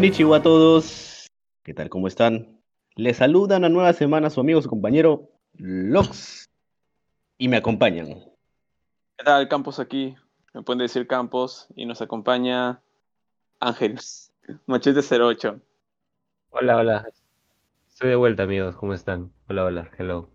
[0.00, 1.26] Konnichiwa a todos.
[1.62, 1.90] ¿Qué tal?
[1.90, 2.58] ¿Cómo están?
[2.96, 5.28] Les saluda una nueva semana su amigo, su compañero
[5.58, 6.48] Lox.
[7.36, 8.06] Y me acompañan.
[9.18, 10.14] ¿Qué tal, Campos aquí?
[10.54, 12.80] Me pueden decir Campos y nos acompaña
[13.58, 13.98] Ángel,
[14.66, 15.60] Machete 08.
[16.48, 17.06] Hola, hola.
[17.86, 18.76] Estoy de vuelta, amigos.
[18.76, 19.30] ¿Cómo están?
[19.50, 19.90] Hola, hola.
[19.98, 20.30] Hello.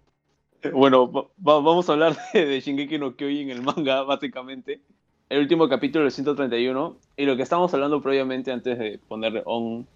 [0.73, 4.83] Bueno, va- va- vamos a hablar de, de Shingeki no Kyojin, el manga, básicamente.
[5.29, 6.97] El último capítulo del 131.
[7.17, 9.87] Y lo que estábamos hablando previamente, antes de poner on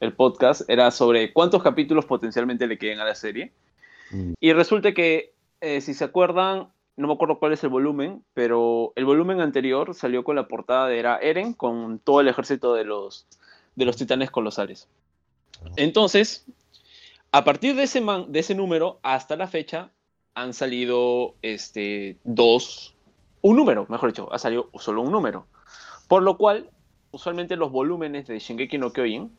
[0.00, 3.52] el podcast, era sobre cuántos capítulos potencialmente le queden a la serie.
[4.10, 4.32] Mm.
[4.40, 8.92] Y resulta que, eh, si se acuerdan, no me acuerdo cuál es el volumen, pero
[8.96, 12.84] el volumen anterior salió con la portada de era Eren con todo el ejército de
[12.84, 13.26] los,
[13.76, 14.88] de los titanes colosales.
[15.76, 16.44] Entonces,
[17.32, 19.90] a partir de ese, man- de ese número hasta la fecha
[20.34, 22.93] han salido este, dos,
[23.44, 25.46] un número, mejor dicho, ha salido solo un número.
[26.08, 26.70] Por lo cual,
[27.10, 29.30] usualmente los volúmenes de Shingeki no Kyojin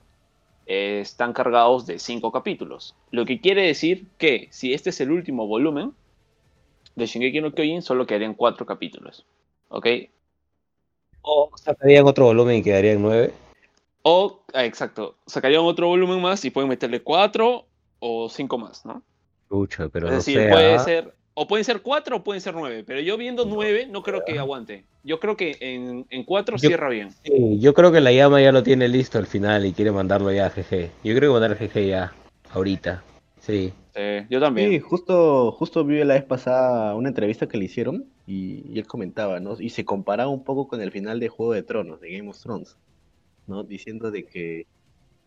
[0.67, 2.95] eh, están cargados de cinco capítulos.
[3.09, 5.94] Lo que quiere decir que si este es el último volumen
[6.95, 9.26] de Shingeki no Kyojin, solo quedarían cuatro capítulos.
[9.70, 9.88] ¿Ok?
[11.23, 13.33] O sacarían otro volumen y quedarían nueve.
[14.03, 17.66] O, ah, exacto, sacarían otro volumen más y pueden meterle cuatro
[17.98, 19.02] o cinco más, ¿no?
[19.50, 20.80] Pero es no decir, puede ¿ah?
[20.80, 24.23] ser, o pueden ser cuatro o pueden ser nueve, pero yo viendo nueve no creo
[24.25, 24.86] que aguante.
[25.03, 27.11] Yo creo que en, en cuatro Yo- cierra bien.
[27.23, 30.31] Sí, yo creo que la llama ya lo tiene listo al final y quiere mandarlo
[30.31, 30.89] ya a GG.
[31.03, 32.14] Yo creo que mandar a GG ya,
[32.52, 33.03] ahorita.
[33.42, 33.72] Sí.
[33.94, 34.69] Eh, yo también.
[34.72, 38.88] Sí, justo, justo vi la vez pasada una entrevista que le hicieron y, y él
[38.88, 39.55] comentaba, ¿no?
[39.59, 42.42] Y se comparaba un poco con el final de Juego de Tronos, de Game of
[42.42, 42.75] Thrones,
[43.45, 43.64] ¿no?
[43.64, 44.66] Diciendo de que,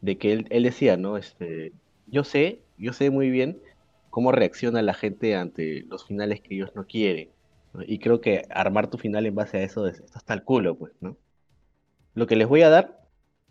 [0.01, 1.17] de que él, él decía, ¿no?
[1.17, 1.73] Este,
[2.07, 3.59] yo sé, yo sé muy bien
[4.19, 7.29] cómo reacciona la gente ante los finales que ellos no quieren,
[7.73, 7.83] ¿no?
[7.87, 10.75] Y creo que armar tu final en base a eso es, está hasta el culo,
[10.75, 11.17] pues, ¿no?
[12.15, 12.99] Lo que les voy a dar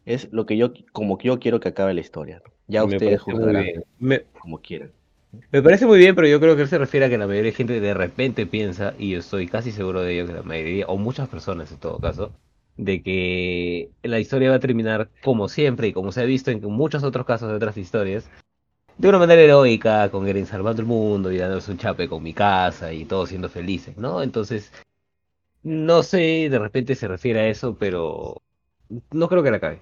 [0.04, 2.52] es lo que yo, como que yo quiero que acabe la historia, ¿no?
[2.68, 3.66] Ya me ustedes juzgarán.
[3.98, 4.92] Me, como quieran.
[5.54, 7.52] me parece muy bien, pero yo creo que él se refiere a que la mayoría
[7.52, 10.86] de gente de repente piensa, y yo estoy casi seguro de ello, que la mayoría,
[10.88, 12.34] o muchas personas en todo caso,
[12.76, 16.62] de que la historia va a terminar como siempre y como se ha visto en
[16.62, 18.30] muchos otros casos de otras historias,
[18.98, 22.34] de una manera heroica, con Eren salvando el mundo y dándose un chape con mi
[22.34, 24.22] casa y todos siendo felices, ¿no?
[24.24, 24.72] Entonces,
[25.64, 28.42] no sé, de repente se refiere a eso, pero
[29.12, 29.82] no creo que la acabe.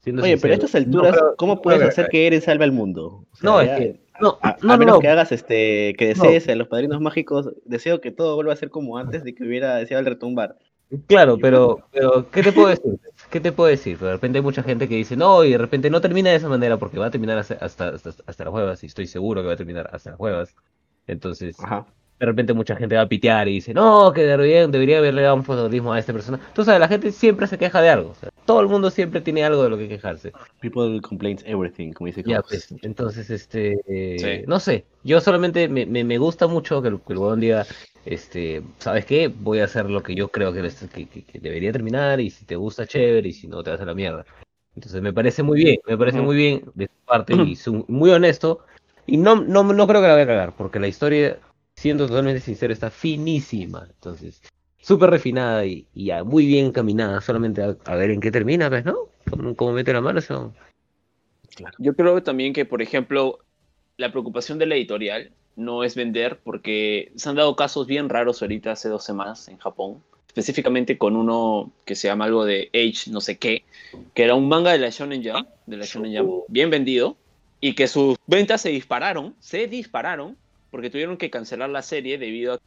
[0.00, 2.72] Siendo Oye, pero a estas alturas, no creo- ¿cómo puedes hacer que Eren salve al
[2.72, 3.26] mundo?
[3.32, 5.00] O sea, No, es que, no, a, no, a menos no.
[5.00, 8.70] que hagas este, que desees a los padrinos mágicos, deseo que todo vuelva a ser
[8.70, 10.56] como antes de que hubiera deseado el retumbar.
[11.06, 12.98] Claro, pero, pero ¿qué te puedo decir?
[13.30, 13.98] ¿Qué te puedo decir?
[13.98, 16.48] De repente hay mucha gente que dice, no, y de repente no termina de esa
[16.48, 19.48] manera porque va a terminar hasta, hasta, hasta, hasta las huevas, y estoy seguro que
[19.48, 20.54] va a terminar hasta las huevas.
[21.06, 21.86] Entonces, Ajá.
[22.18, 25.36] de repente mucha gente va a pitear y dice, no, que deberían, debería haberle dado
[25.36, 26.40] un protagonismo a esta persona.
[26.54, 28.10] Tú sabes, la gente siempre se queja de algo.
[28.10, 30.32] o sea, todo el mundo siempre tiene algo de lo que quejarse.
[30.60, 34.44] People complain everything, como dice Ya, pues, entonces, este, eh, Sí.
[34.46, 37.66] no sé, yo solamente me, me, me gusta mucho que el, que el diga,
[38.12, 39.28] este, ¿sabes qué?
[39.28, 42.30] Voy a hacer lo que yo creo que, les- que, que- que debería terminar y
[42.30, 44.24] si te gusta, chévere, y si no, te vas a la mierda.
[44.74, 48.10] Entonces me parece muy bien, me parece muy bien de su parte y su- muy
[48.10, 48.60] honesto
[49.06, 51.38] y no, no, no creo que la vaya a cagar, porque la historia,
[51.76, 54.40] siendo totalmente sincero, está finísima, entonces,
[54.80, 58.84] súper refinada y, y muy bien encaminada, solamente a, a ver en qué termina, ¿ves,
[58.84, 58.96] no?
[59.30, 60.54] Como, como mete la mano, eso.
[61.78, 63.38] Yo creo también que, por ejemplo,
[63.96, 68.40] la preocupación de la editorial no es vender porque se han dado casos bien raros
[68.40, 73.10] ahorita hace dos semanas en Japón, específicamente con uno que se llama algo de Age
[73.10, 73.64] no sé qué,
[74.14, 77.16] que era un manga de la Shonen Jump, de la Shonen Jump, bien vendido,
[77.60, 80.36] y que sus ventas se dispararon, se dispararon,
[80.70, 82.58] porque tuvieron que cancelar la serie debido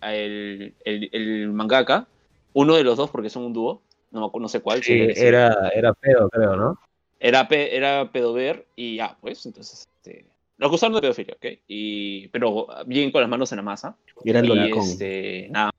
[0.00, 2.08] a, el, el- el mangaka,
[2.54, 4.82] uno de los dos porque son un dúo, no, no sé cuál.
[4.82, 6.78] Sí, era- era, feo, creo, ¿no?
[7.20, 10.24] era, pe- era pedover y ya, pues, entonces, este,
[10.58, 11.46] lo acusaron de pedofilia, ¿ok?
[11.68, 13.96] Y, pero bien con las manos en la masa.
[14.24, 14.82] Y era el lolicón.
[14.84, 15.70] este, nada.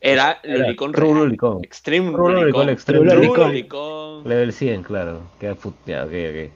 [0.00, 0.92] Era lolicón.
[0.92, 1.64] Lolicón.
[1.64, 2.68] Extreme lolicón.
[2.68, 4.28] Extreme Lolicón.
[4.28, 5.22] Level 100, claro.
[5.40, 6.52] Queda fut- ya, ok, ok.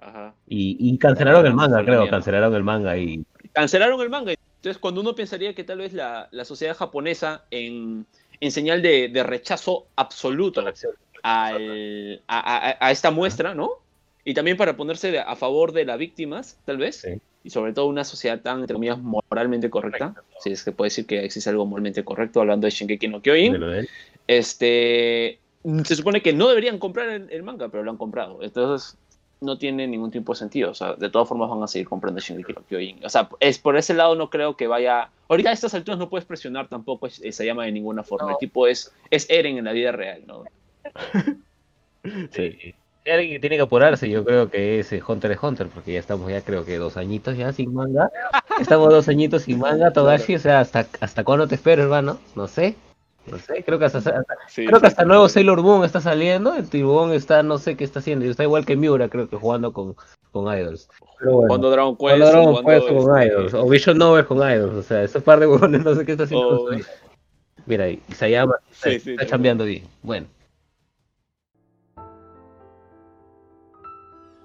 [0.00, 0.34] Ajá.
[0.46, 3.24] Y, y cancelaron el manga, creo, cancelaron el manga y...
[3.52, 4.32] Cancelaron el manga.
[4.32, 8.06] Entonces, cuando uno pensaría que tal vez la, la sociedad japonesa, en,
[8.40, 10.60] en señal de, de rechazo absoluto
[11.22, 13.70] al- a, a- a esta muestra, ¿no?
[14.24, 16.96] Y también para ponerse de- a favor de las víctimas, tal vez.
[16.96, 17.20] Sí.
[17.42, 20.14] Y sobre todo una sociedad tan, entre comillas, moralmente correcta.
[20.40, 23.22] Si es que puede decir que existe algo moralmente correcto hablando de Shingeki no de
[23.22, 23.60] Kyojin.
[23.60, 23.88] lo de él.
[24.26, 25.38] Este,
[25.84, 28.42] se supone que no deberían comprar el, el manga, pero lo han comprado.
[28.42, 28.96] Entonces,
[29.42, 30.70] no tiene ningún tipo de sentido.
[30.70, 33.04] O sea, de todas formas van a seguir comprando Shingeki no Kyojin.
[33.04, 35.10] O sea, es, por ese lado no creo que vaya...
[35.28, 38.30] Ahorita a estas alturas no puedes presionar tampoco esa llama de ninguna forma.
[38.32, 40.44] El tipo es, es Eren en la vida real, ¿no?
[42.32, 42.74] Sí.
[43.12, 46.00] Alguien que tiene que apurarse, yo creo que es eh, Hunter x Hunter, porque ya
[46.00, 48.10] estamos ya creo que dos añitos ya sin manga.
[48.60, 52.46] Estamos dos añitos sin manga, Togashi, o sea, hasta, hasta cuándo te espero, hermano, no
[52.46, 52.76] sé.
[53.26, 54.90] No sé, creo que hasta, hasta- Sí, creo que sí.
[54.92, 58.28] hasta nuevo Sailor Moon está saliendo, el Tiburón está, no sé qué está haciendo, y
[58.28, 59.96] está igual que Miura, creo que jugando con,
[60.30, 60.88] con Idols.
[61.24, 61.48] Bueno.
[61.48, 64.82] Cuando Dragon Quest, Cuando Dragon Quest con este, Idols, o Vision Novel con Idols, o
[64.82, 66.64] sea, ese par de huevones no sé qué está haciendo.
[66.64, 66.70] Oh.
[67.66, 69.84] Mira, Isayama está, está chambeando bien.
[70.02, 70.26] Bueno,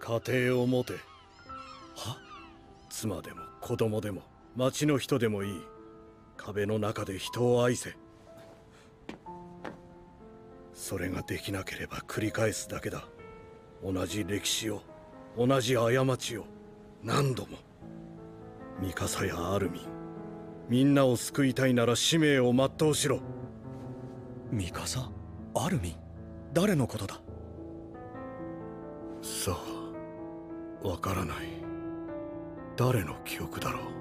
[0.09, 0.93] 家庭を持て。
[1.95, 2.17] は？
[2.89, 4.23] 妻でも子供でも
[4.55, 5.61] 町の人でもいい。
[6.35, 7.95] 壁の中で人を愛せ。
[10.73, 13.03] それができなければ繰り返すだけだ。
[13.83, 14.81] 同じ歴史を
[15.37, 16.45] 同じ過ちを
[17.03, 17.59] 何度も。
[18.81, 19.83] ミカサやアルミン。
[20.69, 23.19] みんなを救いたいなら使命を全うしろ。
[24.51, 25.11] ミカサ
[25.53, 25.95] アルミン？
[26.51, 27.21] 誰のことだ？
[29.21, 29.78] さあ
[30.82, 31.36] わからない
[32.76, 33.94] 誰の記憶だろう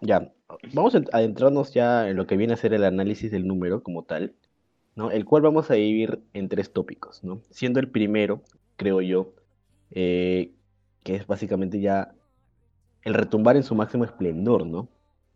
[0.00, 0.32] Ya,
[0.72, 4.04] vamos a adentrarnos ya en lo que viene a ser el análisis del número como
[4.04, 4.34] tal,
[4.94, 5.10] ¿no?
[5.10, 7.42] El cual vamos a dividir en tres tópicos, ¿no?
[7.50, 8.42] Siendo el primero,
[8.76, 9.34] creo yo,
[9.90, 10.52] eh,
[11.04, 12.14] que es básicamente ya
[13.02, 14.88] el retumbar en su máximo esplendor, ¿no?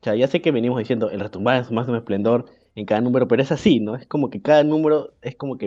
[0.08, 2.46] Sea, ya sé que venimos diciendo el retumbar en su máximo esplendor
[2.76, 3.94] en cada número, pero es así, ¿no?
[3.98, 5.66] Es como que cada número es como que,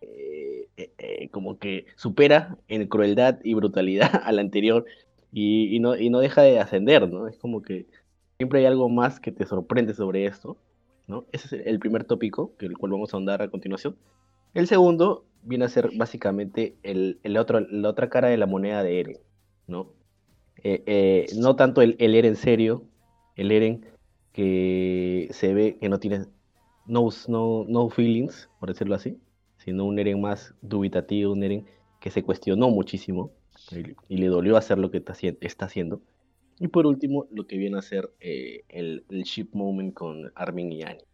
[0.00, 4.84] eh, eh, eh, como que supera en crueldad y brutalidad al anterior
[5.32, 7.28] y, y no, y no deja de ascender, ¿no?
[7.28, 7.86] Es como que
[8.36, 10.56] siempre hay algo más que te sorprende sobre esto,
[11.06, 11.26] ¿no?
[11.30, 13.94] Ese es el primer tópico, que el cual vamos a ahondar a continuación.
[14.54, 18.82] El segundo viene a ser básicamente el, el otro, la otra cara de la moneda
[18.82, 19.18] de Eren,
[19.68, 19.92] ¿no?
[20.64, 22.82] Eh, eh, no tanto el, el Eren serio,
[23.38, 23.86] el Eren
[24.34, 26.26] que se ve que no tiene
[26.86, 29.18] no, no, no feelings, por decirlo así,
[29.58, 31.66] sino un Eren más dubitativo, un Eren
[32.00, 33.32] que se cuestionó muchísimo
[33.70, 36.02] y, y le dolió hacer lo que está, haci- está haciendo.
[36.60, 40.72] Y por último, lo que viene a ser eh, el, el ship moment con Armin
[40.72, 41.04] y Annie.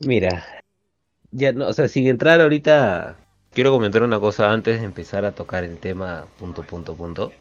[0.00, 0.44] mira,
[1.32, 3.18] ya no, o sea, sin entrar ahorita,
[3.52, 7.32] quiero comentar una cosa antes de empezar a tocar el tema punto, punto, punto.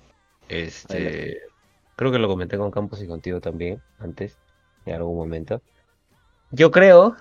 [0.50, 1.40] Este.
[2.00, 4.38] Creo que lo comenté con Campos y contigo también antes,
[4.86, 5.62] en algún momento.
[6.50, 7.18] Yo creo,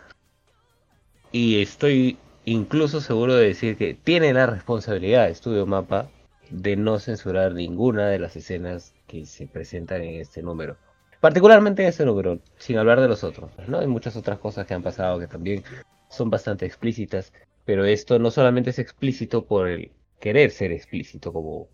[1.32, 6.08] y estoy incluso seguro de decir que tiene la responsabilidad Estudio Mapa
[6.50, 10.76] de no censurar ninguna de las escenas que se presentan en este número.
[11.18, 13.80] Particularmente en este número, sin hablar de los otros, ¿no?
[13.80, 15.64] Hay muchas otras cosas que han pasado que también
[16.08, 17.32] son bastante explícitas,
[17.64, 19.90] pero esto no solamente es explícito por el
[20.20, 21.68] querer ser explícito, como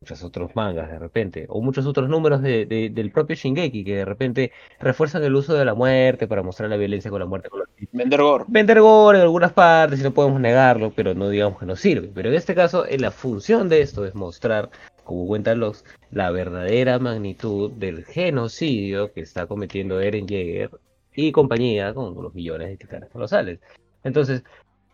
[0.00, 3.96] muchos otros mangas de repente, o muchos otros números de, de- del propio Shingeki que
[3.96, 7.50] de repente refuerzan el uso de la muerte para mostrar la violencia con la muerte.
[7.50, 7.68] Con los...
[7.92, 8.44] Vender gore.
[8.48, 12.10] Vender gore en algunas partes, y no podemos negarlo, pero no digamos que no sirve.
[12.14, 14.70] Pero en este caso, eh, la función de esto es mostrar,
[15.04, 20.70] como cuentan los, la verdadera magnitud del genocidio que está cometiendo Eren Jaeger
[21.14, 23.60] y compañía con los millones de titanes colosales.
[24.02, 24.44] Entonces,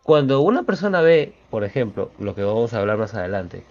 [0.03, 3.63] cuando una persona ve, por ejemplo, lo que vamos a hablar más adelante,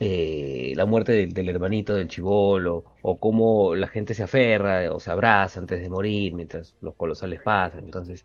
[0.00, 5.10] eh, la muerte del, hermanito del chivolo, o cómo la gente se aferra o se
[5.10, 7.84] abraza antes de morir mientras los colosales pasan.
[7.84, 8.24] Entonces,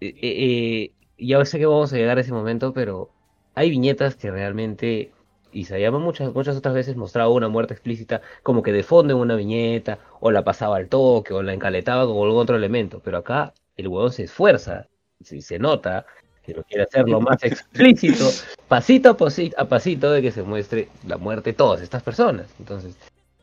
[0.00, 3.10] eh, eh, eh, ya sé que vamos a llegar a ese momento, pero
[3.54, 5.12] hay viñetas que realmente,
[5.52, 9.14] y se llama muchas, muchas otras veces mostraba una muerte explícita como que de fondo
[9.14, 13.00] en una viñeta, o la pasaba al toque, o la encaletaba con algún otro elemento,
[13.04, 14.88] pero acá el huevón se esfuerza,
[15.20, 16.06] si se nota
[16.54, 18.38] lo quiere hacerlo más explícito,
[18.68, 22.48] pasito a, posi- a pasito de que se muestre la muerte de todas estas personas.
[22.58, 22.96] Entonces,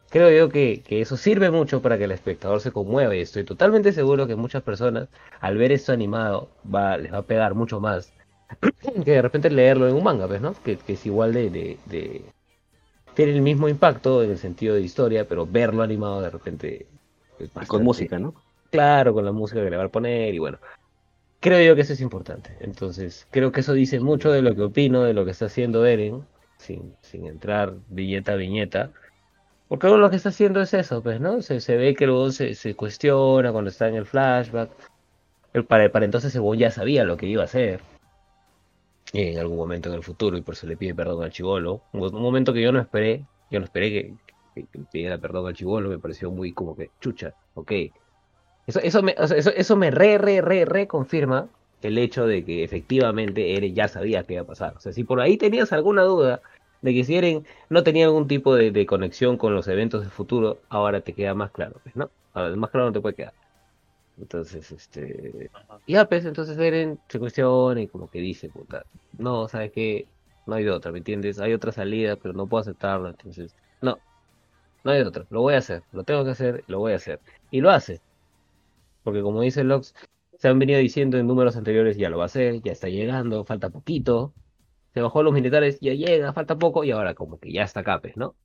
[0.09, 3.43] creo yo que, que eso sirve mucho para que el espectador se conmueva y estoy
[3.43, 5.09] totalmente seguro que muchas personas
[5.41, 8.13] al ver esto animado va, les va a pegar mucho más
[9.05, 10.53] que de repente leerlo en un manga, pues, ¿no?
[10.63, 12.21] Que, que es igual de, de, de-
[13.15, 16.85] Tiene el mismo impacto en el sentido de historia, pero verlo animado de repente...
[17.39, 18.33] Y con bastante- música, ¿no?
[18.69, 20.59] Claro, con la música que le va a poner y bueno.
[21.39, 22.57] Creo yo que eso es importante.
[22.59, 25.85] Entonces, creo que eso dice mucho de lo que opino, de lo que está haciendo
[25.85, 26.25] Eren,
[26.57, 28.91] sin, entrar viñeta a viñeta.
[29.67, 31.41] Porque lo que está haciendo es eso, pues, ¿no?
[31.41, 34.71] Se, ve que luego se, se cuestiona cuando está en el flashback.
[35.67, 37.81] Para, para entonces Ebon ya sabía lo que iba a hacer
[39.13, 41.81] en algún momento en el futuro y por eso le pide perdón al chivolo.
[41.93, 44.13] Un, un momento que yo no esperé, yo no esperé que,
[44.65, 47.71] que pidiera perdón al chivolo, me pareció muy como que chucha, ok.
[48.67, 51.49] Eso, eso, me, o sea, eso, eso me re, re, re, re confirma
[51.81, 54.75] el hecho de que efectivamente Eren ya sabía qué iba a pasar.
[54.75, 56.41] O sea, si por ahí tenías alguna duda
[56.81, 60.59] De que si Eren no tenía algún tipo de, conexión con los eventos del futuro,
[60.69, 62.09] ahora te queda más claro, pues, ¿no?
[62.33, 63.33] Ahora más claro no te puede quedar.
[64.19, 65.49] Entonces, este...
[65.87, 68.85] Ya, pues, entonces Eren se cuestiona y como que dice, puta,
[69.17, 70.07] no, ¿sabes qué?
[70.45, 71.39] No hay de otra, ¿me entiendes?
[71.39, 73.99] Hay otra salida, pero no puedo aceptarla, entonces, no,
[74.83, 76.97] no hay de otra, lo voy a hacer, lo tengo que hacer, lo voy a
[76.97, 77.19] hacer.
[77.51, 78.01] Y lo hace.
[79.07, 79.95] Porque como dice Lox,
[80.37, 83.45] se han venido diciendo en números anteriores, ya lo va a hacer, ya está llegando,
[83.45, 84.33] falta poquito.
[84.93, 88.17] Se bajó los militares, ya llega, falta poco, y ahora como que ya está capes,
[88.17, 88.35] ¿no?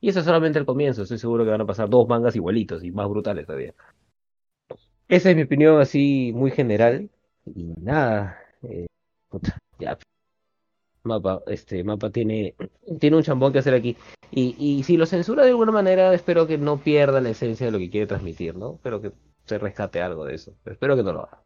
[0.00, 2.82] Y eso es solamente el comienzo, estoy seguro que van a pasar dos mangas igualitos
[2.84, 3.74] y más brutales todavía.
[5.08, 7.10] Esa es mi opinión así muy general.
[7.44, 8.86] Y nada, eh,
[9.78, 9.98] ya.
[11.02, 12.54] Mapa, este mapa tiene,
[12.98, 13.94] tiene un chambón que hacer aquí.
[14.30, 17.72] Y, y si lo censura de alguna manera, espero que no pierda la esencia de
[17.72, 18.76] lo que quiere transmitir, ¿no?
[18.76, 19.12] Espero que
[19.48, 20.54] se rescate algo de eso.
[20.62, 21.42] Pero espero que no lo haga.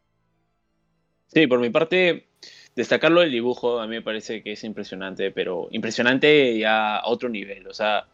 [1.28, 2.28] Sí, por mi parte,
[2.74, 7.28] destacarlo del dibujo a mí me parece que es impresionante, pero impresionante ya a otro
[7.28, 7.66] nivel.
[7.68, 8.06] O sea,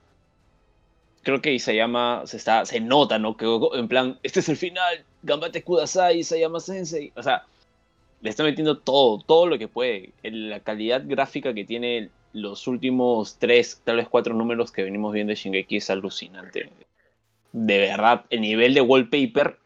[1.22, 3.36] creo que Isayama se está, se nota, ¿no?
[3.36, 7.12] Que en plan, este es el final, Gambate Kudasai, Isayama Sensei.
[7.16, 7.44] O sea,
[8.20, 10.12] le está metiendo todo, todo lo que puede.
[10.22, 15.30] La calidad gráfica que tiene los últimos tres, tal vez cuatro números que venimos viendo
[15.30, 16.70] de Shingeki es alucinante.
[17.52, 19.58] De verdad, el nivel de wallpaper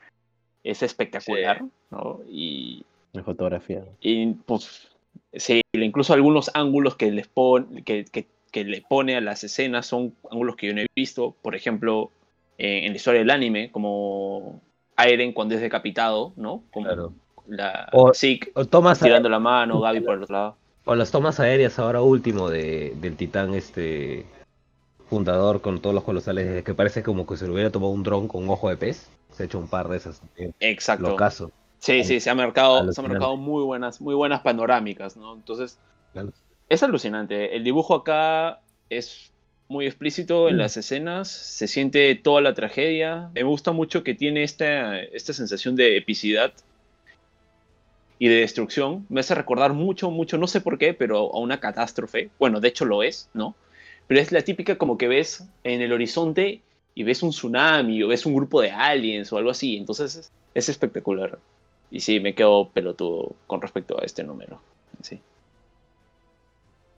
[0.65, 2.21] es espectacular, ¿no?
[2.29, 3.83] Y La fotografía.
[4.01, 4.89] y pues
[5.35, 9.87] sí, incluso algunos ángulos que les pone, que, que- que le pone a las escenas
[9.87, 11.35] son ángulos que yo no he visto.
[11.41, 12.11] Por ejemplo,
[12.59, 14.61] eh, en la historia del anime, como
[14.99, 16.63] Eren cuando es decapitado, ¿no?
[16.71, 17.13] Como Claro.
[17.49, 20.57] la O- Zeke O tomas, tirando la mano, Gaby por el otro lado.
[20.85, 24.27] o las tomas aéreas ahora último de, del titán este
[25.17, 28.29] fundador con todos los colosales, que parece como que se le hubiera tomado un dron
[28.29, 29.11] con un ojo de pez.
[29.33, 30.23] Se ha hecho un par de esas.
[30.59, 31.11] Exacto.
[31.11, 31.51] Locazo.
[31.81, 35.35] Sí, sí, se ha marcado, se han marcado muy buenas, muy buenas panorámicas, ¿no?
[35.35, 35.79] Entonces,
[36.15, 36.31] Claro.
[36.71, 37.55] es alucinante.
[37.55, 39.31] El dibujo acá es
[39.69, 40.59] muy explícito en Mm.
[40.59, 43.29] las escenas, se siente toda la tragedia.
[43.35, 46.53] Me gusta mucho que tiene esta, esta sensación de epicidad
[48.19, 49.05] y de destrucción.
[49.11, 52.31] Me hace recordar mucho, mucho, no sé por qué, pero a una catástrofe.
[52.39, 53.55] Bueno, de hecho lo es, ¿no?
[54.13, 56.61] Pero es la típica como que ves en el horizonte
[56.95, 59.79] y ves un tsunami o ves un grupo de aliens o algo así.
[59.79, 61.39] Entonces es, es espectacular.
[61.91, 64.61] Y sí, me quedo pelotudo con respecto a este número.
[65.01, 65.19] Sí.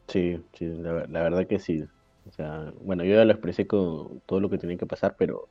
[0.09, 1.85] Sí, la verdad que sí.
[2.26, 5.47] O sea, bueno, yo ya lo expresé con todo lo que tenía que pasar, pero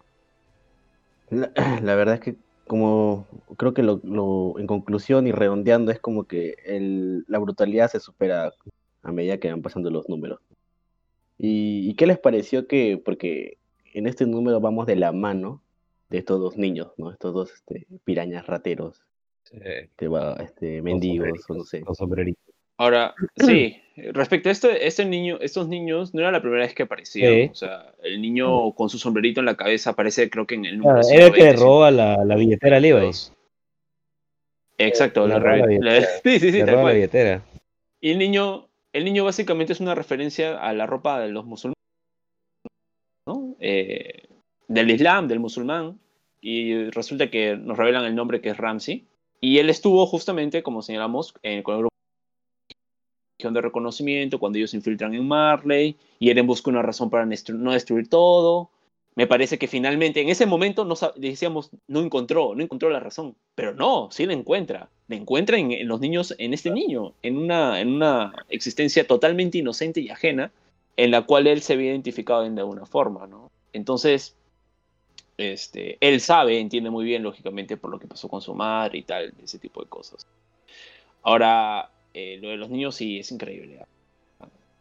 [1.30, 1.50] la,
[1.82, 2.36] la verdad es que
[2.68, 3.26] como
[3.58, 8.02] creo que lo, lo- en conclusión y redondeando es como que el, la brutalidad se
[8.02, 8.52] supera
[9.02, 10.42] a medida que van pasando los números.
[11.38, 13.58] ¿Y, y qué les pareció que, porque
[13.94, 15.62] en este número vamos de la mano
[16.10, 17.12] de estos dos niños, ¿no?
[17.12, 19.04] Estos dos este, pirañas rateros,
[19.52, 21.82] este, va- este, mendigos, o no sé.
[21.82, 22.40] Con sombrerito.
[22.78, 23.78] Ahora, sí,
[24.14, 27.34] respecto a esto, este niño, estos niños no era la primera vez que aparecían.
[27.34, 27.50] Sí.
[27.52, 30.78] O sea, el niño con su sombrerito en la cabeza aparece, creo que en el
[30.78, 33.00] número Claro, era el que le 120, roba la, la billetera a Levi.
[33.14, 33.34] 122.
[34.80, 35.68] Exacto, la roba la
[36.00, 36.96] la- sí, sí, sí, tal la cual.
[36.96, 37.44] billetera.
[38.02, 41.74] Y el niño, el niño básicamente es una referencia a la ropa de los musulmanes.
[43.60, 44.28] Eh,
[44.68, 46.00] del Islam, del musulmán.
[46.42, 49.08] Y resulta que nos revelan el nombre que es Ramsey.
[49.42, 51.90] Y él estuvo justamente, como señalamos, eh, con el grupo
[53.40, 55.98] de reconocimiento cuando ellos se infiltran en Marley.
[56.20, 58.70] Y Eren busca una razón para no destruir todo.
[59.16, 63.36] Me parece que finalmente, en ese momento, no decíamos, no encontró, no encontró la razón.
[63.54, 64.90] Pero no, sí la encuentra.
[65.08, 69.60] La encuentra en, en los niños, en este niño, en una, en una existencia totalmente
[69.60, 70.52] inocente y ajena,
[70.98, 73.52] en la cual él se había identificado de alguna forma, ¿no?
[73.72, 74.36] Entonces,
[75.38, 79.04] este, él sabe, entiende muy bien, lógicamente, por lo que pasó con su madre y
[79.04, 80.28] tal, ese tipo de cosas.
[81.24, 83.80] Ahora, eh, lo de los niños sí es increíble.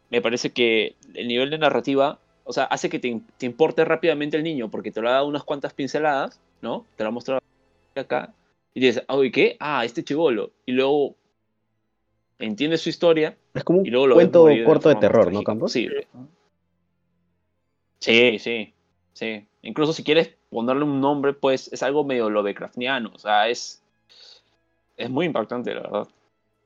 [0.09, 4.37] Me parece que el nivel de narrativa, o sea, hace que te, te importe rápidamente
[4.37, 6.85] el niño, porque te lo ha dado unas cuantas pinceladas, ¿no?
[6.95, 7.41] Te lo ha mostrado
[7.95, 8.33] acá,
[8.73, 9.57] y dices, oye, ¿qué?
[9.59, 10.51] Ah, este chivolo.
[10.65, 11.15] Y luego
[12.39, 15.31] entiendes su historia, Es como un y luego lo ves cuento de corto de terror,
[15.31, 15.71] ¿no, Campos?
[15.71, 15.89] Sí,
[18.39, 18.73] sí,
[19.13, 19.47] sí.
[19.61, 23.11] Incluso si quieres ponerle un nombre, pues es algo medio Lovecraftiano.
[23.13, 23.81] O sea, es,
[24.97, 26.07] es muy impactante, la verdad.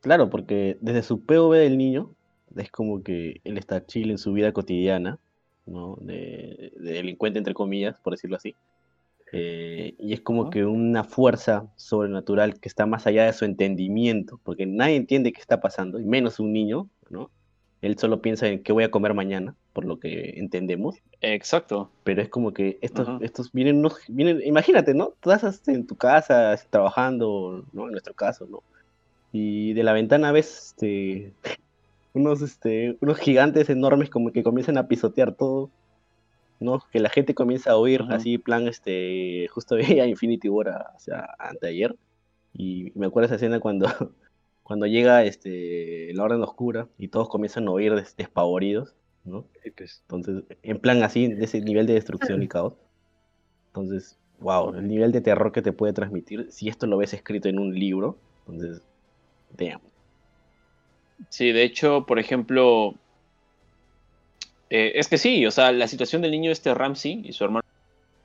[0.02, 2.12] Claro, porque desde su POV del niño,
[2.56, 5.20] es como que él está chill en su vida cotidiana,
[5.68, 5.98] ¿no?
[6.02, 8.56] De, de delincuente, entre comillas, por decirlo así.
[9.34, 14.40] Eh, y es como que una fuerza sobrenatural que está más allá de su entendimiento,
[14.44, 17.30] porque nadie entiende qué está pasando, y menos un niño, ¿no?
[17.82, 20.96] Él solo piensa en qué voy a comer mañana, por lo que entendemos.
[21.22, 21.92] Exacto.
[22.04, 23.20] Pero es como que estos, Ajá.
[23.22, 25.14] estos vienen, unos, vienen, imagínate, ¿no?
[25.20, 27.86] Tú estás en tu casa trabajando, ¿no?
[27.86, 28.64] En nuestro caso, ¿no?
[29.32, 31.34] Y de la ventana ves este,
[32.18, 35.70] unos, este, unos gigantes enormes como que comienzan a pisotear todo,
[36.60, 36.82] ¿no?
[36.92, 38.16] Que la gente comienza a oír Ajá.
[38.16, 41.96] así, plan, este, justo veía Infinity War, o sea, anteayer,
[42.54, 43.88] y me acuerdo esa escena cuando,
[44.64, 49.46] cuando llega, este, la Orden Oscura y todos comienzan a oír des- despavoridos, ¿no?
[49.76, 50.02] Pues.
[50.04, 52.74] Entonces, en plan así, de ese nivel de destrucción y caos.
[53.68, 57.48] Entonces, wow, el nivel de terror que te puede transmitir, si esto lo ves escrito
[57.50, 58.82] en un libro, entonces,
[59.58, 59.82] damn.
[61.30, 62.94] Sí, de hecho, por ejemplo,
[64.70, 67.66] eh, es que sí, o sea, la situación del niño este Ramsey y su hermano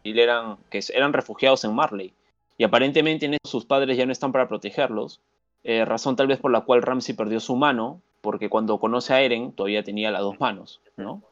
[0.04, 2.12] eran, que eran refugiados en Marley.
[2.58, 5.20] Y aparentemente en eso sus padres ya no están para protegerlos.
[5.64, 9.20] eh, razón tal vez por la cual Ramsey perdió su mano, porque cuando conoce a
[9.20, 11.22] Eren todavía tenía las dos manos, ¿no?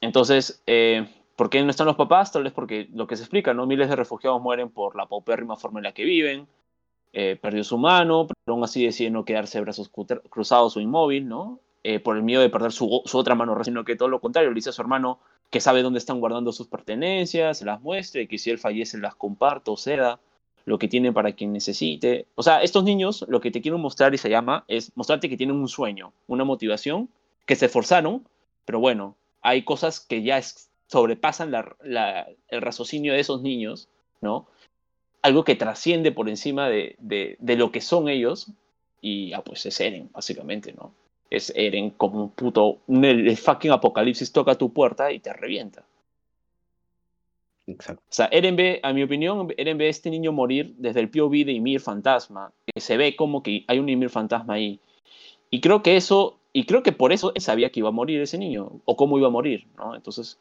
[0.00, 2.32] Entonces, eh, ¿por qué no están los papás?
[2.32, 3.66] Tal vez porque lo que se explica, ¿no?
[3.66, 6.46] Miles de refugiados mueren por la paupérrima forma en la que viven.
[7.18, 11.26] Eh, perdió su mano, pero aún así decide no quedarse brazos cru- cruzados o inmóvil,
[11.26, 11.60] ¿no?
[11.82, 14.56] Eh, por el miedo de perder su, otra mano, sino que todo lo contrario, le
[14.56, 15.18] dice a su hermano
[15.48, 19.14] que sabe dónde están guardando sus pertenencias, se las muestre, que si él fallece las
[19.14, 20.20] comparta o ceda,
[20.66, 22.26] lo que tiene para quien necesite.
[22.34, 25.38] O sea, estos niños lo que te quiero mostrar y se llama es mostrarte que
[25.38, 27.08] tienen un sueño, una motivación,
[27.46, 28.26] que se esforzaron,
[28.66, 30.38] pero bueno, hay cosas que ya
[30.88, 33.88] sobrepasan el raciocinio de esos niños,
[34.20, 34.48] ¿no?
[35.26, 38.46] Algo que trasciende por encima de, de- de lo que son ellos,
[39.00, 40.92] y ah, pues es Eren, básicamente, ¿no?
[41.30, 42.78] Es Eren como un puto.
[42.88, 45.82] el fucking apocalipsis toca tu puerta y te revienta.
[47.66, 48.02] Exacto.
[48.08, 51.08] O sea, Eren ve, a mi opinión, Eren ve a este niño morir desde el
[51.10, 54.78] POV de Ymir fantasma, que se ve como que hay un Ymir fantasma ahí.
[55.50, 58.20] Y creo que eso, y creo que por eso él sabía que iba a morir
[58.20, 59.96] ese niño, o cómo iba a morir, ¿no?
[59.96, 60.38] Entonces,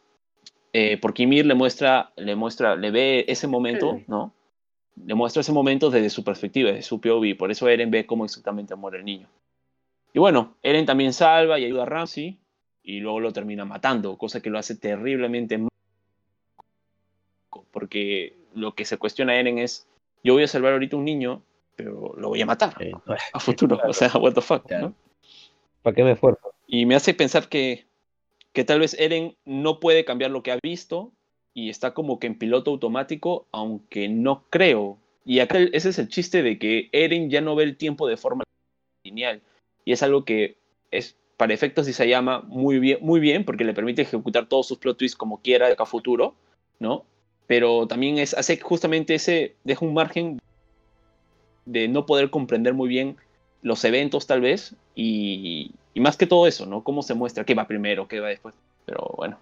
[0.73, 4.31] eh, porque Ymir le muestra, le muestra, le ve ese momento, ¿no?
[5.03, 8.25] Le muestra ese momento desde su perspectiva, desde su POV, por eso Eren ve cómo
[8.25, 9.27] exactamente muere el niño.
[10.13, 12.39] Y bueno, Eren también salva y ayuda a Ramsey,
[12.83, 15.69] y luego lo termina matando, cosa que lo hace terriblemente mal
[17.71, 19.87] porque lo que se cuestiona a Eren es,
[20.23, 21.43] yo voy a salvar ahorita un niño,
[21.75, 22.91] pero lo voy a matar Eh,
[23.33, 24.89] a futuro, o sea, what the fuck, Claro.
[24.89, 24.95] ¿no?
[25.81, 26.53] ¿Para qué me esfuerzo?
[26.67, 27.85] Y me hace pensar que,
[28.53, 31.11] que tal vez Eren no puede cambiar lo que ha visto
[31.55, 34.97] y está como que en piloto automático, aunque no creo.
[35.23, 38.17] Y acá ese es el chiste de que Eren ya no ve el tiempo de
[38.17, 38.43] forma
[39.03, 39.41] lineal.
[39.85, 40.57] Y es algo que
[40.91, 44.77] es para efectos de Isayama muy bien, muy bien, porque le permite ejecutar todos sus
[44.77, 46.35] plot twists como quiera de acá a futuro,
[46.79, 47.05] ¿no?
[47.47, 50.41] Pero también es, hace justamente ese, deja un margen
[51.65, 53.15] de no poder comprender muy bien
[53.61, 56.83] los eventos tal vez y, y más que todo eso, ¿no?
[56.83, 58.53] Cómo se muestra, qué va primero, qué va después.
[58.85, 59.37] Pero bueno.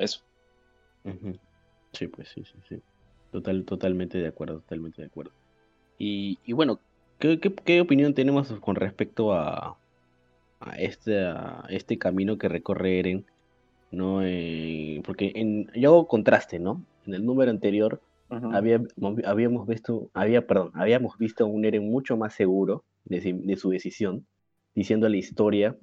[0.00, 0.20] Eso.
[1.92, 2.82] Sí, pues sí, sí, sí.
[3.32, 5.32] Total, totalmente de acuerdo, totalmente de acuerdo.
[5.98, 6.80] Y, y bueno,
[7.18, 9.76] ¿qué, qué, qué opinión tenemos con respecto a,
[10.60, 13.26] a este, a este camino que recorre Eren?
[13.92, 14.22] ¿No?
[14.22, 16.84] Eh, porque en, yo hago contraste, ¿no?
[17.06, 18.00] En el número anterior
[18.54, 18.80] había-
[19.24, 24.26] habíamos visto, había, perdón, habíamos visto a un Eren mucho más seguro de su decisión,
[24.74, 25.76] diciendo a la historia,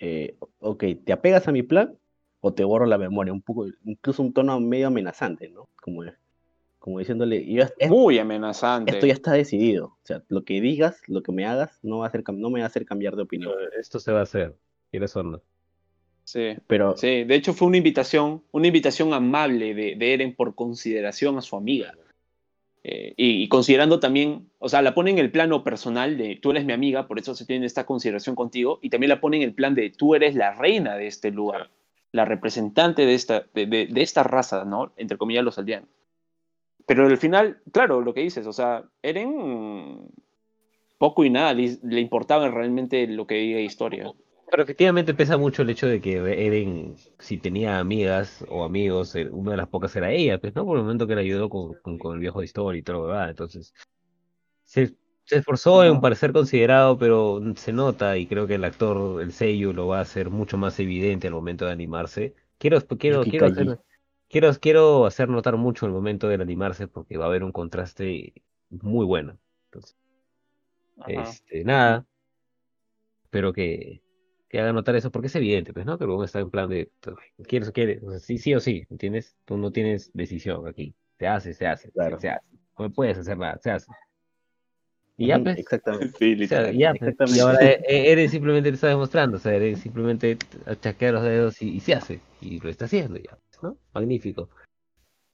[0.00, 1.96] eh, ok, ¿te apegas a mi plan
[2.40, 3.32] o te borro la memoria?
[3.32, 5.68] Un poco, incluso un tono medio amenazante, ¿no?
[5.82, 6.02] Como,
[6.78, 8.92] como diciéndole, yo, es- Muy amenazante.
[8.92, 12.06] esto ya está decidido, o sea, lo que digas, lo que me hagas, no, va
[12.06, 13.52] a hacer, no me va a hacer cambiar de opinión.
[13.78, 14.54] Esto se va a hacer.
[14.90, 15.42] ¿Quieres o no?
[16.24, 16.56] Sí.
[16.66, 21.38] Pero, Sí, de hecho fue una invitación, una invitación amable de, de Eren por consideración
[21.38, 21.94] a su amiga.
[22.84, 26.52] Eh, y, y considerando también, o sea, la pone en el plano personal de tú
[26.52, 29.42] eres mi amiga, por eso se tiene esta consideración contigo, y también la pone en
[29.42, 31.70] el plan de tú eres la reina de este lugar,
[32.12, 34.92] la representante de esta, de, de- de esta raza, ¿no?
[34.96, 35.88] Entre comillas, los aldeanos.
[36.86, 40.08] Pero al final, claro, lo que dices, o sea, Eren
[40.96, 44.10] poco y nada le, importaba realmente lo que diga historia.
[44.50, 49.28] Pero efectivamente pesa mucho el hecho de que Eren, si tenía amigas o amigos, eh,
[49.30, 50.64] una de las pocas era ella, pues, ¿no?
[50.64, 53.00] Por el momento que le ayudó con, con, con el viejo de historia y todo
[53.00, 53.30] lo demás.
[53.30, 53.74] Entonces,
[54.64, 54.94] se,
[55.28, 59.74] se esforzó en parecer considerado, pero se nota y creo que el actor, el sello,
[59.74, 62.34] lo va a hacer mucho más evidente al momento de animarse.
[62.56, 63.78] Quiero, quiero, quiero hacer,
[64.28, 68.32] quiero, quiero hacer notar mucho el momento del animarse porque va a haber un contraste
[68.70, 69.38] muy bueno.
[69.66, 69.96] Entonces,
[71.06, 72.06] este, nada.
[73.24, 74.00] Espero que,
[74.48, 75.98] que haga notar eso, porque es evidente, pues, ¿no?
[75.98, 76.90] Que luego está en plan de,
[77.46, 78.02] ¿quieres o quieres?
[78.02, 79.36] O sea, sí, sí o sí, ¿entiendes?
[79.44, 80.94] Tú no tienes decisión aquí.
[81.18, 82.18] Se hace, se hace, se- Claro.
[82.18, 82.46] se, hace.
[82.78, 83.90] No puedes hacer nada, se hace.
[85.18, 86.16] Y ya, pues, exactamente.
[86.16, 87.40] Sí, o sea, ya, pues, y exactamente.
[87.40, 90.38] ahora eh, eh, Eren simplemente te está demostrando, o sea, Eren simplemente
[90.80, 93.76] chasquea los dedos y, y se hace, y lo está haciendo ya, ¿no?
[93.92, 94.48] Magnífico.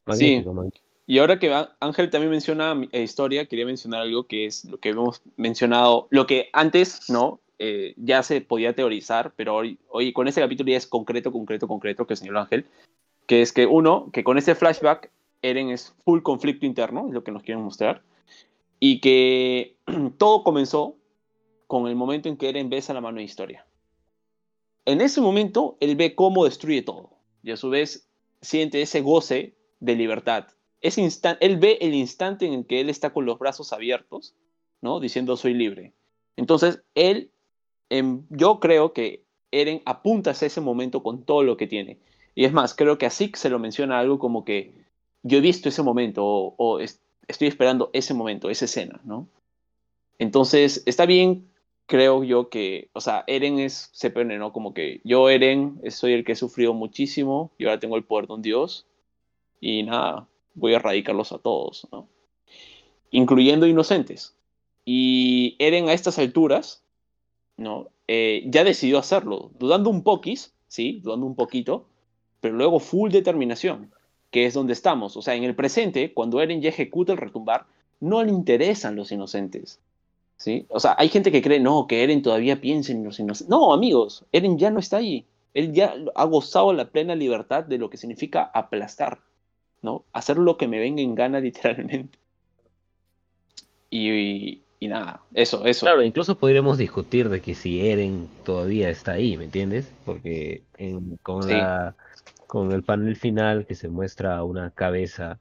[0.07, 0.85] Magnífico, magnífico.
[1.07, 4.91] Y ahora que Ángel también menciona eh, historia, quería mencionar algo que es lo que
[4.91, 7.41] hemos mencionado, lo que antes, ¿no?
[7.59, 11.69] Eh, ya se podía teorizar, pero hoy, hoy con este capítulo ya es concreto, concreto,
[11.69, 12.65] concreto, que señaló Ángel,
[13.27, 15.11] que es que uno, que con este flashback
[15.43, 18.03] Eren es full conflicto interno, es lo que nos quieren mostrar,
[18.81, 19.74] y que
[20.19, 20.97] todo comenzó
[21.67, 23.67] con el momento en que Eren besa la mano de historia.
[24.85, 27.11] En ese momento, él ve cómo destruye todo,
[27.43, 28.09] y a su vez
[28.43, 30.49] siente ese goce de libertad.
[30.81, 34.35] Ese instan- él ve el instante en el que él está con los brazos abiertos,
[34.83, 35.01] ¿no?
[35.01, 35.95] Diciendo soy libre.
[36.37, 37.31] Entonces, él,
[37.89, 41.99] em, yo creo que Eren apunta hacia ese momento con todo lo que tiene.
[42.35, 44.75] Y es más, creo que a Zeke se lo menciona algo como que
[45.23, 49.29] yo he visto ese momento o, o es- estoy esperando ese momento, esa escena, ¿no?
[50.19, 51.49] Entonces, está bien,
[51.87, 54.53] creo yo que, o sea, Eren es, se pone, ¿no?
[54.53, 58.27] Como que yo, Eren, soy el que he sufrido muchísimo y ahora tengo el poder
[58.27, 58.87] de un dios
[59.61, 62.09] y nada, voy a erradicarlos a todos, ¿no?
[63.11, 64.37] Incluyendo inocentes.
[64.85, 66.83] Y Eren a estas alturas,
[67.57, 67.89] ¿no?
[68.09, 71.01] Eh, ya decidió hacerlo, dudando un poquis, ¿sí?
[71.03, 71.87] Dudando un poquito,
[72.41, 73.91] pero luego full determinación,
[74.31, 75.17] que es donde estamos.
[75.17, 77.67] O sea, en el presente, cuando Eren ya ejecuta el retumbar,
[78.01, 79.81] no le interesan los inocentes,
[80.37, 80.67] ¿sí?
[80.69, 83.49] O sea, hay gente que cree, no, que Eren todavía piensa en los inocentes.
[83.51, 85.27] No, amigos, Eren ya no está ahí.
[85.55, 89.21] Él ya ha gozado la plena libertad de lo que significa aplastar,
[89.83, 90.05] ¿no?
[90.13, 92.19] Hacer lo que me venga en gana literalmente.
[93.91, 95.87] Y, y, y nada, eso, eso.
[95.87, 99.93] Claro, incluso podríamos discutir de que si Eren todavía está ahí, ¿me entiendes?
[100.05, 101.51] Porque en- con Sí.
[101.53, 101.95] la
[102.47, 105.41] con el panel final que se muestra una cabeza,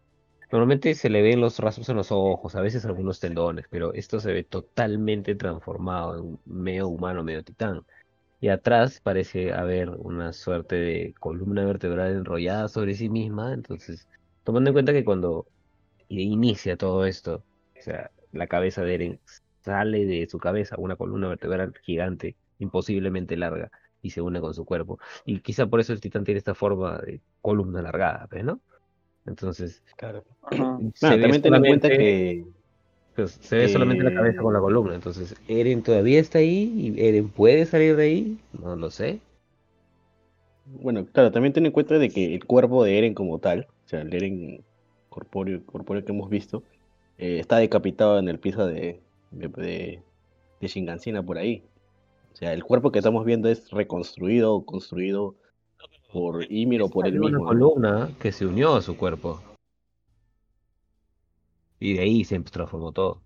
[0.53, 4.19] normalmente se le ven los rastros en los ojos, a veces algunos tendones, pero esto
[4.19, 7.83] se ve totalmente transformado en medio humano, medio titán.
[8.39, 14.07] Y atrás parece haber una suerte de columna vertebral enrollada sobre sí misma, entonces,
[14.43, 15.47] tomando en cuenta que cuando
[16.07, 17.43] inicia todo esto,
[17.79, 19.19] o sea, la cabeza de Eren
[19.61, 23.71] sale de su cabeza una columna vertebral gigante, imposiblemente larga,
[24.03, 24.99] y se une con su cuerpo.
[25.25, 28.61] Y quizá por eso el titán tiene esta forma de columna alargada, ¿ves, ¿no?
[29.25, 30.23] Entonces, Claro.
[30.51, 30.91] Ujú.
[30.95, 32.45] se Bueno, ve también ten en cuenta solamente- que
[33.15, 34.95] pues, se ve solamente la cabeza eh, con la columna.
[34.95, 36.73] Entonces, ¿Eren todavía está ahí?
[36.95, 38.37] ¿Y Eren puede salir de ahí?
[38.53, 39.19] No lo sé.
[40.65, 43.87] Bueno, claro, también ten en cuenta de que el cuerpo de Eren como tal, o
[43.87, 44.63] sea, el Eren
[45.09, 46.63] corpóreo, corpóreo que hemos visto,
[47.17, 48.99] eh, está decapitado en el piso de,
[49.31, 49.99] de, de,
[50.59, 51.63] de Shingansina por ahí.
[52.33, 55.35] O sea, el cuerpo que estamos viendo es reconstruido o construido
[56.13, 57.39] por Ymir o por él una mismo.
[57.39, 57.47] ¿no?
[57.47, 59.41] columna que se unió a su cuerpo.
[61.79, 63.21] Y de ahí se transformó todo.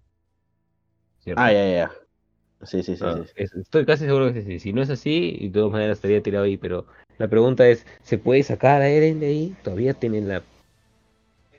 [1.19, 1.41] ¿Cierto?
[1.41, 1.91] Ah, ya, ya, ya.
[2.63, 3.33] Sí, sí, sí, Ah, sí, sí.
[3.35, 4.59] es- estoy casi seguro que sí.
[4.59, 6.57] Si no es así, de todas maneras estaría tirado ahí.
[6.57, 6.85] Pero
[7.19, 9.55] la pregunta es, ¿se puede sacar a Eren de ahí?
[9.63, 10.41] ¿Todavía tienen la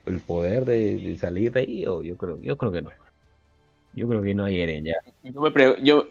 [0.05, 1.85] el poder de, de salir de ahí?
[1.85, 2.89] O yo creo, yo creo que no.
[3.93, 4.95] Yo creo que no hay Eren ya.
[5.23, 6.07] Yo, me pre- yo,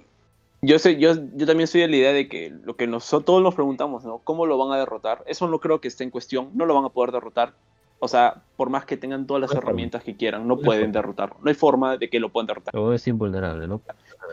[0.62, 3.42] yo, sé, yo, yo también soy de la idea de que lo que nos, todos
[3.42, 4.18] nos preguntamos, ¿no?
[4.24, 5.22] ¿Cómo lo van a derrotar?
[5.26, 6.50] Eso no creo que esté en cuestión.
[6.54, 7.52] No lo van a poder derrotar.
[8.00, 11.36] O sea, por más que tengan todas las No herramientas que quieran, no pueden derrotarlo.
[11.42, 12.72] No hay forma de que lo puedan derrotar.
[12.72, 13.80] Pero es invulnerable, ¿no?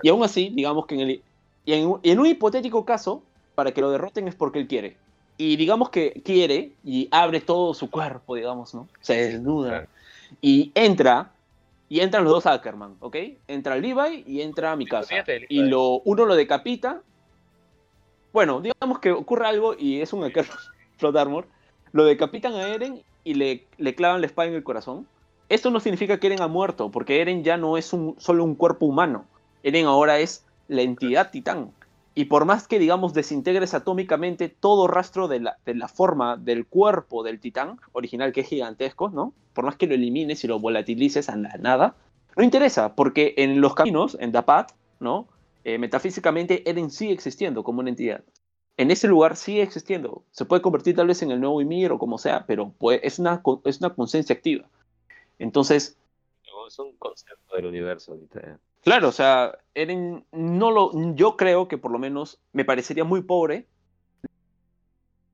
[0.03, 1.21] Y aún así, digamos que en, el,
[1.65, 3.23] y en, un- y en un hipotético caso,
[3.55, 4.97] para que lo derroten es porque él quiere.
[5.37, 8.87] Y digamos que quiere y abre todo su cuerpo, digamos, ¿no?
[9.01, 9.69] Se desnuda.
[9.69, 9.87] Claro.
[10.41, 11.31] Y entra,
[11.87, 13.15] y entran los dos Ackerman, ¿ok?
[13.47, 15.23] Entra Levi y entra Mikasa.
[15.49, 17.01] Y lo, uno lo decapita.
[18.33, 20.57] Bueno, digamos que ocurre algo y es un Ackerman
[20.99, 21.47] Plot Armor.
[21.91, 25.07] Lo decapitan a Eren y le, le clavan la espada en el corazón.
[25.47, 28.55] Esto no significa que Eren ha muerto, porque Eren ya no es un, solo un
[28.55, 29.25] cuerpo humano.
[29.63, 31.71] Eren ahora es la entidad titán.
[32.17, 36.65] Y por más que, digamos, desintegres atómicamente todo rastro de la, de la forma del
[36.65, 39.33] cuerpo del titán original, que es gigantesco, ¿no?
[39.53, 41.95] Por más que lo elimines y lo volatilices a la nada,
[42.37, 45.27] no interesa, porque en los caminos, en Dapat, ¿no?
[45.65, 48.23] Eh, metafísicamente Eren sigue existiendo como una entidad.
[48.77, 50.23] En ese lugar sigue existiendo.
[50.31, 53.19] Se puede convertir tal vez en el nuevo Ymir o como sea, pero puede- es
[53.19, 54.65] una, es una conciencia activa.
[55.39, 55.97] Entonces,
[56.67, 58.57] Es un concepto del universo ahorita.
[58.85, 63.21] Claro, o sea, Eren no lo, yo creo que por lo menos me parecería muy
[63.21, 63.67] pobre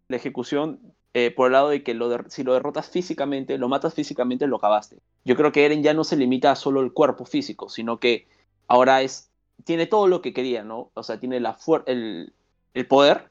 [0.07, 0.79] la ejecución
[1.13, 4.47] eh, por el lado de que lo der- si lo derrotas físicamente, lo matas físicamente,
[4.47, 4.97] lo acabaste.
[5.25, 8.27] Yo creo que Eren ya no se limita a solo el cuerpo físico, sino que
[8.67, 9.29] ahora es
[9.65, 10.89] tiene todo lo que quería, ¿no?
[10.95, 12.33] O sea, tiene la el,
[12.73, 13.29] el poder,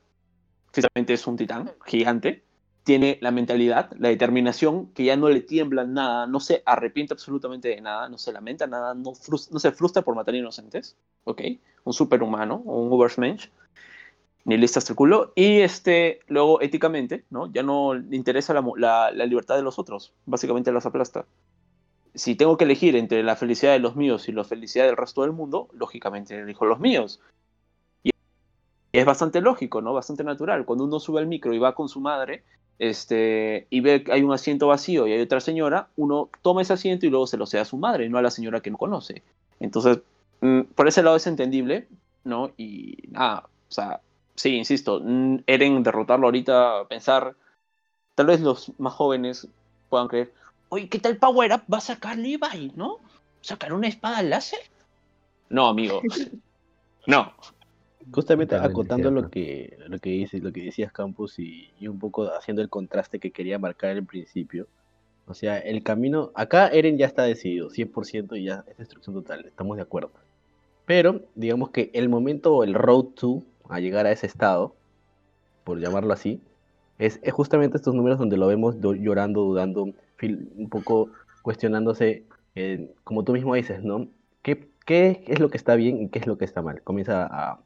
[0.72, 2.44] físicamente es un titán gigante,
[2.84, 7.68] tiene la mentalidad, la determinación, que ya no le tiembla nada, no se arrepiente absolutamente
[7.68, 9.12] de nada, no se lamenta nada, no,
[9.50, 11.42] no se frustra por matar inocentes, ¿ok?
[11.84, 13.50] Un superhumano un Ubermensch,
[14.44, 17.52] ni lista hasta el culo, y este, luego éticamente, ¿no?
[17.52, 21.26] Ya no le interesa la, la- la libertad de los otros, básicamente los aplasta.
[22.14, 25.22] si tengo que elegir entre la felicidad de los míos y la felicidad del resto
[25.22, 27.20] del mundo, lógicamente elijo los míos.
[28.92, 29.92] Y es bastante lógico, ¿no?
[29.94, 30.64] Bastante natural.
[30.64, 32.44] Cuando uno sube al micro y va con su madre,
[32.80, 36.72] este, y ve que hay un asiento vacío y hay otra señora, uno toma ese
[36.72, 38.78] asiento y luego se lo cede a su madre, no a la señora que no
[38.78, 39.22] conoce.
[39.60, 39.98] Entonces,
[40.40, 41.86] mm, por ese lado es entendible,
[42.24, 42.52] ¿no?
[42.56, 44.00] Y nada, o sea,
[44.34, 47.36] sí, insisto, mm, Eren derrotarlo ahorita, pensar,
[48.14, 49.46] tal vez los más jóvenes
[49.90, 50.32] puedan creer,
[50.70, 52.96] oye, ¿qué tal Power Up va a sacar Levi, no?
[53.42, 54.60] ¿Sacar una espada láser?
[55.50, 56.00] No, amigo.
[57.06, 57.34] no.
[58.12, 62.24] Justamente acotando lo que, lo que dices, lo que decías Campus y, y un poco
[62.34, 64.68] haciendo el contraste que quería marcar al principio.
[65.26, 69.46] O sea, el camino, acá Eren ya está decidido, 100% y ya es destrucción total,
[69.46, 70.12] estamos de acuerdo.
[70.86, 74.76] Pero digamos que el momento el road to a llegar a ese estado,
[75.64, 76.42] por llamarlo así,
[76.98, 81.10] es, es justamente estos números donde lo vemos do- llorando, dudando, un poco
[81.42, 84.08] cuestionándose, eh, como tú mismo dices, ¿no?
[84.42, 86.82] ¿Qué, qué es lo que está bien y qué es lo que está mal?
[86.82, 87.62] Comienza a,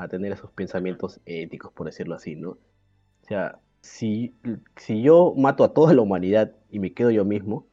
[0.00, 2.50] a tener esos pensamientos éticos, por decirlo así, ¿no?
[2.50, 4.34] O sea, si,
[4.76, 7.66] si yo mato a toda la humanidad y me quedo yo mismo,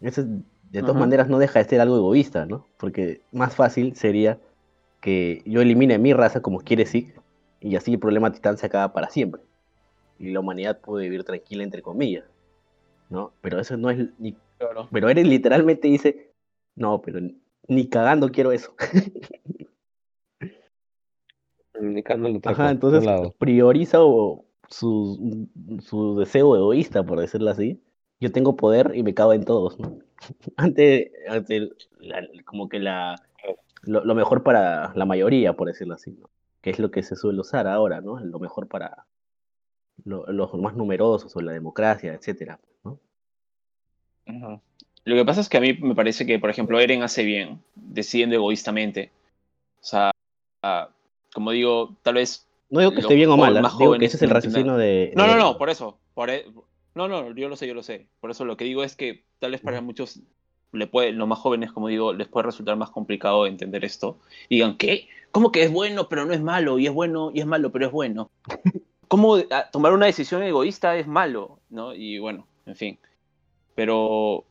[0.00, 1.00] eso es- de todas Ujú.
[1.00, 2.66] maneras no deja de ser algo egoísta, ¿no?
[2.78, 4.38] Porque más fácil sería
[5.00, 7.14] que yo elimine mi raza como quiere Zeke
[7.60, 9.42] y así el problema titán se acaba para siempre.
[10.18, 12.24] Y la humanidad puede vivir tranquila, entre comillas,
[13.10, 13.32] ¿no?
[13.42, 14.36] Pero eso no es ni...
[14.58, 14.88] Claro.
[14.92, 16.32] Pero Eren literalmente dice,
[16.76, 17.20] no, pero
[17.68, 18.74] ni cagando quiero eso.
[22.38, 23.04] Otra Ajá, entonces
[23.38, 25.48] prioriza o su,
[25.80, 27.80] su deseo egoísta, por decirlo así.
[28.20, 29.98] Yo tengo poder y me cago en todos, ¿no?
[30.56, 33.16] Ante, ante la- como que la,
[33.82, 36.30] lo, lo mejor para la mayoría, por decirlo así, ¿no?
[36.60, 38.20] Que es lo que se suele usar ahora, ¿no?
[38.20, 39.06] Lo mejor para
[40.04, 43.00] lo- los más numerosos o la democracia, etcétera, ¿no?
[45.04, 47.60] Lo que pasa es que a mí me parece que, por ejemplo, Eren hace bien,
[47.74, 49.10] decidiendo egoístamente.
[49.80, 50.12] O sea,
[51.32, 52.46] como digo, tal vez.
[52.70, 55.12] No digo que esté bien o mal, más digo que ese es el raciocinio de...
[55.14, 55.98] No, no, no, por eso.
[56.14, 56.46] Por e-
[56.94, 58.06] No, no, yo lo sé, yo lo sé.
[58.20, 60.20] Por eso lo que digo es que tal vez para muchos,
[60.72, 64.18] le puede, los más jóvenes, como digo, les puede resultar más complicado entender esto.
[64.48, 65.08] Y digan, ¿qué?
[65.32, 66.78] ¿Cómo que es bueno, pero no es malo?
[66.78, 68.30] Y es bueno, y es malo, pero es bueno.
[69.08, 69.38] ¿Cómo
[69.70, 71.58] tomar una decisión egoísta es malo?
[71.68, 71.94] ¿No?
[71.94, 72.98] Y bueno, en fin.
[73.74, 74.44] Pero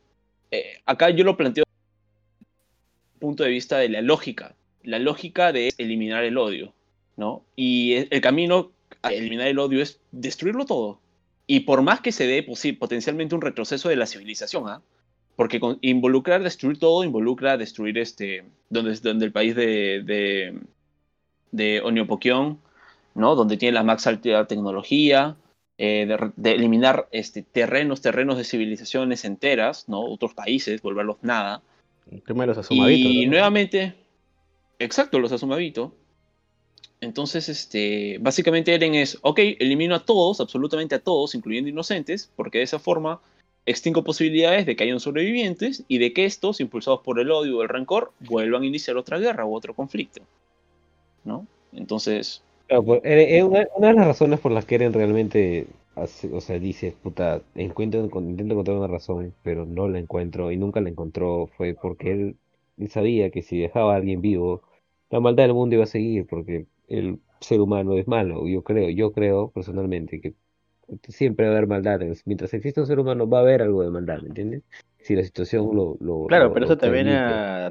[0.52, 4.54] eh, acá yo lo planteo desde el punto de vista de la lógica.
[4.84, 6.72] La lógica de eliminar el odio,
[7.16, 7.42] ¿no?
[7.56, 8.70] Y el, el camino
[9.02, 11.00] a eliminar el odio es destruirlo todo.
[11.46, 14.82] Y por más que se dé posi- potencialmente un retroceso de la civilización, ¿ah?
[15.36, 20.58] Porque con- involucrar destruir todo involucra destruir este, donde, donde el país de, de,
[21.50, 22.58] de Oniopokion,
[23.14, 23.34] ¿no?
[23.34, 25.36] Donde tiene la más alta tecnología,
[25.78, 30.00] eh, de, de eliminar este, terrenos, terrenos de civilizaciones enteras, ¿no?
[30.00, 31.62] Otros países, volverlos nada.
[32.10, 33.32] El tema de los asumabitos, Y ¿no?
[33.32, 33.94] nuevamente,
[34.84, 35.94] exacto, los asumabito.
[37.00, 42.58] Entonces, este, básicamente Eren es, ok, elimino a todos, absolutamente a todos, incluyendo inocentes, porque
[42.58, 43.20] de esa forma
[43.66, 47.62] extingo posibilidades de que hayan sobrevivientes y de que estos, impulsados por el odio o
[47.62, 50.22] el rencor, vuelvan a iniciar otra guerra u otro conflicto.
[51.24, 51.46] ¿No?
[51.72, 56.40] Entonces, Claro, por- Eren- es una, de las razones por las que Eren realmente o
[56.40, 60.88] sea, dice, puta, encuentro, intento encontrar una razón, pero no la encuentro y nunca la
[60.88, 62.36] encontró, fue porque él
[62.88, 64.62] sabía que si dejaba a alguien vivo,
[65.12, 68.90] la maldad del mundo iba a seguir, porque el ser humano es malo, yo creo,
[68.90, 70.34] yo creo personalmente que
[71.08, 73.90] siempre va a haber maldad, mientras exista un ser humano va a haber algo de
[73.90, 74.62] maldad, ¿me entiendes?
[75.00, 77.06] Si la situación lo, lo, Claro, lo- pero eso también,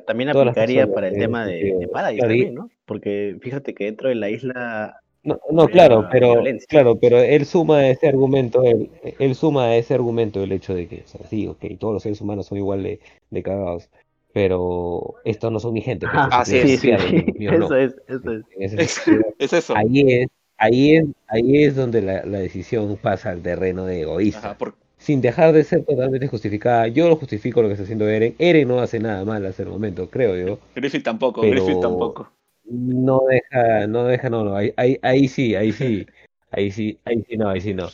[0.05, 2.69] también aplicaría para el tema de, de Paradise también, ¿no?
[2.85, 6.67] Porque fíjate que dentro de la isla No, no, claro, pero violencia.
[6.67, 10.73] claro, pero él suma a ese argumento, él, él suma a ese argumento el hecho
[10.73, 12.99] de que, o sea, sí, ok, todos los seres humanos son igual de,
[13.29, 13.89] de cagados,
[14.33, 16.69] pero estos no son mi gente, pues, es.
[16.71, 18.43] sí, sí, eso es, eso es.
[18.77, 19.01] Es,
[19.39, 19.75] es eso.
[19.75, 24.39] ahí es, ahí es, ahí es donde la, la decisión pasa al terreno de egoísta,
[24.39, 26.87] Ajá, por- sin dejar de ser totalmente justificada.
[26.87, 28.35] Yo lo justifico lo que está haciendo Eren.
[28.37, 30.59] Eren no hace nada mal hasta el momento, creo yo.
[30.75, 32.31] Griffith tampoco, Pero- Griffith tampoco.
[32.63, 36.05] No deja, no deja, no, no, ahí, ahí, ahí sí, ahí sí,
[36.51, 37.87] ahí sí, ahí sí no, ahí sí no.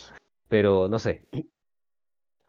[0.50, 1.21] Pero no sé,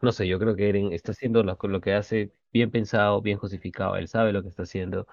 [0.01, 3.37] no sé, yo creo que Eren está haciendo lo, lo que hace bien pensado, bien
[3.37, 5.07] justificado, él sabe lo que está haciendo,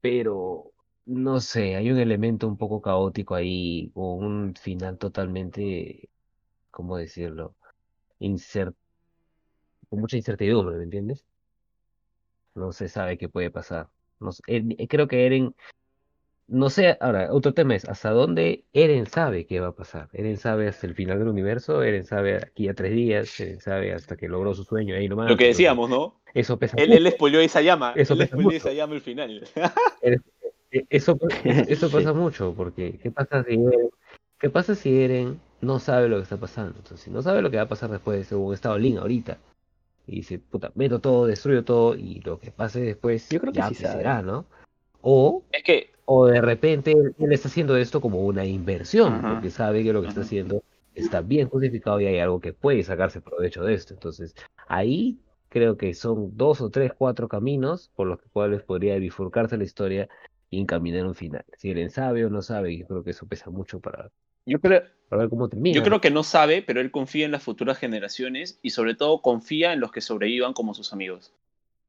[0.00, 0.72] pero
[1.06, 6.08] no sé, hay un elemento un poco caótico ahí, o un final totalmente,
[6.70, 7.54] ¿cómo decirlo?
[8.18, 8.74] Incer
[9.88, 11.24] con mucha incertidumbre, ¿me entiendes?
[12.54, 13.88] No se sabe qué puede pasar.
[14.18, 14.30] No
[14.88, 15.54] creo que Eren
[16.48, 20.08] no sé, ahora, otro tema es, ¿hasta dónde Eren sabe qué va a pasar?
[20.12, 23.92] Eren sabe hasta el final del universo, Eren sabe aquí a tres días, Eren sabe
[23.92, 25.28] hasta que logró su sueño ahí nomás.
[25.28, 26.20] Lo que decíamos, ¿no?
[26.34, 26.98] Eso pesa Él, mucho.
[27.00, 27.92] él spoileó esa llama.
[27.96, 29.42] Eso él spoileó esa llama al final.
[30.72, 33.90] Eh, Eso, eso pasa mucho, porque ¿qué pasa si Eren,
[34.38, 36.74] qué pasa si Eren no sabe lo que está pasando?
[36.76, 39.38] Entonces, si no sabe lo que va a pasar después, según está Lin ahorita,
[40.06, 43.58] y dice, puta, meto todo, destruyo todo, y lo que pase después, Yo creo que
[43.60, 44.44] ya sí será, ¿no?
[45.02, 49.34] O, es que, o de repente él, él está haciendo esto como una inversión, Ajá.
[49.34, 50.62] porque sabe que lo que está haciendo
[50.94, 53.92] está bien justificado y hay algo que puede sacarse provecho de esto.
[53.92, 54.34] Entonces,
[54.66, 59.64] ahí creo que son dos o tres, cuatro caminos por los cuales podría bifurcarse la
[59.64, 60.08] historia
[60.48, 61.44] y encaminar un final.
[61.58, 64.10] Si Eren sabe o no sabe, yo creo que eso pesa mucho para,
[64.46, 65.74] yo creo, para ver cómo termina.
[65.74, 69.22] yo creo que no sabe, pero él confía en las futuras generaciones y sobre todo
[69.22, 71.32] confía en los que sobrevivan como sus amigos.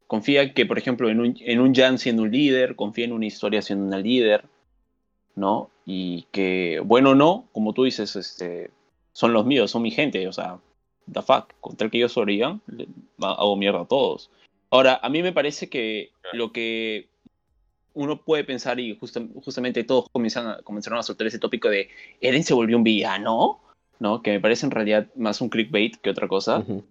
[0.08, 3.26] Confía que, por ejemplo, en un, en un Jan siendo un líder, confía en una
[3.26, 4.46] historia siendo una líder,
[5.36, 5.70] ¿no?
[5.86, 8.72] Y que, bueno o no, como tú dices, este,
[9.14, 10.60] son los míos, son mi gente, o sea,
[11.12, 12.62] the fuck, con tal que ellos sobrevivan,
[13.20, 14.30] hago mierda a todos.
[14.70, 17.08] Ahora, a mí me parece que lo que
[17.94, 21.90] uno puede pensar, y justa- justamente todos comienzan a, comenzaron a soltar ese tópico de
[22.22, 23.60] Eren se volvió un villano,
[24.00, 24.22] ¿no?
[24.22, 26.60] Que me parece en realidad más un clickbait que otra cosa.
[26.60, 26.84] Ujú.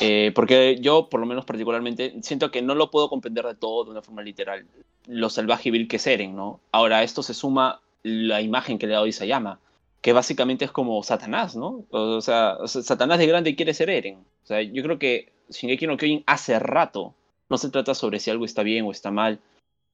[0.00, 3.84] Eh, porque yo, por lo menos particularmente, siento que no lo puedo comprender de todo
[3.84, 4.66] de una forma literal.
[5.06, 6.60] Lo salvaje y vil que es Eren, ¿no?
[6.70, 9.58] Ahora, esto se suma la imagen que le ha dado Isayama,
[10.00, 11.84] que básicamente es como Satanás, ¿no?
[11.90, 14.18] O sea, Satanás de grande quiere ser Eren.
[14.44, 17.14] O sea, yo creo que Shingeki no Kyojin hace rato
[17.48, 19.40] no se trata sobre si algo está bien o está mal.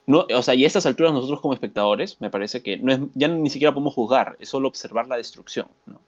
[0.07, 3.01] No, o sea, y a estas alturas nosotros como espectadores, me parece que no es,
[3.15, 6.01] ya ni siquiera podemos juzgar, es solo observar la destrucción, ¿no?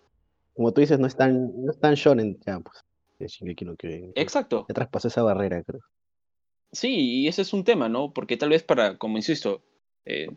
[0.55, 2.85] Como tú dices, no es tan, no es tan shonen ya, pues.
[3.19, 4.13] De Shingeki no Kyojin.
[4.15, 4.67] Exacto.
[4.69, 5.81] Ya traspasó esa barrera, creo.
[6.73, 8.13] Sí, y ese es un tema, ¿no?
[8.13, 9.63] Porque tal vez para, como insisto,
[10.05, 10.29] eh,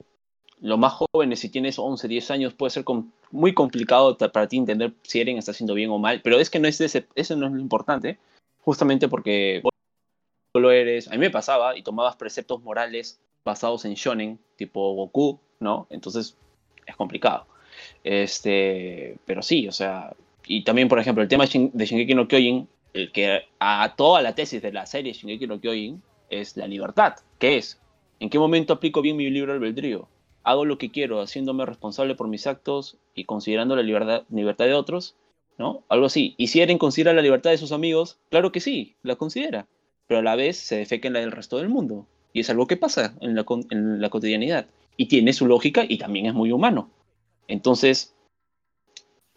[0.61, 4.57] los más jóvenes, si tienes 11, 10 años, puede ser com- muy complicado para ti
[4.57, 7.35] entender si Eren está haciendo bien o mal, pero es que no es ese, eso
[7.35, 8.19] no es lo importante,
[8.61, 9.71] justamente porque vos
[10.55, 15.39] lo eres, a mí me pasaba y tomabas preceptos morales basados en shonen, tipo Goku,
[15.59, 15.87] ¿no?
[15.89, 16.35] Entonces
[16.85, 17.47] es complicado.
[18.03, 20.13] Este, pero sí, o sea,
[20.49, 23.93] y también, por ejemplo, el tema de Shin- de Shingeki no Kyojin, el que a
[23.95, 27.13] toda la tesis de la serie Shingeki no Kyojin es la libertad.
[27.37, 27.79] ¿Qué es?
[28.19, 30.09] ¿En qué momento aplico bien mi libre albedrío?
[30.43, 34.73] Hago lo que quiero, haciéndome responsable por mis actos y considerando la libertad, libertad de
[34.73, 35.15] otros,
[35.59, 35.83] ¿no?
[35.87, 36.33] Algo así.
[36.37, 38.17] ¿Y si Eren considera la libertad de sus amigos?
[38.31, 39.67] Claro que sí, la considera,
[40.07, 42.07] pero a la vez se defeca en la del resto del mundo.
[42.33, 44.65] Y es algo que pasa en la, en la cotidianidad.
[44.97, 46.89] Y tiene su lógica y también es muy humano.
[47.47, 48.15] Entonces,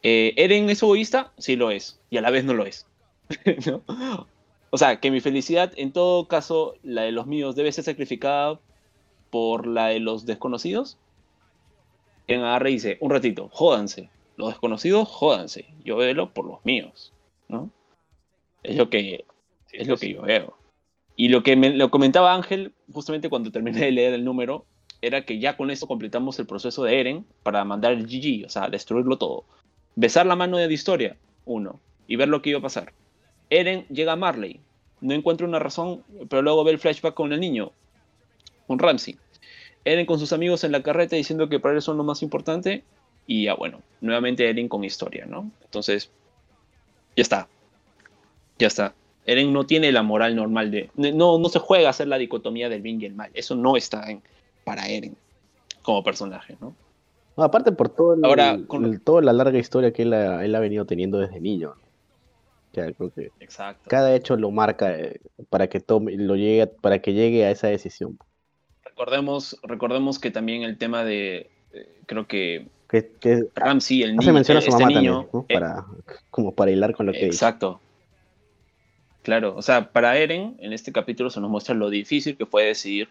[0.03, 1.33] eh, ¿Eren es egoísta?
[1.39, 2.87] Sí lo es, y a la vez no lo es.
[4.75, 8.59] O sea, que mi felicidad, en todo caso, la de los míos, debe ser sacrificada
[9.29, 10.97] por la de los desconocidos.
[12.27, 14.09] Eren agarra y dice, un ratito, jódanse.
[14.39, 15.67] Los desconocidos, jódanse.
[15.85, 17.13] Yo velo por los míos.
[17.49, 17.71] ¿no?
[18.63, 19.27] Es lo que,
[19.73, 20.57] es lo que yo veo.
[21.17, 24.65] Y lo que me lo comentaba Ángel, justamente cuando terminé de leer el número,
[25.03, 28.49] era que ya con eso completamos el proceso de Eren para mandar el GG, o
[28.49, 29.45] sea, destruirlo todo.
[29.95, 32.93] Besar la mano de historia, uno, y ver lo que iba a pasar.
[33.51, 34.61] Eren llega a Marley,
[35.01, 37.73] no encuentra una razón, pero luego ve el flashback con el niño,
[38.67, 39.19] con Ramsey.
[39.85, 42.85] Eren con sus amigos en la carreta diciendo que para él son lo más importante,
[43.27, 45.51] y ya bueno, nuevamente Eren con historia, ¿no?
[45.65, 46.11] Entonces,
[47.17, 47.49] ya está.
[48.59, 48.95] Ya está.
[49.27, 50.91] Eren no tiene la moral normal de.
[50.95, 53.31] No, no se juega a hacer la dicotomía del bien y el mal.
[53.35, 54.07] Eso no está
[54.65, 55.17] para Eren
[55.83, 56.75] como personaje, ¿no?
[57.37, 60.45] No, aparte por todo el- Ahora, con- el- toda la larga historia que él ha,
[60.45, 61.71] él ha venido teniendo desde niño.
[61.71, 63.89] O sea, creo que Exacto.
[63.89, 67.51] cada hecho lo marca eh, para que tome, lo llegue, a- para que llegue a
[67.51, 68.19] esa decisión.
[68.85, 71.51] Recordemos, recordemos que también el tema de.
[71.73, 74.33] eh, creo que Que, que Ramsey, el hace niño.
[74.35, 75.47] mención a su este mamá niño, también, ¿no?
[75.49, 75.87] eh, Para,
[76.31, 77.29] como para hilar con lo que dice.
[77.29, 77.81] Exacto.
[79.23, 82.65] Claro, o sea, para Eren, en este capítulo se nos muestra lo difícil que fue
[82.65, 83.09] decidir,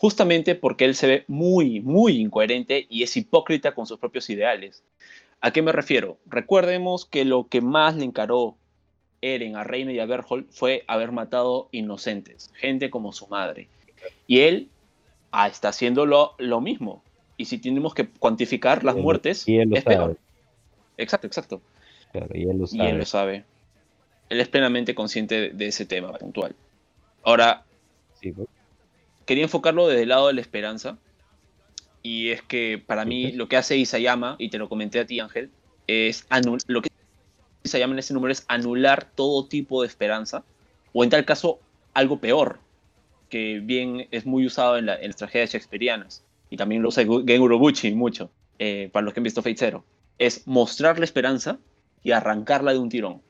[0.00, 4.82] justamente porque él se ve muy, muy incoherente y es hipócrita con sus propios ideales.
[5.42, 6.16] ¿A qué me refiero?
[6.24, 8.56] Recordemos que lo que más le encaró
[9.20, 13.68] Eren a Reina y a Berthold fue haber matado inocentes, gente como su madre.
[14.26, 14.70] Y él
[15.32, 17.02] ah, está haciendo lo, lo mismo.
[17.36, 19.98] Y si tenemos que cuantificar las Y él- muertes, y él lo es peor.
[20.00, 20.16] sabe.
[20.96, 21.60] Exacto, exacto.
[22.12, 22.90] Claro, y él lo Y sabe.
[22.90, 23.44] él lo sabe.
[24.30, 26.54] Él es plenamente consciente de, de ese tema puntual.
[27.22, 27.64] Ahora,
[28.18, 28.48] Sí, pues.
[29.30, 30.98] Quería enfocarlo desde el lado de la esperanza.
[32.02, 35.20] Y es que para mí lo que hace Isayama, y te lo comenté a ti,
[35.20, 35.52] Ángel,
[35.86, 36.26] es
[36.66, 36.88] lo que
[37.62, 40.42] Isayama en ese número es anular todo tipo de esperanza.
[40.92, 41.60] O en tal caso,
[41.94, 42.58] algo peor,
[43.28, 47.04] que bien es muy usado en, la- en las tragedias shakespearianas, y también lo usa
[47.04, 49.84] Gen Urobuchi mucho, eh, para los que han visto Fate Zero,
[50.18, 51.60] es mostrar la esperanza
[52.02, 53.22] y arrancarla de un tirón.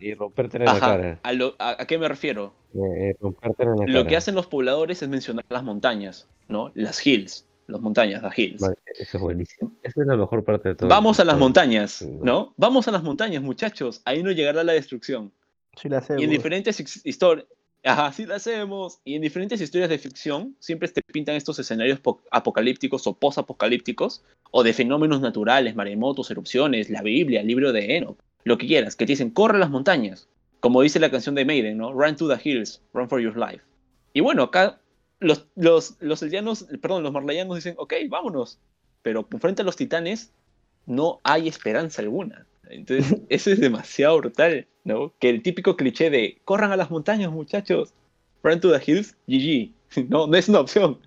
[0.00, 1.20] Y romperte en la Ajá, cara.
[1.22, 2.52] ¿a, lo- a- a qué me refiero?
[2.74, 4.06] Eh, romperte en la Lo cara.
[4.06, 6.70] que hacen los pobladores es mencionar las montañas, ¿no?
[6.74, 8.60] Las hills, las montañas, las hills.
[8.60, 9.72] Vale, Eso es buenísimo.
[9.82, 10.88] Esa es la mejor parte de todo.
[10.88, 12.02] Vamos a las montañas.
[12.02, 12.54] ¿no?
[12.56, 14.00] Vamos a las montañas, muchachos.
[14.04, 15.32] Ahí no llegará la destrucción.
[15.76, 16.22] Sí, la hacemos.
[16.22, 17.46] Y en diferentes historias.
[17.84, 18.98] Ajá, sí lo hacemos.
[19.04, 24.22] Y en diferentes historias de ficción siempre te pintan estos escenarios po- apocalípticos o post-apocalípticos
[24.50, 28.18] o de fenómenos naturales, maremotos, erupciones, la Biblia, el libro de Enoch,
[28.48, 30.28] lo que quieras, que te dicen, corre a las montañas.
[30.60, 31.92] Como dice la canción de Maiden, ¿no?
[31.92, 33.62] Run to the hills, run for your life.
[34.12, 34.80] Y bueno, acá
[35.20, 38.58] los, los, los eldianos, perdón, los marlayanos dicen, ok, vámonos.
[39.02, 40.32] Pero frente a los titanes
[40.86, 42.46] no hay esperanza alguna.
[42.68, 45.12] Entonces, eso es demasiado brutal, ¿no?
[45.20, 47.92] Que el típico cliché de corran a las montañas, muchachos,
[48.42, 49.72] run to the hills, GG.
[50.08, 50.98] No, no es una opción.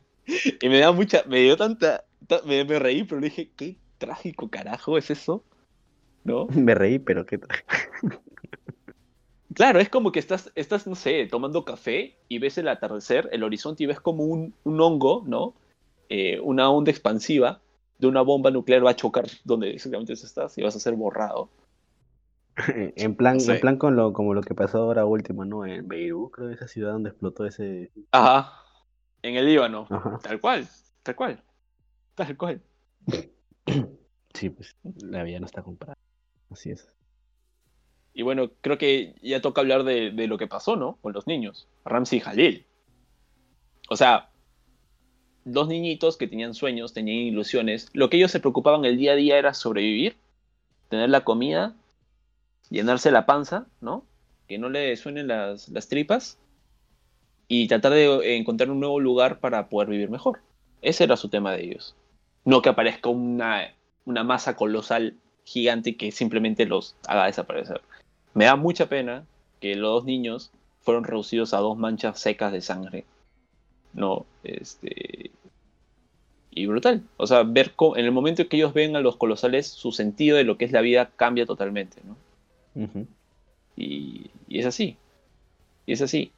[0.61, 4.49] Y me da mucha, me dio tanta, ta- me, me reí, pero dije, qué trágico
[4.49, 5.43] carajo es eso,
[6.23, 6.47] ¿no?
[6.55, 7.39] Me reí, pero qué
[9.53, 13.43] Claro, es como que estás, estás, no sé, tomando café y ves el atardecer, el
[13.43, 15.55] horizonte y ves como un, un hongo, ¿no?
[16.07, 17.61] Eh, una onda expansiva
[17.99, 21.49] de una bomba nuclear va a chocar donde exactamente estás y vas a ser borrado.
[22.95, 25.65] En plan, en plan con lo, como lo que pasó ahora último, ¿no?
[25.65, 27.91] En Beirut, creo, esa ciudad donde explotó ese.
[28.11, 28.53] Ajá.
[29.21, 29.87] En el Líbano.
[29.89, 30.19] Ajá.
[30.21, 30.67] Tal cual,
[31.01, 31.43] tal cual.
[32.15, 32.61] Tal cual.
[34.33, 35.97] Sí, pues la vida no está comprada.
[36.51, 36.87] Así es.
[38.13, 40.97] Y bueno, creo que ya toca hablar de, de lo que pasó, ¿no?
[41.01, 41.67] Con los niños.
[41.85, 42.65] Ramsey y Jalil.
[43.89, 44.29] O sea,
[45.45, 47.89] dos niñitos que tenían sueños, tenían ilusiones.
[47.93, 50.17] Lo que ellos se preocupaban el día a día era sobrevivir,
[50.89, 51.75] tener la comida,
[52.69, 54.05] llenarse la panza, ¿no?
[54.47, 56.37] Que no le suenen las, las tripas.
[57.47, 60.39] Y tratar de encontrar un nuevo lugar para poder vivir mejor.
[60.81, 61.95] Ese era su tema de ellos.
[62.45, 63.75] No que aparezca una,
[64.05, 67.81] una masa colosal gigante que simplemente los haga desaparecer.
[68.33, 69.25] Me da mucha pena
[69.59, 73.05] que los dos niños fueron reducidos a dos manchas secas de sangre.
[73.93, 75.31] No, este.
[76.51, 77.03] Y brutal.
[77.17, 80.37] O sea, ver cómo, en el momento que ellos ven a los colosales, su sentido
[80.37, 82.17] de lo que es la vida cambia totalmente, ¿no?
[83.75, 84.97] Y, y es así.
[85.85, 86.31] Y es así.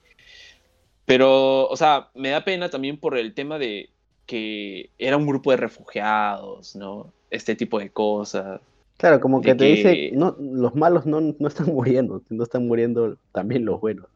[1.06, 3.90] Pero, o sea, me da pena también por el tema de
[4.26, 7.12] que era un grupo de refugiados, ¿no?
[7.30, 8.62] Este tipo de cosas.
[8.98, 13.18] Claro, como que te dice, no, los malos no, no están muriendo, no están muriendo
[13.32, 14.08] también los buenos.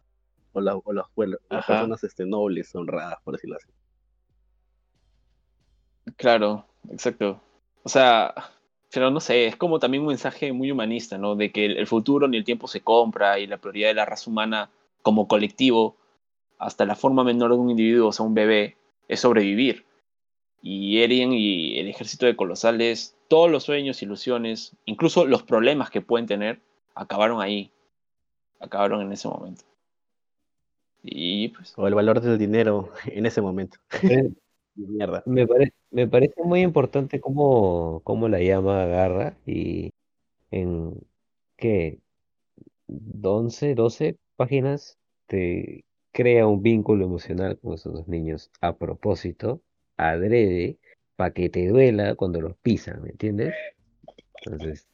[0.53, 3.69] O, la- o los buenos, las personas este, nobles, honradas, por decirlo así.
[6.15, 7.41] Claro, exacto.
[7.83, 8.33] O sea,
[8.91, 11.35] pero no sé, es como también un mensaje muy humanista, ¿no?
[11.35, 14.05] De que el, el futuro ni el tiempo se compra y la prioridad de la
[14.05, 14.71] raza humana
[15.01, 15.97] como colectivo,
[16.59, 19.85] hasta la forma menor de un individuo, o sea, un bebé, es sobrevivir.
[20.63, 26.01] Y Eren y el ejército de colosales, todos los sueños, ilusiones, incluso los problemas que
[26.01, 26.61] pueden tener,
[26.95, 27.71] acabaron ahí.
[28.59, 29.63] Acabaron en ese momento.
[31.03, 33.77] Y pues, O el valor del dinero en ese momento.
[34.03, 34.31] Eh,
[34.75, 35.23] Mierda.
[35.25, 39.91] Me parece, me parece muy importante cómo, cómo la llama agarra y
[40.51, 40.93] en
[41.57, 41.99] ¿qué?
[43.23, 49.61] 11, 12 páginas te crea un vínculo emocional con esos dos niños a propósito,
[49.97, 50.77] adrede,
[51.17, 53.57] para que te duela cuando los pisan, ¿me entiendes?
[54.45, 54.87] Entonces,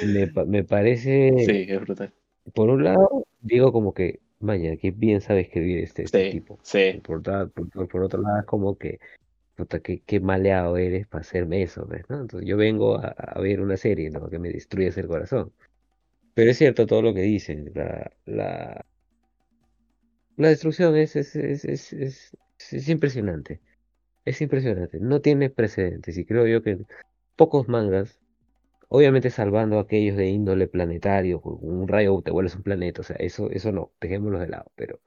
[0.00, 2.12] me, me parece, sí, es brutal.
[2.54, 6.60] por un lado, digo como que, vaya, que bien sabe escribir este, este Sí, tipo.
[6.62, 7.02] sí.
[7.04, 7.52] Por, por,
[7.88, 8.98] por- otro lado, es como que,
[9.56, 12.04] puta, qué, qué maleado eres para hacerme eso, ¿ves?
[12.10, 12.20] ¿no?
[12.22, 14.30] Entonces yo vengo a, a ver una serie, ¿no?
[14.30, 15.54] Que me destruyes el corazón.
[16.34, 17.72] Pero es cierto todo lo que dicen.
[17.74, 18.86] La, la,
[20.36, 22.36] la destrucción es, es, es, es, es,
[22.72, 23.60] es impresionante.
[24.30, 25.00] Es impresionante.
[25.00, 26.16] No tiene precedentes.
[26.16, 26.78] Y creo yo que
[27.34, 28.20] pocos mangas,
[28.88, 33.50] obviamente salvando aquellos de índole planetario, un rayo te vuelves un planeta, o sea, eso,
[33.50, 35.00] eso no, dejémoslo de lado, pero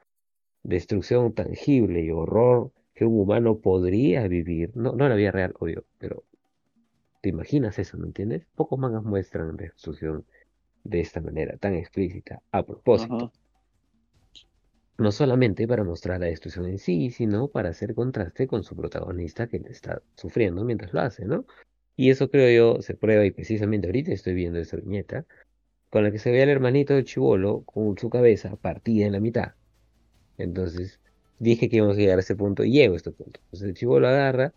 [0.64, 5.54] destrucción tangible y horror que un humano podría vivir, no, no en la vida real,
[5.58, 6.26] obvio, pero
[7.22, 8.46] te imaginas eso, ¿me entiendes?
[8.56, 10.26] Pocos mangas muestran destrucción
[10.84, 13.32] de esta manera, tan explícita, a propósito.
[14.98, 19.48] No solamente para mostrar la destrucción en sí, sino para hacer contraste con su protagonista
[19.48, 21.46] que está sufriendo mientras lo hace, ¿no?
[21.96, 25.26] Y eso creo yo se prueba y precisamente ahorita estoy viendo esa viñeta
[25.90, 29.20] con la que se ve al hermanito del chivolo con su cabeza partida en la
[29.20, 29.54] mitad.
[30.38, 31.00] Entonces
[31.40, 33.40] dije que íbamos a llegar a ese punto y llego a este punto.
[33.46, 34.54] Entonces el chivolo agarra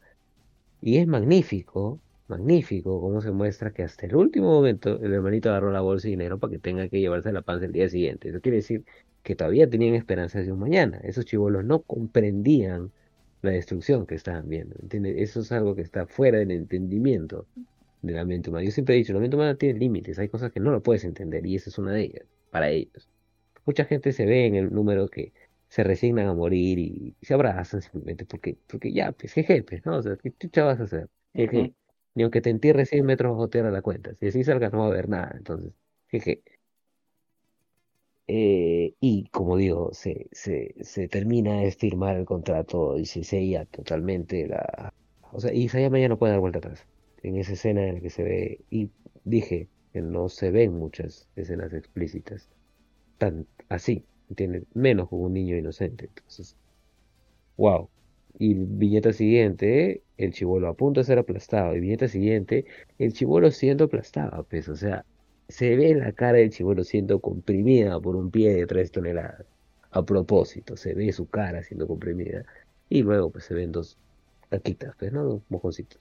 [0.80, 5.70] y es magnífico, magnífico cómo se muestra que hasta el último momento el hermanito agarró
[5.72, 8.30] la bolsa de dinero para que tenga que llevarse la panza el día siguiente.
[8.30, 8.84] Eso quiere decir
[9.27, 10.99] que todavía tenían esperanzas de un mañana.
[11.03, 12.93] Esos chivolos no comprendían
[13.43, 14.77] la destrucción que estaban viendo.
[14.81, 15.16] ¿entiendes?
[15.18, 17.45] Eso es algo que está fuera del entendimiento
[18.03, 18.64] de la mente humana.
[18.64, 21.05] Yo siempre he dicho, la mente humana tiene límites, hay cosas que no lo puedes
[21.05, 23.09] entender y esa es una de ellas, para ellos.
[23.64, 25.33] Mucha gente se ve en el número que
[25.68, 29.97] se resignan a morir y, se abrazan simplemente porque, porque ya, pues, jeje, pues, ¿no?
[29.97, 31.09] O sea, ¿qué chucha vas a hacer?
[31.35, 31.74] Jeje.
[32.14, 34.14] Ni aunque te entierres 100 metros bajo tierra la cuenta.
[34.20, 35.72] Si así salgas no va a haber nada, entonces,
[36.07, 36.45] jeje.
[38.29, 43.64] Eh, y como digo, se, se, se termina de firmar el contrato y se sella
[43.66, 44.93] totalmente la...
[45.33, 46.87] O sea, y Sayama ya no puede dar vuelta atrás.
[47.22, 48.91] En esa escena en la que se ve, y
[49.24, 52.49] dije que no se ven muchas escenas explícitas
[53.18, 54.64] tan así, ¿entiendes?
[54.74, 56.07] Menos con un niño inocente.
[56.07, 56.57] Entonces,
[57.57, 57.89] wow.
[58.39, 61.74] Y viñeta siguiente, el chivolo a punto de ser aplastado.
[61.77, 62.66] Y viñeta siguiente,
[62.99, 65.05] el chivolo siendo aplastado, pues, o sea,
[65.49, 69.47] se ve la cara del chivolo siendo comprimida por un pie de tres toneladas.
[69.91, 72.45] A propósito, se ve su cara siendo comprimida.
[72.89, 73.99] Y luego, pues, se ven dos
[74.49, 75.25] taquitas, pues, ¿no?
[75.25, 76.01] Dos mojoncitos.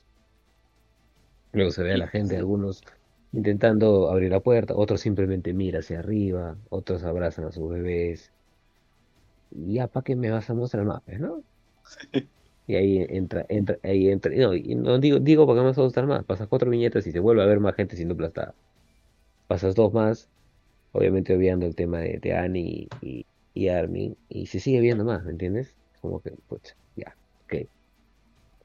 [1.53, 2.83] Luego se ve a la gente, algunos
[3.31, 8.31] intentando abrir la puerta, otros simplemente mira hacia arriba, otros abrazan a sus bebés.
[9.49, 11.43] Y ya, ¿para qué me vas a mostrar más, pues, no?
[12.67, 14.31] Y ahí entra, entra, ahí entra.
[14.35, 16.25] No, y no digo, digo para qué me vas a gustar más.
[16.25, 18.55] Pasas cuatro viñetas y se vuelve a ver más gente siendo aplastada.
[19.47, 20.29] Pasas dos más,
[20.91, 25.23] obviamente obviando el tema de, de Annie y, y Armin, y se sigue viendo más,
[25.25, 25.77] ¿me entiendes?
[26.01, 27.69] Como que, pues, ya, ok.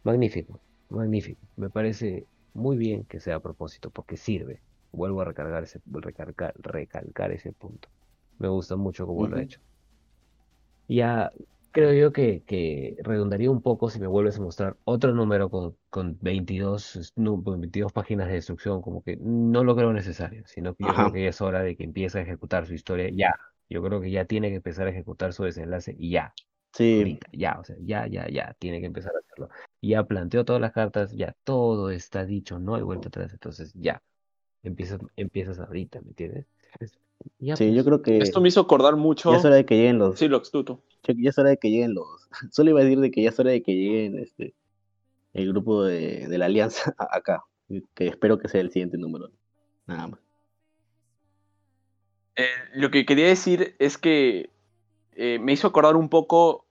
[0.03, 1.47] Magnífico, magnífico.
[1.57, 4.63] Me parece muy bien que sea a propósito, porque sirve.
[4.93, 7.89] Vuelvo a recargar ese, recargar, recalcar ese punto.
[8.39, 9.61] Me gusta mucho cómo lo ha hecho.
[10.89, 11.31] Ya
[11.73, 15.77] creo yo que, que, redundaría un poco si me vuelves a mostrar otro número con,
[15.89, 20.95] con 22, 22 páginas de destrucción, como que no lo creo necesario, sino que yo
[20.95, 23.35] creo que ya es hora de que empiece a ejecutar su historia ya.
[23.69, 26.35] Yo creo que ya tiene que empezar a ejecutar su desenlace y ya.
[26.73, 27.19] Sí.
[27.33, 29.49] ya, o sea, ya, ya, ya, tiene que empezar a hacerlo.
[29.83, 34.03] Ya planteó todas las cartas, ya todo está dicho, no hay vuelta atrás, entonces ya,
[34.63, 36.47] empiezas, empiezas ahorita, ¿me entiendes?
[37.39, 37.87] Ya, sí, yo pues.
[37.87, 38.19] creo que...
[38.19, 39.31] Esto me hizo acordar mucho...
[39.33, 40.19] Ya es hora de que lleguen los...
[40.19, 40.83] Sí, lo extuto.
[41.05, 42.29] Ya es hora de que lleguen los...
[42.51, 44.55] Solo iba a decir de que ya es hora de que lleguen este
[45.33, 47.45] el grupo de, de la alianza acá,
[47.95, 49.31] que espero que sea el siguiente número,
[49.87, 50.21] nada más.
[52.37, 54.51] Eh, lo que quería decir es que
[55.13, 56.67] eh, me hizo acordar un poco,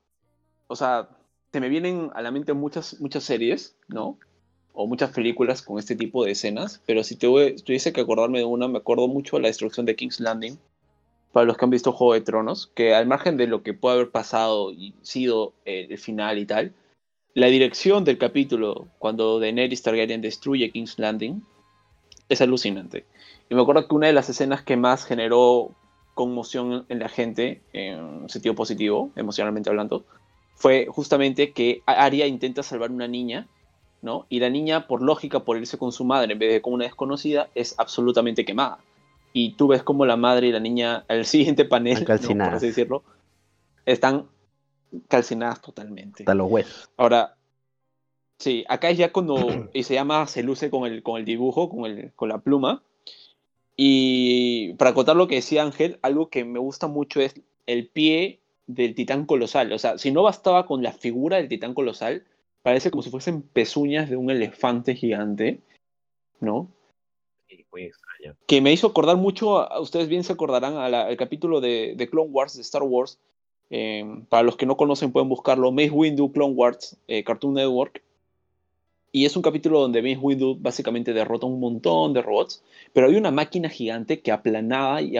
[0.67, 1.09] o sea,
[1.51, 4.17] se me vienen a la mente muchas, muchas series, ¿no?
[4.73, 8.67] O muchas películas con este tipo de escenas, pero si tuviese que acordarme de una,
[8.67, 10.57] me acuerdo mucho de la destrucción de King's Landing,
[11.31, 13.95] para los que han visto Juego de Tronos, que al margen de lo que puede
[13.95, 16.73] haber pasado y sido el final y tal,
[17.33, 21.43] la dirección del capítulo cuando Daenerys Targaryen destruye King's Landing
[22.27, 23.05] es alucinante.
[23.49, 25.71] Y me acuerdo que una de las escenas que más generó
[26.13, 30.05] conmoción en la gente, en sentido positivo, emocionalmente hablando,
[30.55, 33.47] fue justamente que Arya intenta salvar una niña,
[34.01, 34.25] ¿no?
[34.29, 36.85] Y la niña, por lógica, por irse con su madre en vez de con una
[36.85, 38.79] desconocida, es absolutamente quemada.
[39.33, 43.03] Y tú ves como la madre y la niña, al siguiente panel, por así decirlo,
[43.85, 44.27] están
[45.07, 46.23] calcinadas totalmente.
[46.23, 46.89] Hasta los huesos.
[46.97, 47.35] Ahora,
[48.37, 51.69] sí, acá es ya cuando y se llama, se luce con el, con el dibujo,
[51.69, 52.83] con, el, con la pluma,
[53.81, 58.41] y para contar lo que decía Ángel, algo que me gusta mucho es el pie
[58.67, 59.71] del titán colosal.
[59.71, 62.25] O sea, si no bastaba con la figura del titán colosal,
[62.61, 65.61] parece como si fuesen pezuñas de un elefante gigante,
[66.39, 66.69] ¿no?
[68.47, 72.55] Que me hizo acordar mucho, a, ustedes bien se acordarán, al capítulo de, Clone Wars,
[72.55, 73.19] de Star Wars.
[73.71, 78.01] Eh, para los que no conocen pueden buscarlo, Mace Windu, Clone Wars, eh, Cartoon Network.
[79.11, 83.15] Y es un capítulo donde Mace Windu básicamente derrota un montón de robots, pero hay
[83.15, 85.19] una máquina gigante que aplanaba y,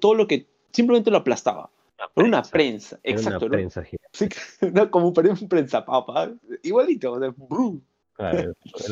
[0.00, 1.70] todo lo que simplemente lo aplastaba.
[2.14, 3.46] Por una prensa, exacto.
[3.46, 4.90] Una prensa gigante.
[4.90, 6.32] como un prensa papa,
[6.62, 7.18] igualito.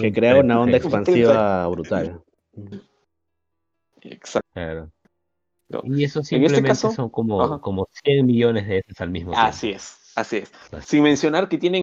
[0.00, 2.22] que crea una onda expansiva brutal.
[4.02, 4.90] Exacto.
[5.84, 9.48] Y eso este simplemente son como, como 100 millones de veces al mismo tiempo.
[9.48, 10.52] Así es, así es.
[10.84, 11.82] Sin mencionar que tienen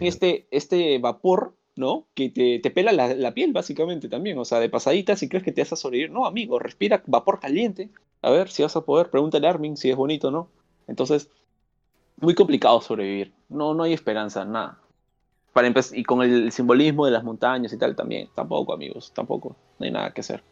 [0.00, 2.08] este, este vapor ¿no?
[2.14, 4.36] Que te, te pela la, piel, básicamente, también.
[4.38, 6.10] O sea, de pasadita, si crees que te vas a sobrevivir.
[6.10, 7.90] No, amigo, respira vapor caliente.
[8.20, 9.10] A ver si vas a poder.
[9.10, 10.50] Pregúntale a Armin si es bonito o no.
[10.88, 11.30] Entonces,
[12.16, 13.32] muy complicado sobrevivir.
[13.48, 14.78] No, no hay esperanza, nada.
[15.52, 18.28] Para y con el simbolismo de las montañas y tal también.
[18.34, 19.54] Tampoco, amigos, tampoco.
[19.78, 20.42] No hay nada que hacer.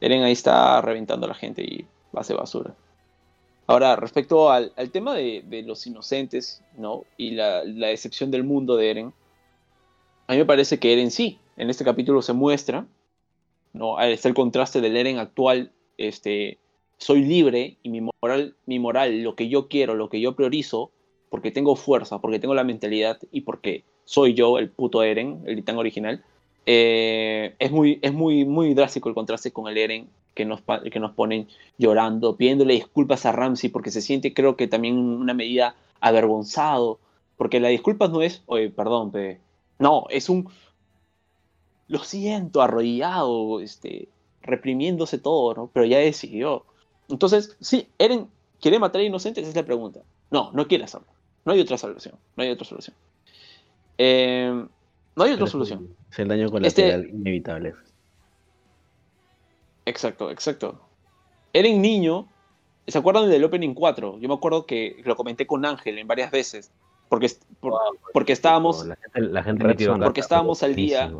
[0.00, 1.86] Eren ahí está reventando a la gente y
[2.22, 2.74] ser basura.
[3.66, 7.04] Ahora, respecto al, tema de, los inocentes, ¿no?
[7.16, 9.12] Y la, la decepción del mundo de Eren
[10.26, 12.86] a mí me parece que Eren sí, en este capítulo se muestra,
[13.72, 14.00] ¿no?
[14.00, 16.58] Está el contraste del Eren actual, este,
[17.02, 20.92] soy libre y mi moral, mi moral, lo que yo quiero, lo que yo priorizo,
[21.30, 25.56] porque tengo fuerza, porque tengo la mentalidad y porque soy yo, el puto Eren, el
[25.56, 26.24] titán original,
[26.64, 31.00] eh, es, muy, es muy, muy drástico el contraste con el Eren que nos, que
[31.00, 35.74] nos ponen llorando, pidiéndole disculpas a Ramsey porque se siente, creo que también una medida
[36.00, 37.00] avergonzado,
[37.36, 39.40] porque la disculpa no es, oye, perdón, pe.
[39.80, 40.48] no, es un,
[41.88, 44.08] lo siento, arrodillado, este,
[44.40, 45.70] reprimiéndose todo, ¿no?
[45.72, 46.64] Pero ya decidió.
[47.12, 48.26] Entonces, sí, Eren
[48.60, 50.00] quiere matar a inocentes, esa es la pregunta.
[50.30, 51.06] No, no quiere hacerlo.
[51.44, 52.14] No hay otra solución.
[52.36, 52.96] No hay otra solución.
[53.98, 54.64] Eh,
[55.14, 55.94] no hay otra solución.
[56.10, 57.74] Es el daño Este- colateral inevitable.
[59.84, 60.80] Exacto, exacto.
[61.52, 62.28] Eren niño.
[62.86, 64.18] ¿Se acuerdan del Opening 4?
[64.18, 66.70] Yo me acuerdo que lo comenté con Ángel en varias veces.
[67.08, 67.30] Porque,
[68.14, 68.86] porque estábamos.
[68.86, 71.12] La gente, la gente Porque estábamos al día.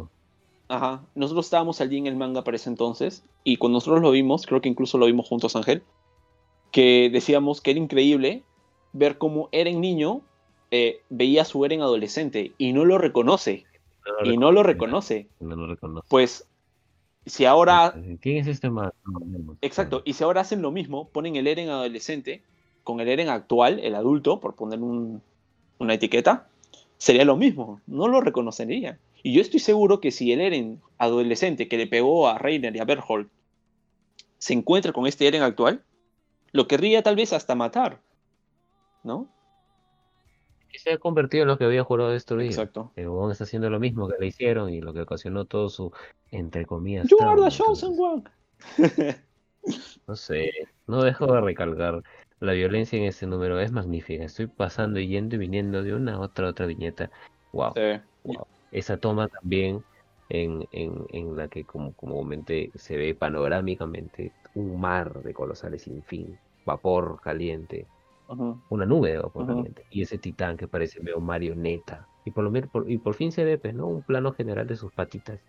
[0.73, 1.03] Ajá.
[1.15, 3.23] Nosotros estábamos al día en el manga para ese entonces.
[3.45, 5.83] Y cuando nosotros lo vimos, creo que incluso lo vimos juntos, Ángel.
[6.71, 8.43] Que decíamos que era increíble
[8.95, 10.23] ver cómo Eren niño
[10.71, 13.67] eh, veía a su Eren adolescente y no lo reconoce.
[14.07, 15.29] No lo Y no lo reconoce.
[15.29, 15.45] reconoce.
[15.45, 16.07] No lo reconoce.
[16.09, 16.49] Pues,
[17.27, 18.71] si ahora ¿Quién es este
[19.61, 22.41] Exacto, y si ahora hacen lo mismo, ponen el Eren adolescente
[22.83, 25.21] con el Eren actual, el adulto, por poner un-
[25.79, 26.49] una etiqueta,
[26.97, 28.99] sería lo mismo, no lo reconocería.
[29.23, 32.81] Y yo estoy seguro que si el Eren adolescente que le pegó a Reiner y
[32.81, 33.29] a Berthold
[34.39, 35.85] se encuentra con este Eren actual,
[36.51, 38.01] lo querría tal vez hasta matar,
[39.05, 39.29] ¿no?
[40.73, 42.49] Y se ha convertido en lo que había jurado destruir.
[42.49, 42.93] Exacto.
[42.97, 45.93] El huevón está haciendo lo mismo que le hicieron y lo que ocasionó todo su,
[46.31, 48.25] entre comillas, You are the entonces, one.
[50.09, 50.51] No sé,
[50.89, 52.03] no dejo de recalcar.
[52.41, 54.25] La violencia en ese número es magnífica.
[54.25, 57.11] Estoy pasando y yendo y viniendo de una a otra otra viñeta.
[57.53, 57.73] Wow.
[57.77, 58.37] Sí.
[58.73, 59.87] Esa toma también
[60.31, 65.85] en, en, en la que, como, como comenté, se ve panorámicamente un mar de colosales
[65.85, 67.91] sin fin, vapor caliente,
[68.69, 72.09] una nube de vapor caliente, y ese titán que parece medio marioneta.
[72.25, 73.87] Y por, lo por- y por fin se ve, pues, ¿no?
[73.89, 75.41] Un plano general de sus patitas.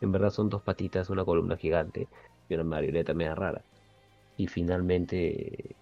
[0.00, 2.08] En verdad son dos patitas, una columna gigante
[2.48, 3.64] y una marioneta media rara.
[4.36, 5.76] Y finalmente,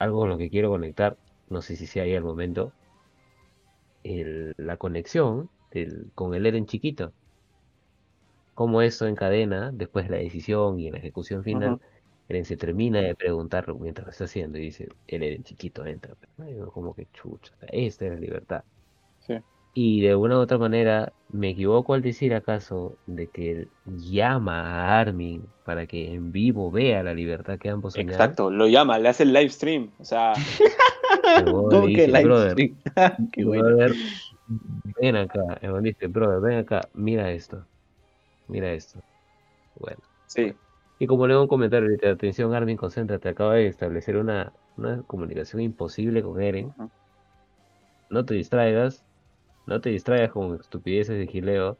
[0.00, 1.16] algo con lo que quiero conectar,
[1.48, 2.74] no sé si sea ahí el momento,
[4.02, 7.12] el- la conexión del- con el Eren chiquito.
[8.54, 11.80] Cómo eso encadena, después de la decisión y en la ejecución final, Ujú.
[12.28, 16.14] Eren se termina de preguntar mientras lo está haciendo y dice, el Eren chiquito entra.
[16.72, 18.62] como que chucha, esta es la libertad.
[19.20, 19.34] Sí.
[19.72, 24.62] Y de una u otra manera, me equivoco al decir acaso de que él llama
[24.62, 28.14] a Armin para que en vivo vea la libertad que ambos soñaban.
[28.14, 29.90] Exacto, lo llama, le hace el live stream.
[29.98, 30.32] O sea,
[31.38, 32.76] El huevón ¿Cómo le que live "Brother, stream?
[33.32, 33.94] Qué bueno.
[35.00, 35.60] Ven acá.
[35.80, 37.64] Dice, brother, ven acá, mira esto.
[38.48, 39.00] Mira esto.
[39.78, 40.00] Bueno.
[40.26, 40.54] sí.
[40.98, 45.62] Y como leo un comentario ahorita, atención Armin, concéntrate, acaba de establecer una, una comunicación
[45.62, 46.74] imposible con Eren.
[48.10, 49.02] No te distraigas,
[49.66, 51.78] no te distraigas con estupideces de gileo,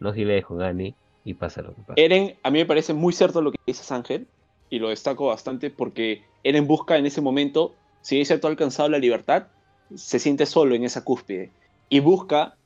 [0.00, 1.94] no gilees con Annie y pasa lo que pasa.
[1.94, 4.26] Eren, a mí me parece muy cierto lo que dices, Ángel,
[4.70, 8.88] y lo destaco bastante porque Eren busca en ese momento, si es cierto, ha alcanzado
[8.88, 9.46] la libertad,
[9.94, 11.52] se siente solo en esa cúspide
[11.92, 12.56] y busca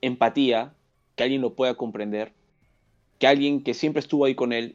[0.00, 0.74] empatía,
[1.14, 2.32] que alguien lo pueda comprender,
[3.20, 4.74] que alguien que siempre estuvo ahí con él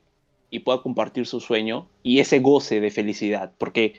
[0.49, 3.95] y pueda compartir su sueño y ese goce de felicidad, porque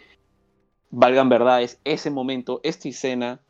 [0.91, 3.43] valgan verdades, ese momento, esta escena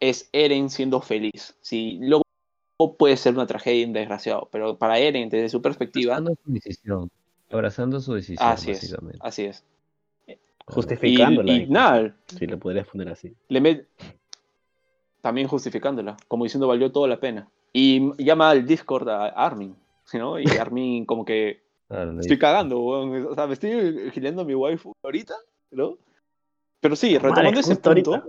[0.00, 1.54] es Eren siendo feliz.
[1.60, 2.24] Si luego
[2.96, 7.10] puede ser una tragedia, un desgraciado, pero para Eren, desde su perspectiva, Abrazando su decisión,
[7.50, 9.62] abrazando su decisión, así es, así es.
[10.64, 11.52] Justificándola.
[11.52, 13.34] Y, y nada, Si lo podrías poner así.
[13.48, 13.86] le met-
[15.22, 17.48] también justificándola, como diciendo valió toda la pena.
[17.72, 19.74] Y llama al Discord a Armin,
[20.12, 20.38] ¿no?
[20.38, 23.26] Y Armin como que le estoy cagando, weón.
[23.28, 25.34] o sea, me estoy gileando a mi waifu ahorita,
[25.70, 25.96] ¿no?
[26.80, 28.22] Pero sí, Madre, retomando ese punto,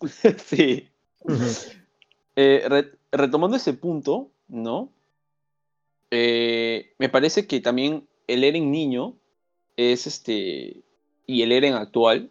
[0.46, 0.88] sí,
[2.36, 4.90] Eh, re- retomando ese punto, ¿no?
[6.10, 9.14] Eh, me parece que también el Eren niño
[9.76, 10.82] es este.
[11.26, 12.30] Y el Eren actual,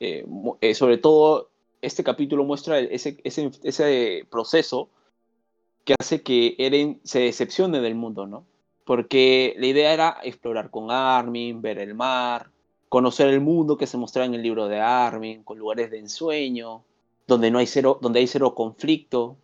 [0.00, 0.26] eh,
[0.60, 1.50] eh, sobre todo,
[1.84, 4.88] este capítulo muestra ese, ese, ese proceso
[5.84, 8.46] que hace que Eren se decepcione del mundo, ¿no?
[8.84, 12.50] Porque la idea era explorar con Armin, ver el mar,
[12.88, 16.82] conocer el mundo que se mostraba en el libro de Armin, con lugares de ensueño,
[17.26, 19.36] donde no hay cero, donde hay cero conflicto,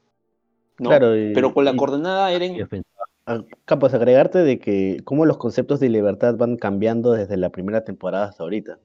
[0.78, 0.90] ¿no?
[0.90, 2.84] Claro, y- Pero con la y- coordenada Eren, ofensivo.
[3.26, 7.84] Ah, Capaz agregarte de que cómo los conceptos de libertad van cambiando desde la primera
[7.84, 8.78] temporada hasta ahorita.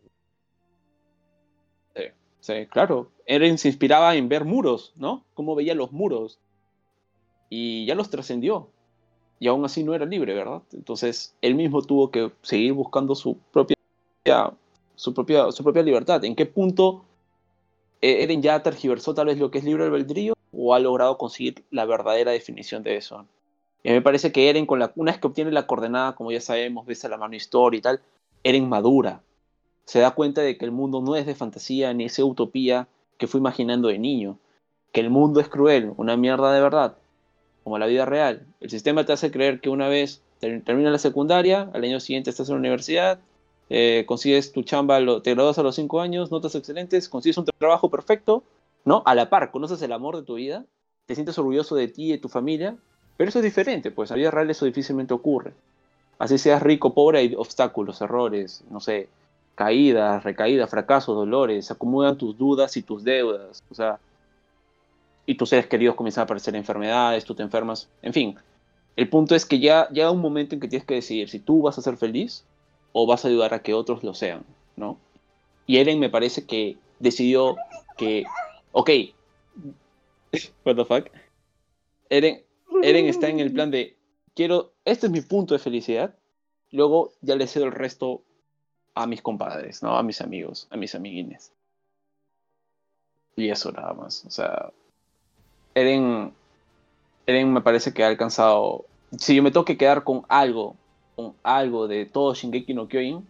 [2.45, 5.23] sí, claro, Eren se inspiraba en ver muros, ¿no?
[5.33, 6.39] Cómo veía los muros.
[7.49, 8.69] Y ya los trascendió.
[9.39, 10.61] Y aún así no era libre, ¿verdad?
[10.73, 13.75] Entonces, él mismo tuvo que seguir buscando su propia
[14.95, 16.23] su propia, su propia libertad.
[16.23, 17.03] ¿En qué punto
[18.01, 21.63] eh, Eren ya tergiversó tal vez lo que es libre albedrío o ha logrado conseguir
[21.69, 23.25] la verdadera definición de eso?
[23.83, 26.85] Y me parece que Eren, con una vez que obtiene la coordenada, como ya sabemos,
[26.85, 28.01] ves a la mano historia y tal,
[28.43, 29.21] Eren madura.
[29.85, 32.87] Se da cuenta de que el mundo no es de fantasía ni es utopía
[33.17, 34.39] que fue imaginando de niño.
[34.91, 36.97] Que el mundo es cruel, una mierda de verdad,
[37.63, 38.45] como la vida real.
[38.59, 42.49] El sistema te hace creer que una vez termina la secundaria, al año siguiente estás
[42.49, 43.19] en la universidad,
[43.69, 47.89] eh, consigues tu chamba, te graduas a los 5 años, notas excelentes, consigues un trabajo
[47.89, 48.43] perfecto,
[48.83, 49.01] ¿no?
[49.05, 50.65] A la par, conoces el amor de tu vida,
[51.07, 52.77] te sientes orgulloso de ti y de tu familia,
[53.17, 55.53] pero eso es diferente, pues a vida real eso difícilmente ocurre.
[56.19, 59.09] Así seas rico, pobre, hay obstáculos, errores, no sé,
[59.55, 63.99] caídas, recaídas, fracasos, dolores, se acumulan tus dudas y tus deudas, o sea,
[65.25, 68.35] y tus seres queridos comienzan a aparecer enfermedades, tú te enfermas, en fin.
[68.95, 71.61] El punto es que ya llega un momento en que tienes que decidir si tú
[71.61, 72.45] vas a ser feliz
[72.93, 74.43] o vas a ayudar a que otros lo sean,
[74.75, 74.97] ¿no?
[75.65, 77.57] Y Eren me parece que decidió
[77.97, 78.25] que,
[78.71, 78.89] ok,
[80.65, 81.09] what the fuck,
[82.09, 82.43] Eren,
[82.83, 83.97] Eren está en el plan de,
[84.35, 86.15] quiero, este es mi punto de felicidad,
[86.71, 88.21] luego ya le cedo el resto
[88.95, 89.97] a mis compadres, ¿no?
[89.97, 91.51] A mis amigos, a mis amiguines.
[93.35, 94.71] Y eso nada más, o sea,
[95.73, 96.33] Eren,
[97.27, 98.85] Eren me parece que ha alcanzado,
[99.17, 100.77] si yo me tengo que quedar con algo
[101.15, 103.25] con algo de todo Shingeki no Kyojin,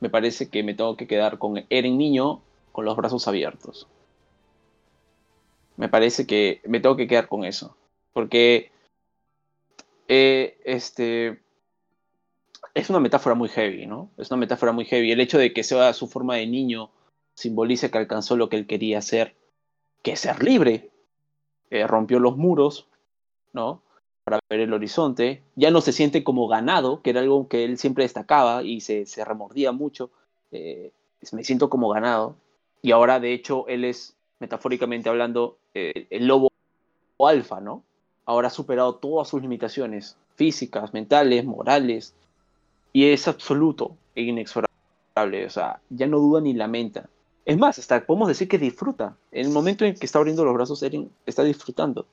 [0.00, 2.40] me parece que me tengo que quedar con Eren niño
[2.72, 3.86] con los brazos abiertos.
[5.76, 7.74] Me parece que me tengo que quedar con eso.
[8.12, 8.70] Porque
[10.08, 11.40] eh, este
[12.74, 14.10] es una metáfora muy heavy, ¿no?
[14.16, 15.12] Es una metáfora muy heavy.
[15.12, 16.90] El hecho de que sea su forma de niño
[17.34, 19.36] simboliza que alcanzó lo que él quería hacer,
[20.02, 20.90] que es ser libre.
[21.70, 22.88] Eh, rompió los muros,
[23.52, 23.82] ¿no?
[24.24, 27.78] para ver el horizonte, ya no se siente como ganado, que era algo que él
[27.78, 30.10] siempre destacaba y se, se remordía mucho,
[30.52, 30.92] eh,
[31.32, 32.36] me siento como ganado,
[32.82, 36.48] y ahora de hecho él es, metafóricamente hablando, eh, el lobo
[37.18, 37.82] alfa, ¿no?
[38.24, 42.14] Ahora ha superado todas sus limitaciones físicas, mentales, morales,
[42.92, 47.08] y es absoluto e inexorable, o sea, ya no duda ni lamenta.
[47.44, 49.16] Es más, hasta podemos decir que disfruta.
[49.32, 52.06] En el momento en que está abriendo los brazos, Eren está disfrutando.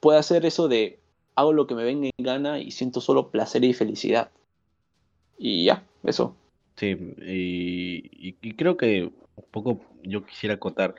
[0.00, 0.98] Puede hacer eso de
[1.34, 4.30] hago lo que me venga en gana y siento solo placer y felicidad.
[5.38, 6.34] Y ya, eso.
[6.76, 10.94] Sí, y, creo que un poco yo quisiera acotar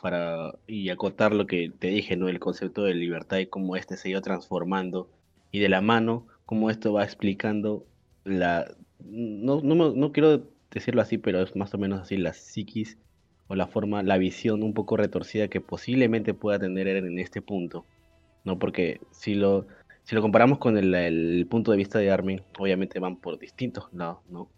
[0.00, 2.28] para y acotar lo que te dije, ¿no?
[2.28, 5.08] El concepto de libertad y cómo este se iba transformando
[5.52, 7.84] y de la mano, cómo esto va explicando
[8.30, 12.98] la no, no, no quiero decirlo así, pero es más o menos así la psiquis
[13.48, 17.84] o la forma, la visión un poco retorcida que posiblemente pueda tener en este punto.
[18.44, 18.58] ¿no?
[18.58, 19.66] Porque si lo,
[20.04, 24.18] si lo comparamos con el, punto de vista de Armin, obviamente van por distintos lados,
[24.28, 24.48] ¿no?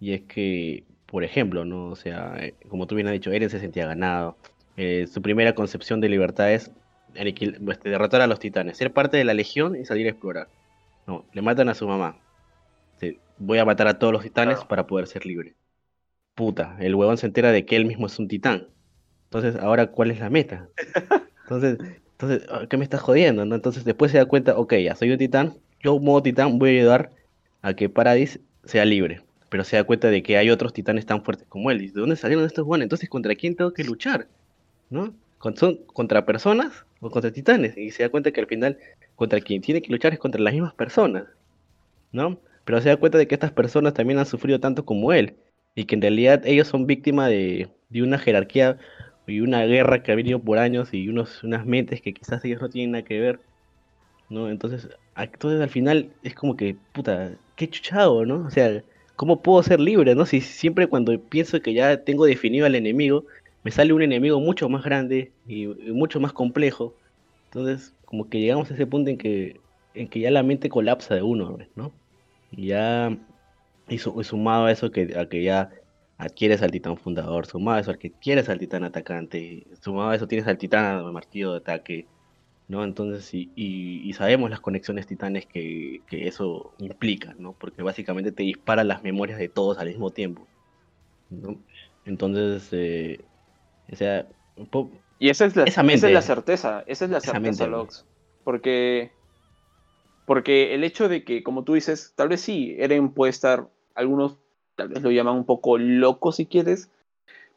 [0.00, 1.86] Y es que, por ejemplo, ¿no?
[1.86, 4.36] O sea, eh, como tú bien has dicho, Eren se sentía ganado.
[4.76, 6.70] Eh, su primera concepción de libertad es
[7.14, 10.48] este, derrotar a los titanes, ser parte de la legión y salir a explorar.
[11.06, 12.16] No, le matan a su mamá.
[13.38, 15.54] Voy a matar a todos los titanes para poder ser libre.
[16.34, 18.68] Puta, el huevón se entera de que él mismo es un titán.
[19.24, 20.68] Entonces, ahora, ¿cuál es la meta?
[21.42, 21.78] Entonces,
[22.20, 23.44] entonces, ah, ¿qué me estás jodiendo?
[23.44, 23.54] ¿no?
[23.54, 26.80] Entonces después se da cuenta, ok, ya soy un titán, yo modo titán voy a
[26.80, 27.12] ayudar
[27.62, 29.22] a que Paradis sea libre.
[29.48, 31.80] Pero se da cuenta de que hay otros titanes tan fuertes como él.
[31.80, 32.82] ¿Y de dónde salieron estos buenos?
[32.82, 34.26] Entonces, ¿contra quién tengo que luchar?
[34.90, 35.14] ¿No?
[35.54, 37.78] ¿Son contra personas o contra titanes?
[37.78, 38.78] Y se da cuenta que al final,
[39.14, 41.24] contra quien tiene que luchar es contra las mismas personas.
[42.10, 42.40] ¿No?
[42.68, 45.36] Pero se da cuenta de que estas personas también han sufrido tanto como él.
[45.74, 48.76] Y que en realidad ellos son víctimas de, una jerarquía
[49.26, 52.60] y una guerra que ha venido por años y unos, unas mentes que quizás ellos
[52.60, 53.40] no tienen nada que ver,
[54.28, 54.50] ¿no?
[54.50, 58.44] Entonces, entonces al final es como que, puta, qué chuchado, ¿no?
[58.46, 58.84] O sea,
[59.16, 60.26] ¿cómo puedo ser libre, no?
[60.26, 63.24] Si siempre cuando pienso que ya tengo definido al enemigo,
[63.64, 66.94] me sale un enemigo mucho más grande y, mucho más complejo.
[67.46, 69.58] Entonces, como que llegamos a ese punto en que,
[69.94, 71.94] en que ya la mente colapsa de uno, ¿no?
[72.50, 73.16] Y ya,
[73.88, 75.70] y, sumado a eso, que, a que ya
[76.16, 80.16] adquieres al titán fundador, sumado a eso al que quieres al titán atacante, sumado a
[80.16, 82.06] eso tienes al titán martillo de ataque,
[82.66, 82.84] ¿no?
[82.84, 87.52] Entonces, y, y, sabemos las conexiones titanes que, que, eso implica, ¿no?
[87.52, 90.46] Porque básicamente te dispara las memorias de todos al mismo tiempo,
[91.30, 91.56] ¿no?
[92.04, 93.20] Entonces, eh,
[93.90, 94.26] o sea,
[95.18, 98.06] y esa es la, esa, es la certeza, esa es la certeza, Lox.
[98.44, 99.10] Porque,
[100.28, 104.36] porque el hecho de que, como tú dices, tal vez sí, Eren puede estar algunos
[104.76, 106.90] tal vez lo llaman un poco loco si quieres,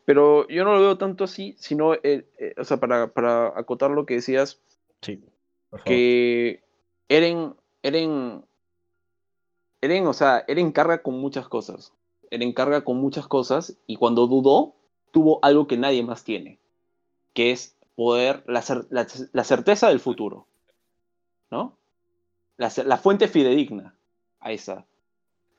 [0.06, 3.92] pero yo no lo veo tanto así, sino, eh, eh, o sea, para, para, acotar
[3.92, 4.62] lo que decías,
[5.02, 5.22] sí,
[5.84, 6.64] que
[7.10, 8.46] Eren, Eren,
[9.82, 11.92] Eren, o sea, Eren carga con muchas cosas.
[12.30, 14.76] Eren carga con muchas cosas y cuando dudó,
[15.12, 16.58] tuvo algo que nadie más tiene,
[17.34, 20.48] que es poder, la, cer- la- la certeza del futuro,
[21.52, 21.81] ¿no?
[22.58, 23.96] La, la fuente fidedigna,
[24.40, 24.86] a esa,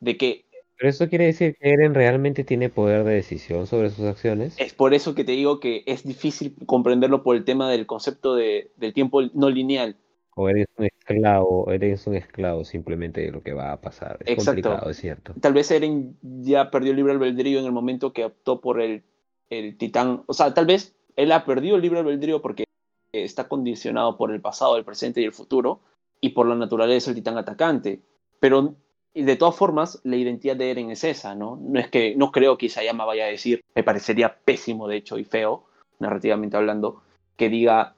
[0.00, 0.44] de que
[0.78, 4.54] Pero eso quiere decir que Eren realmente tiene poder de decisión sobre sus acciones.
[4.58, 8.34] es por eso que te digo que es difícil comprenderlo por el tema del concepto
[8.34, 9.96] de- del tiempo no lineal.
[10.34, 14.16] O eres un esclavo, eres un esclavo simplemente de lo que va a pasar.
[14.24, 14.62] Es Exacto.
[14.62, 15.34] complicado, es cierto.
[15.40, 19.02] Tal vez Eren ya perdió el libre albedrío en el momento que optó por el,
[19.50, 20.22] el titán.
[20.26, 22.64] O sea, tal vez él ha perdido el libre albedrío porque
[23.12, 25.80] está condicionado por el pasado, el presente y el futuro,
[26.22, 28.00] y por la naturaleza del titán atacante.
[28.40, 28.76] Pero
[29.12, 31.58] de todas formas, la identidad de Eren es esa, ¿no?
[31.60, 35.18] No es que no creo que Isayama vaya a decir, me parecería pésimo, de hecho,
[35.18, 35.64] y feo,
[35.98, 37.02] narrativamente hablando,
[37.36, 37.94] que diga,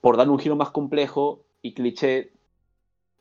[0.00, 2.32] por dar un giro más complejo y cliché,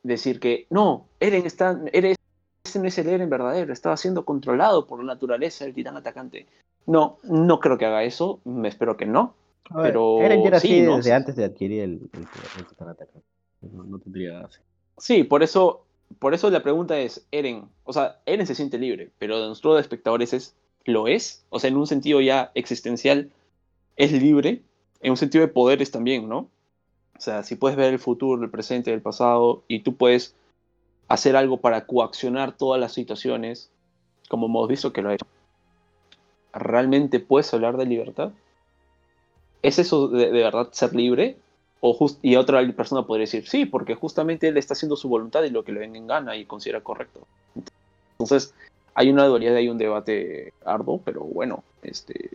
[0.02, 2.16] decir que no, Eren está, Eren
[2.64, 6.48] ese no es el Eren verdadero, estaba siendo controlado por la naturaleza del titán atacante.
[6.88, 9.36] No, no creo que haga eso, me espero que no.
[9.70, 10.98] A ver, Pero Eren ya era sí, así ¿no?
[10.98, 12.28] desde antes de adquirir el, el,
[12.58, 13.32] el titán atacante.
[13.62, 14.60] No, no tendría así.
[14.98, 15.84] Sí, por eso,
[16.20, 19.76] por eso la pregunta es, Eren, o sea, Eren se siente libre, pero de nosotros
[19.76, 20.56] de espectadores es,
[20.86, 21.46] ¿lo es?
[21.50, 23.32] O sea, en un sentido ya existencial,
[23.96, 24.62] ¿es libre?
[25.02, 26.50] En un sentido de poderes también, ¿no?
[27.18, 30.36] O sea, si puedes ver el futuro, el presente, el pasado, y tú puedes
[31.08, 33.70] hacer algo para coaccionar todas las situaciones,
[34.30, 35.26] como hemos visto que lo ha hecho,
[36.54, 38.32] ¿realmente puedes hablar de libertad?
[39.62, 41.38] ¿Es eso de, de verdad ser libre?
[41.82, 45.44] O just- y otra persona podría decir, sí, porque justamente él está haciendo su voluntad
[45.44, 47.22] y lo que le venga en gana y considera correcto.
[48.14, 48.54] Entonces,
[48.94, 52.30] hay una dualidad, hay un debate arduo, pero bueno, este,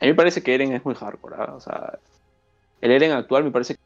[0.00, 1.54] a mí me parece que Eren es muy hardcore, ¿ah?
[1.54, 1.98] o sea,
[2.80, 3.76] el Eren actual me parece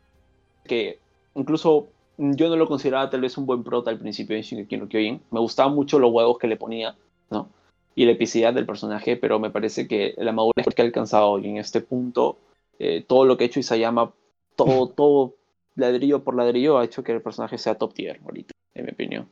[0.64, 0.98] que
[1.34, 1.88] incluso
[2.18, 5.22] yo no lo consideraba tal vez un buen prota al principio de Shingeki no Kyojin,
[5.30, 6.94] me gustaban mucho los huevos que le ponía,
[7.30, 7.48] ¿no?
[7.94, 11.48] Y la epicidad del personaje, pero me parece que la madurez que ha alcanzado hoy
[11.48, 12.38] en este punto,
[12.78, 14.12] eh, todo lo que ha hecho Isayama,
[14.64, 15.34] todo, todo
[15.76, 19.28] ladrillo por ladrillo ha hecho que el personaje sea top tier ahorita, en mi opinión.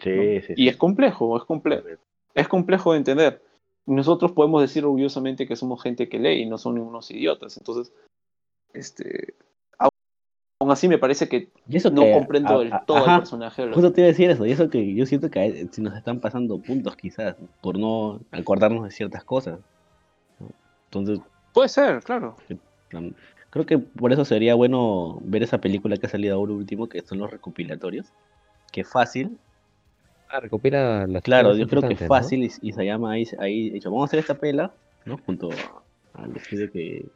[0.00, 0.40] Sí, ¿no?
[0.46, 1.86] sí, Y es complejo, es complejo,
[2.34, 3.42] es complejo de entender.
[3.86, 7.56] Nosotros podemos decir orgullosamente que somos gente que lee y no son unos idiotas.
[7.56, 7.92] Entonces,
[8.74, 9.34] este,
[9.78, 13.20] aún así me parece que Y eso no que- comprendo a- del todo ajá, el
[13.20, 13.62] personaje.
[13.62, 15.72] de los- Justo te iba a decir eso, y eso que yo siento que a-
[15.72, 19.60] si nos están pasando puntos quizás, por no acordarnos de ciertas cosas.
[20.86, 21.20] Entonces,
[21.52, 22.36] Puede ser, claro.
[23.64, 27.02] Creo que por eso sería bueno ver esa película que ha salido ahora último, que
[27.02, 28.12] son los recopilatorios.
[28.72, 29.38] Que fácil,
[30.28, 33.90] Ah, recopila las claro, yo creo que fácil y, y se llama ahí, ahí dicho,
[33.90, 34.72] vamos a hacer esta pela,
[35.04, 35.18] ¿no?
[35.18, 35.50] Junto
[36.14, 37.06] al estudio que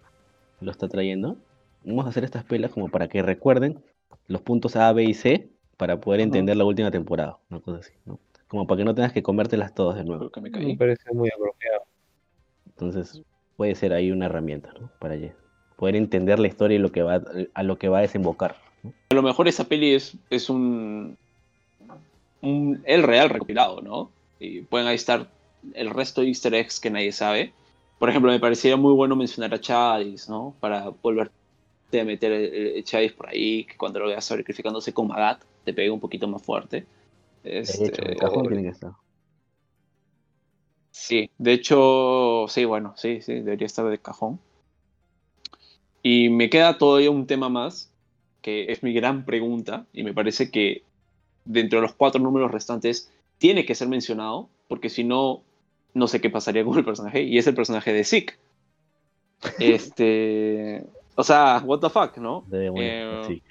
[0.61, 1.37] lo está trayendo.
[1.85, 3.83] Vamos a hacer estas pelas como para que recuerden
[4.29, 7.93] los puntos A, B y C para poder entender la última temporada, una cosa así,
[8.05, 8.21] ¿no?
[8.47, 10.31] Como para que no tengas que comértelas todas de nuevo.
[10.31, 11.83] Creo que me parece muy apropiado.
[12.67, 13.23] Entonces,
[13.57, 14.91] puede ser ahí una herramienta, ¿no?
[14.99, 15.35] Para ya
[15.81, 17.23] poder entender la historia y lo que va
[17.55, 18.55] a lo que va a desembocar.
[18.83, 18.93] ¿no?
[19.11, 21.17] A lo mejor esa peli es, es un,
[22.43, 24.11] un- el real recopilado, ¿no?
[24.39, 25.27] Y pueden ahí estar
[25.75, 27.53] el resto de easter eggs que nadie sabe.
[27.99, 30.55] Por ejemplo, me parecería muy bueno mencionar a Chadis, ¿no?
[30.61, 31.33] Para volverte
[32.01, 35.73] a meter el, el Chadis por ahí, que cuando lo veas sacrificándose con Magat, te
[35.73, 36.85] pegue un poquito más fuerte.
[37.43, 38.93] De Este, hecho, el cajón tiene que estar.
[40.91, 44.39] Sí, de hecho, sí, bueno, sí, sí, debería estar de cajón.
[46.03, 47.91] Y me queda todavía un tema más,
[48.43, 50.83] que es mi gran pregunta, y me parece que
[51.45, 55.43] dentro de los cuatro números restantes tiene que ser mencionado, porque si no,
[55.95, 58.35] no sé qué pasaría con el personaje, y es el personaje de Zeke.
[59.59, 60.85] Este.
[61.17, 62.43] O sea, what the fuck, ¿no?
[62.43, 63.43] Bueno, Eh, sí.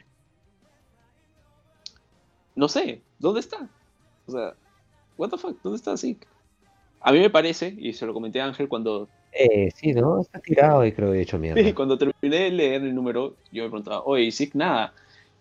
[2.55, 3.67] no sé, ¿dónde está?
[4.27, 4.53] O sea,
[5.17, 6.25] what the fuck, ¿dónde está Zeke?
[7.01, 10.21] A mí me parece, y se lo comenté a Ángel cuando Eh, sí, ¿no?
[10.21, 11.61] Está tirado y creo que he hecho mierda.
[11.61, 14.93] Sí, cuando terminé de leer el número, yo me preguntaba, oye, Zeke, nada.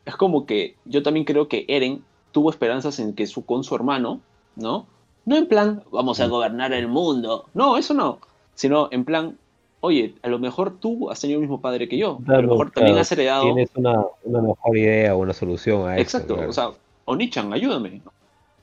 [0.05, 3.74] Es como que yo también creo que Eren tuvo esperanzas en que su, con su
[3.74, 4.20] hermano,
[4.57, 4.86] ¿no?
[5.24, 7.47] No en plan, vamos a gobernar el mundo.
[7.55, 8.18] No, eso no.
[8.55, 9.36] Sino en plan,
[9.80, 12.18] oye, a lo mejor tú has tenido el mismo padre que yo.
[12.22, 13.43] a Claro, lo mejor también claro, has heredado.
[13.43, 16.03] Tienes una, una mejor idea o una solución a eso.
[16.03, 16.51] Exacto, claro.
[16.51, 16.70] o sea,
[17.05, 18.01] Onichan, ayúdame.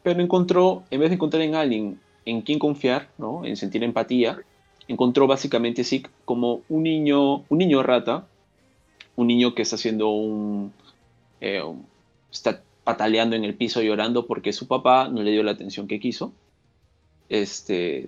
[0.01, 3.45] Pero encontró, en vez de encontrar en alguien en quien confiar, ¿no?
[3.45, 4.39] En sentir empatía,
[4.87, 8.27] encontró básicamente Zeke como un niño, un niño rata,
[9.15, 10.73] un niño que está haciendo un,
[11.41, 11.85] eh, un-
[12.31, 15.99] está pataleando en el piso llorando porque su papá no le dio la atención que
[15.99, 16.33] quiso.
[17.29, 18.07] Este,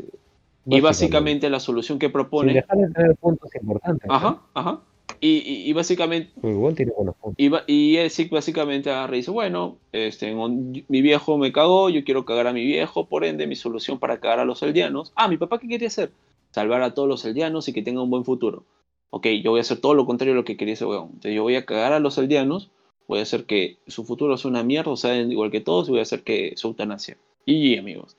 [0.70, 4.08] y básicamente la solución que Sin propone, dejar de tener puntos importantes.
[4.08, 4.16] ¿no?
[4.16, 4.82] ajá, ajá,
[5.22, 7.44] Y, y, y básicamente, bueno, tiene buenos puntos.
[7.68, 12.04] y, y el Zeke básicamente agarra y dice, bueno, este, mi viejo me cagó, yo
[12.04, 15.14] quiero cagar a mi viejo, por ende mi solución para cagar a los eldianos.
[15.16, 16.12] Ah, mi papá qué quería hacer?
[16.52, 18.64] Salvar a todos los eldianos y que tengan un buen futuro.
[19.10, 21.08] Ok, yo voy a hacer todo lo contrario a lo que quería ese weón.
[21.08, 22.70] Entonces yo voy a cagar a los eldianos,
[23.08, 25.92] voy a hacer que su futuro sea una mierda, o sea, igual que todos, y
[25.92, 27.18] voy a hacer que su eutanasia.
[27.46, 28.18] Y amigos.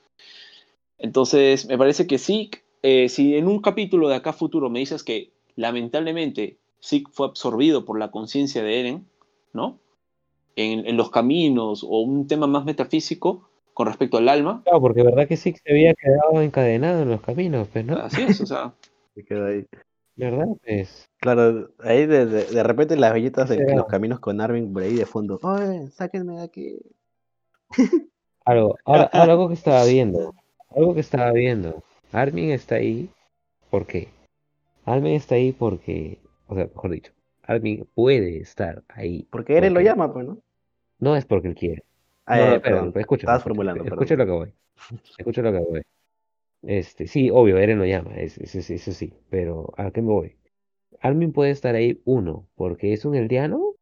[0.99, 2.51] Entonces, me parece que sí,
[2.83, 7.85] eh, si en un capítulo de acá futuro me dices que lamentablemente Zeke fue absorbido
[7.85, 9.07] por la conciencia de Eren,
[9.53, 9.79] ¿no?
[10.57, 13.49] En, en los caminos o un tema más metafísico
[13.79, 17.21] con respecto al alma, Claro, porque verdad que sí se había quedado encadenado en los
[17.21, 17.97] caminos, pues, ¿no?
[17.97, 18.75] así es, o sea,
[19.15, 19.65] Se quedó ahí.
[20.17, 20.47] ¿Verdad?
[20.65, 21.09] Pues.
[21.21, 24.95] Claro, ahí de, de, de repente las bellitas de los caminos con Armin por ahí
[24.97, 25.39] de fondo.
[25.45, 26.79] ¡Oye, sáquenme de aquí!
[28.45, 30.35] Algo, ahora, ahora algo que estaba viendo.
[30.75, 31.85] Algo que estaba viendo.
[32.11, 33.09] Armin está ahí.
[33.71, 34.09] ¿Por qué?
[34.87, 36.19] Armin está ahí porque.
[36.49, 37.13] O sea, mejor dicho.
[37.45, 39.29] Armin puede estar ahí.
[39.31, 40.39] Porque Eren lo porque- llama, pues, ¿no?
[40.99, 41.85] No es porque él quiere.
[42.29, 42.93] No, ya, no, espera, perdón.
[42.93, 44.53] pero escucha, Estabas formulando, escucha lo que voy.
[45.19, 45.83] Escucha lo que voy.
[46.63, 50.09] Este, sí, obvio, Eren lo llama, es- es- es- eso sí, pero ¿a qué me
[50.09, 50.37] voy?
[51.01, 53.75] Armin puede estar ahí, uno, porque es un eldiano,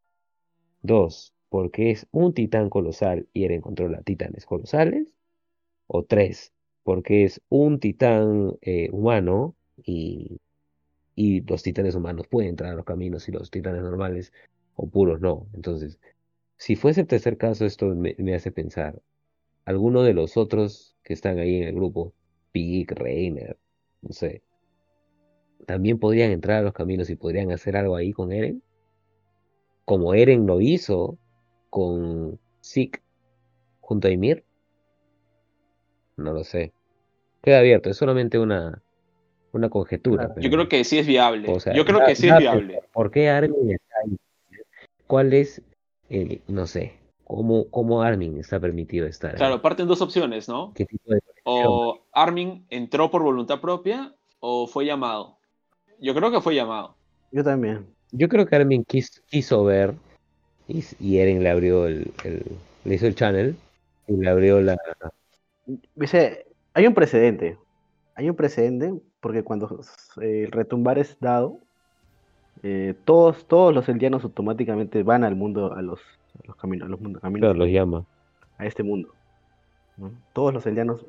[0.82, 5.12] dos, porque es un titán colosal y Eren controla titanes colosales,
[5.88, 6.52] o tres,
[6.84, 10.38] porque es un titán eh, humano y,
[11.16, 14.32] y los titanes humanos pueden entrar a los caminos y los titanes normales
[14.76, 15.48] o puros no.
[15.54, 15.98] Entonces,
[16.56, 19.00] si fuese el tercer caso, esto me, me hace pensar,
[19.64, 22.14] alguno de los otros que están ahí en el grupo,
[22.52, 23.58] Pig, Reiner,
[24.02, 24.42] no sé,
[25.66, 28.62] también podrían entrar a los caminos y podrían hacer algo ahí con Eren,
[29.84, 31.18] como Eren lo hizo
[31.70, 33.00] con Zeke
[33.80, 34.44] junto a Ymir.
[36.16, 36.72] No lo sé.
[37.42, 38.82] Queda abierto, es solamente una,
[39.52, 40.26] una conjetura.
[40.26, 40.40] Claro.
[40.40, 41.52] yo creo que sí es viable.
[41.52, 42.80] o sea, yo creo que sí es viable.
[42.92, 44.16] ¿Por qué Armin está ahí?
[45.06, 45.62] ¿Cuál es
[46.08, 46.94] el, no sé,
[47.24, 49.36] cómo, cómo Armin está permitido estar ahí?
[49.36, 50.72] Claro, parten dos opciones, ¿no?
[50.74, 55.38] ¿Qué tipo de O Armin entró por voluntad propia o fue llamado.
[56.00, 56.96] Yo creo que fue llamado.
[57.32, 57.86] Yo también.
[58.12, 59.94] Yo creo que Armin quis- quiso ver
[60.68, 62.44] y, y Eren le abrió el, el-
[62.84, 63.56] le hizo el channel
[64.06, 64.76] y le abrió la
[65.94, 67.58] Dice, hay un precedente.
[68.14, 69.80] Hay un precedente porque cuando
[70.22, 71.58] eh, el retumbar es dado,
[72.68, 76.00] eh, todos, todos los eldianos automáticamente van al mundo, a los,
[76.42, 78.04] a los caminos, a los mundos, caminos, claro, los llama.
[78.58, 79.10] a este mundo.
[79.96, 80.10] ¿no?
[80.32, 81.04] Todos los eldianos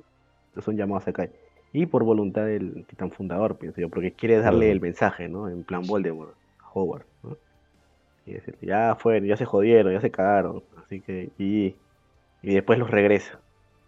[0.59, 1.29] son llamados acá.
[1.73, 5.49] Y por voluntad del titán fundador, pienso yo, porque quiere darle el mensaje, ¿no?
[5.49, 7.37] En plan Voldemort, a Howard, ¿no?
[8.25, 11.75] Y decirle, ya fueron, ya se jodieron, ya se cagaron, así que, y,
[12.41, 13.39] y después los regresa.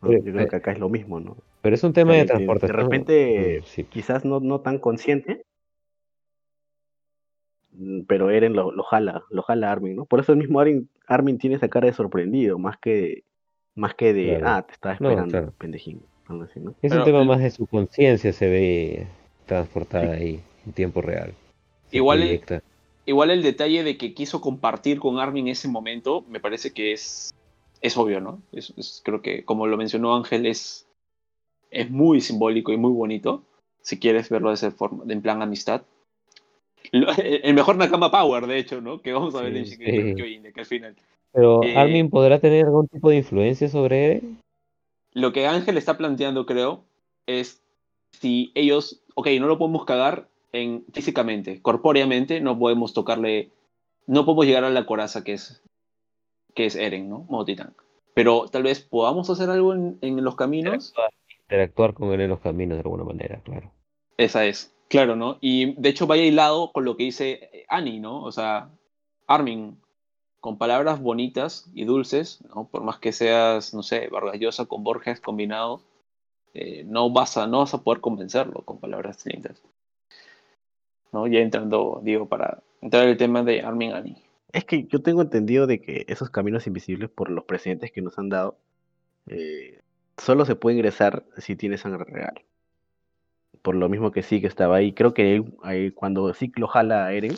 [0.01, 1.37] Yo creo eh, que acá es lo mismo, ¿no?
[1.61, 2.77] Pero es un tema de transportación.
[2.77, 3.83] De repente, Mm, sí.
[3.85, 5.43] quizás no, no tan consciente,
[8.07, 10.05] pero Eren lo, lo jala, lo jala Armin, ¿no?
[10.05, 13.23] Por eso el mismo Armin, Armin tiene esa cara de sorprendido, más que,
[13.75, 14.47] más que de, Claro.
[14.47, 15.53] ah, te estaba No, esperando, claro.
[15.57, 16.71] pendejín, algo así, ¿no?
[16.81, 19.07] Es Pero un tema más de su conciencia se ve
[19.45, 21.33] transportada ahí en tiempo real.
[21.91, 22.41] Igual el-.
[23.05, 27.31] Igual el detalle de que quiso compartir con Armin ese momento, me parece que es,
[27.81, 28.43] es obvio, ¿no?
[28.51, 30.85] Es, es- creo que, como lo mencionó Ángel, es,
[31.71, 33.45] es muy simbólico y muy bonito,
[33.81, 35.81] si quieres verlo de esa forma, de en plan amistad.
[36.91, 39.01] El mejor Nakama Power, de hecho, ¿no?
[39.01, 40.15] Que vamos a ver en Sí, Shingeki.
[40.15, 40.95] Kyojin, de que al final.
[41.31, 44.41] Pero eh, Armin podrá tener algún tipo de influencia sobre Eren.
[45.13, 46.83] Lo que Ángel está planteando, creo,
[47.27, 47.61] es
[48.11, 53.49] si ellos, ok, no lo podemos cagar en, físicamente, corpóreamente, no podemos tocarle,
[54.07, 55.61] no podemos llegar a la coraza que es,
[56.55, 57.25] que es Eren, ¿no?
[57.29, 57.75] Modo titán.
[58.15, 60.93] Pero tal vez podamos hacer algo en, en los caminos.
[61.43, 63.71] Interactuar con él en los caminos de alguna manera, claro.
[64.17, 65.37] Esa es, claro, ¿no?
[65.39, 68.21] Y de hecho vaya hilado con lo que dice eh, Annie, ¿no?
[68.23, 68.69] O sea,
[69.27, 69.79] Armin,
[70.39, 72.67] con palabras bonitas y dulces, ¿no?
[72.67, 75.85] Por más que seas, no sé, Vargas Llosa con Borges combinados,
[76.53, 79.61] eh, no, vas a, no vas a poder convencerlo con palabras lindas.
[81.11, 81.27] ¿No?
[81.27, 84.23] Ya entrando, digo, para entrar en el tema de Armin Annie.
[84.51, 88.17] Es que yo tengo entendido de que esos caminos invisibles, por los precedentes que nos
[88.17, 88.57] han dado,
[89.27, 89.81] eh,
[90.17, 92.41] solo se puede ingresar si tiene sangre real.
[93.61, 94.93] Por lo mismo que sí que estaba ahí.
[94.93, 97.37] Creo que ahí- cuando sí lo jala a Eren,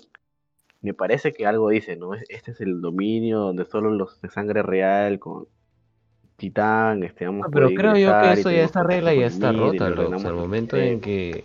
[0.81, 2.13] me parece que algo dice, ¿no?
[2.13, 5.47] Es- Este es el dominio donde solo los de sangre real con
[6.37, 9.85] Titán, este, vamos Ah, pero creo yo que eso ya esta regla ya está rota,
[9.85, 11.43] Al momento en que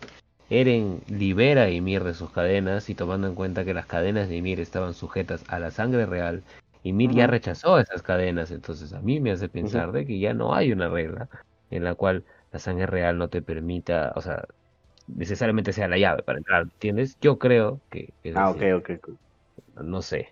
[0.48, 4.36] Eren libera a Ymir de sus cadenas y tomando en cuenta que las cadenas de
[4.36, 6.42] Ymir estaban sujetas a la sangre real,
[6.82, 10.54] Ymir ya rechazó esas cadenas, entonces a mí me hace pensar de que ya no
[10.54, 11.28] hay una regla
[11.70, 14.44] en la cual la sangre real no te permita, o sea,
[15.06, 17.16] necesariamente sea la llave para entrar, ¿entiendes?
[17.20, 19.08] Yo creo que es Ah, ok, ok.
[19.82, 20.28] No sé.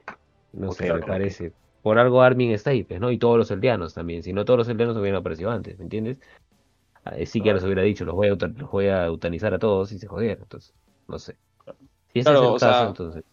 [0.52, 1.52] No sé, me parece.
[1.82, 3.10] Por algo Armin está ahí, pues, ¿no?
[3.10, 4.22] Y todos los eldianos también.
[4.22, 6.18] Si no, todos los eldianos hubieran aparecido antes, ¿me entiendes?
[7.04, 9.58] Ah, sí que ya les hubiera dicho, los voy, a, los voy a eutanizar a
[9.58, 10.42] todos y se jodieron.
[10.44, 10.74] Entonces,
[11.08, 11.36] no sé.
[12.12, 13.24] Si ese Claro, es el o sea, caso, entonces.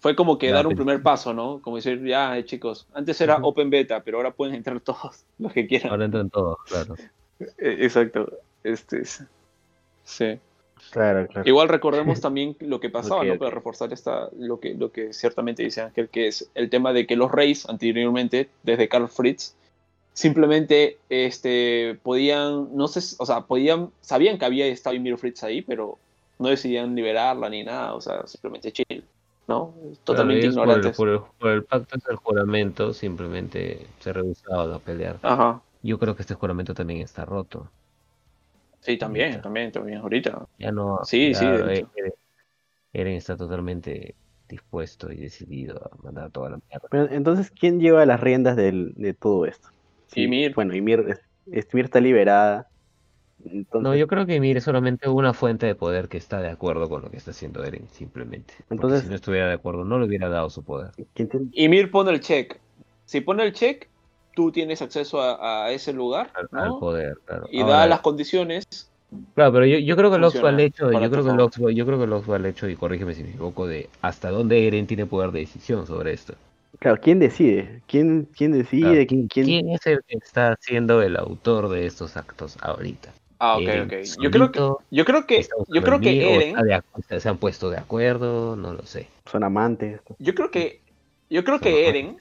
[0.00, 1.62] Fue como que dar un primer paso, ¿no?
[1.62, 5.52] Como decir, ya, eh, chicos, antes era open beta, pero ahora pueden entrar todos los
[5.52, 5.92] que quieran.
[5.92, 6.94] Ahora entran todos, claro.
[7.58, 8.30] Eh, Exacto.
[8.62, 9.24] Este, es-
[10.04, 10.38] sí.
[10.90, 11.48] Claro, claro.
[11.48, 13.32] Igual recordemos también lo que pasaba, ¿no?
[13.32, 13.38] ok.
[13.38, 17.06] Para reforzar esta, lo que, lo que ciertamente dice Ángel, que es el tema de
[17.06, 19.54] que los reyes anteriormente, desde Karl Fritz,
[20.12, 25.62] simplemente este, podían, no sé, o sea, podían, sabían que había estado Ymir Fritz ahí,
[25.62, 25.98] pero
[26.38, 29.04] no decidían liberarla ni nada, o sea, simplemente chill,
[29.48, 29.74] ¿no?
[30.04, 30.96] Totalmente ellos por el- ignorantes.
[30.96, 35.18] Por el, por el pacto del juramento simplemente se rehusaban a pelear.
[35.22, 35.60] Ajá.
[35.82, 37.68] Yo creo que este juramento también está roto.
[38.84, 39.42] Sí, también, Ahorita.
[39.42, 40.46] también, también, ahorita.
[40.58, 41.00] Ya no.
[41.04, 41.90] Sí, ya sí, de Eren- hecho.
[41.96, 42.14] Eren-
[42.92, 44.14] Eren está totalmente
[44.46, 46.86] dispuesto y decidido a mandar toda la mierda.
[46.90, 49.68] Pero, entonces, ¿quién lleva las riendas del, de todo esto?
[50.08, 50.54] Sí, Ymir.
[50.54, 51.18] Bueno, Ymir,
[51.50, 52.68] es- Ymir está liberada.
[53.46, 56.50] Entonces, No, yo creo que Ymir es solamente una fuente de poder que está de
[56.50, 58.52] acuerdo con lo que está haciendo Eren, simplemente.
[58.58, 60.90] Porque Entonces- si no estuviera de acuerdo, no le hubiera dado su poder.
[61.14, 62.60] ¿quién tiene- Y Mir pone el check.
[63.06, 63.88] Si pone el check,
[64.34, 66.60] tú tienes acceso a, a ese lugar, Al, ¿no?
[66.62, 67.48] al poder, claro.
[67.50, 68.64] Y Ahora, da las condiciones.
[69.34, 71.40] Claro, pero yo, yo creo que el Oxford ha hecho, yo creo que el.
[71.40, 74.30] Oxford, yo creo que el Oxford ha hecho, y corrígeme si me equivoco, de hasta
[74.30, 76.34] dónde Eren tiene poder de decisión sobre esto.
[76.78, 77.80] Claro, ¿quién decide?
[77.86, 78.80] ¿Quién, quién decide?
[78.82, 83.12] Claro, ¿Quién, quién- ¿Quién es el que está siendo el autor de estos actos ahorita?
[83.38, 83.94] Ah, ok, Eren ok.
[84.20, 84.60] Yo creo que,
[84.90, 88.84] yo creo que, yo creo que Eren, de se han puesto de acuerdo, no lo
[88.86, 89.08] sé.
[89.30, 90.00] son amantes?
[90.18, 90.80] yo creo que,
[91.30, 91.88] yo creo Son que amantes.
[91.88, 92.16] Eren,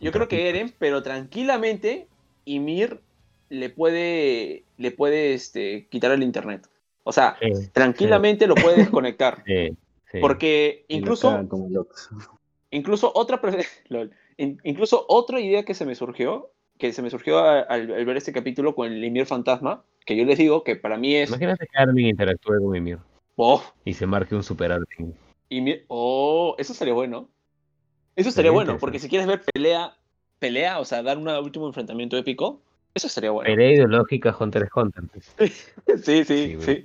[0.00, 2.08] yo creo que Eren, pero tranquilamente,
[2.44, 3.00] Ymir
[3.48, 6.68] le puede, le puede, este, quitar el internet.
[7.04, 9.42] O sea, Sí, tranquilamente lo puede desconectar.
[9.46, 9.70] sí,
[10.10, 10.18] sí.
[10.20, 11.30] Porque incluso,
[12.70, 13.40] incluso otra,
[13.88, 14.12] lol.
[14.36, 18.16] In- incluso otra idea que se me surgió, que se me surgió al, al ver
[18.16, 21.66] este capítulo con el Ymir fantasma, que yo les digo que para mí es, Imagínate
[21.66, 22.98] que Armin interactúe con Ymir
[23.36, 25.14] oh, y se marque un super Armin.
[25.50, 27.28] Ymir- oh, eso estaría bueno.
[28.18, 29.96] Eso estaría Sería bueno, porque si quieres ver pelea,
[30.40, 32.60] pelea, o sea, dar un último enfrentamiento épico,
[32.92, 33.46] eso estaría bueno.
[33.46, 35.04] Pelea ideológica Hunter x Hunter.
[36.02, 36.84] Sí, sí, Sí.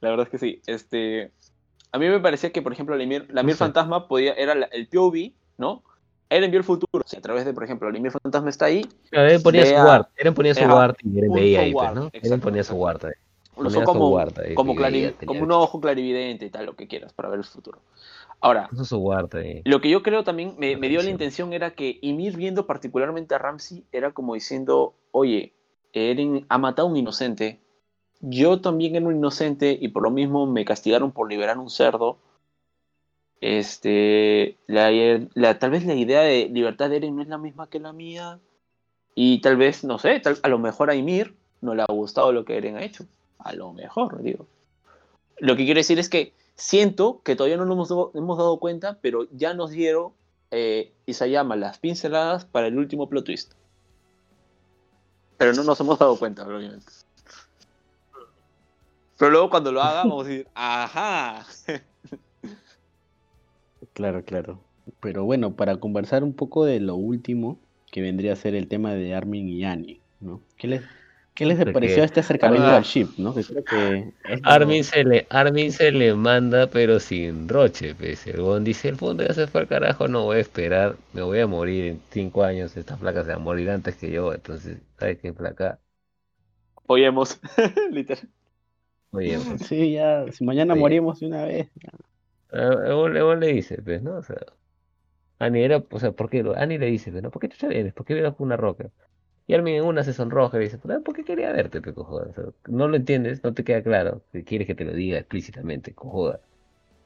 [0.00, 0.62] La verdad es que sí.
[0.66, 1.32] Este,
[1.92, 3.56] a mí me parecía que, por ejemplo, la Ymir, la sé.
[3.56, 5.82] fantasma podía, era la- el POV, ¿no?
[6.30, 7.04] Eren vio el futuro.
[7.04, 9.66] O sea, a través de, por ejemplo, el Ymir fantasma está ahí, Claro, Eren ponía
[9.66, 12.10] su guard, Eren ponía su guard y Eren veía ahí, pues, ¿no?
[12.10, 13.12] Eren ponía su guard ahí.
[13.58, 14.18] lo como,
[14.54, 14.74] como,
[15.26, 17.82] como un ojo clarividente y tal, lo que quieras, para ver el futuro.
[18.40, 19.12] Ahora, su.
[19.64, 23.34] Lo que yo creo también me, me dio la intención era que Ymir viendo particularmente
[23.34, 25.52] a Ramsey era como diciendo, oye,
[25.92, 27.60] Eren ha matado a un inocente,
[28.20, 32.18] yo también era un inocente y por lo mismo me castigaron por liberar un cerdo.
[33.40, 34.90] Este, la,
[35.34, 37.92] la- tal vez la idea de libertad de Eren no es la misma que la
[37.92, 38.38] mía
[39.14, 42.32] y tal vez, no sé, tal- a lo mejor a Ymir no le ha gustado
[42.32, 43.04] lo que Eren ha hecho.
[43.38, 44.46] A lo mejor, digo.
[45.38, 49.26] Lo que quiero decir es que siento que todavía no nos hemos, dado- cuenta, pero
[49.32, 50.12] ya nos dieron
[50.50, 53.52] eh, Isayama las pinceladas para el último plot twist.
[55.38, 56.86] Pero no nos hemos dado cuenta, obviamente.
[59.18, 61.46] Pero luego cuando lo haga, vamos a decir, ajá.
[63.94, 64.60] Claro, claro.
[65.00, 67.58] Pero bueno, para conversar un poco de lo último,
[67.90, 70.42] que vendría a ser el tema de Armin y Annie, ¿no?
[70.58, 70.82] ¿Qué les,
[71.40, 72.76] qué les Porque- pareció este acercamiento Ah.
[72.76, 73.34] al ship, ¿no?
[73.34, 77.94] Que creo que es lo- Armin se le, Armin se le manda, pero sin roche,
[77.94, 78.26] pues.
[78.26, 81.22] El huevón dice, el fondo ya se fue al carajo, no voy a esperar, me
[81.22, 84.34] voy a morir en cinco años, esta placa se va a morir antes que yo,
[84.34, 85.78] entonces, ¿sabes qué placa?
[86.86, 87.40] Oímos,
[87.90, 88.28] literal.
[89.12, 90.80] Oye, pues, Sí, ya, si mañana Oye.
[90.80, 91.68] morimos de una vez.
[92.52, 94.16] el huevón- el huevón le dice, pues, ¿no?
[94.16, 94.36] O sea,
[95.38, 96.42] Annie era, o sea, ¿por qué?
[96.42, 97.30] lo- Annie le dice, pues, ¿no?
[97.30, 97.94] ¿Por qué chucha vienes?
[97.94, 98.90] ¿Por qué vienes con una roca?
[99.50, 102.32] Y Armin en una se sonroja y dice, "Puta, ¿por qué quería verte, pe, cojoda?
[102.68, 106.40] No lo entiendes, no te queda claro, que quieres que te lo diga explícitamente, cojoda.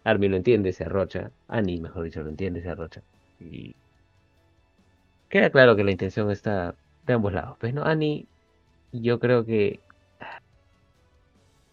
[0.04, 1.32] Armin lo entiende, se arrocha.
[1.48, 3.02] Annie, mejor dicho, lo entiende, se arrocha.
[3.40, 3.74] Y
[5.28, 6.76] queda claro que la intención está
[7.06, 7.56] de ambos lados.
[7.60, 8.28] Pues no, Annie,
[8.92, 9.80] yo creo que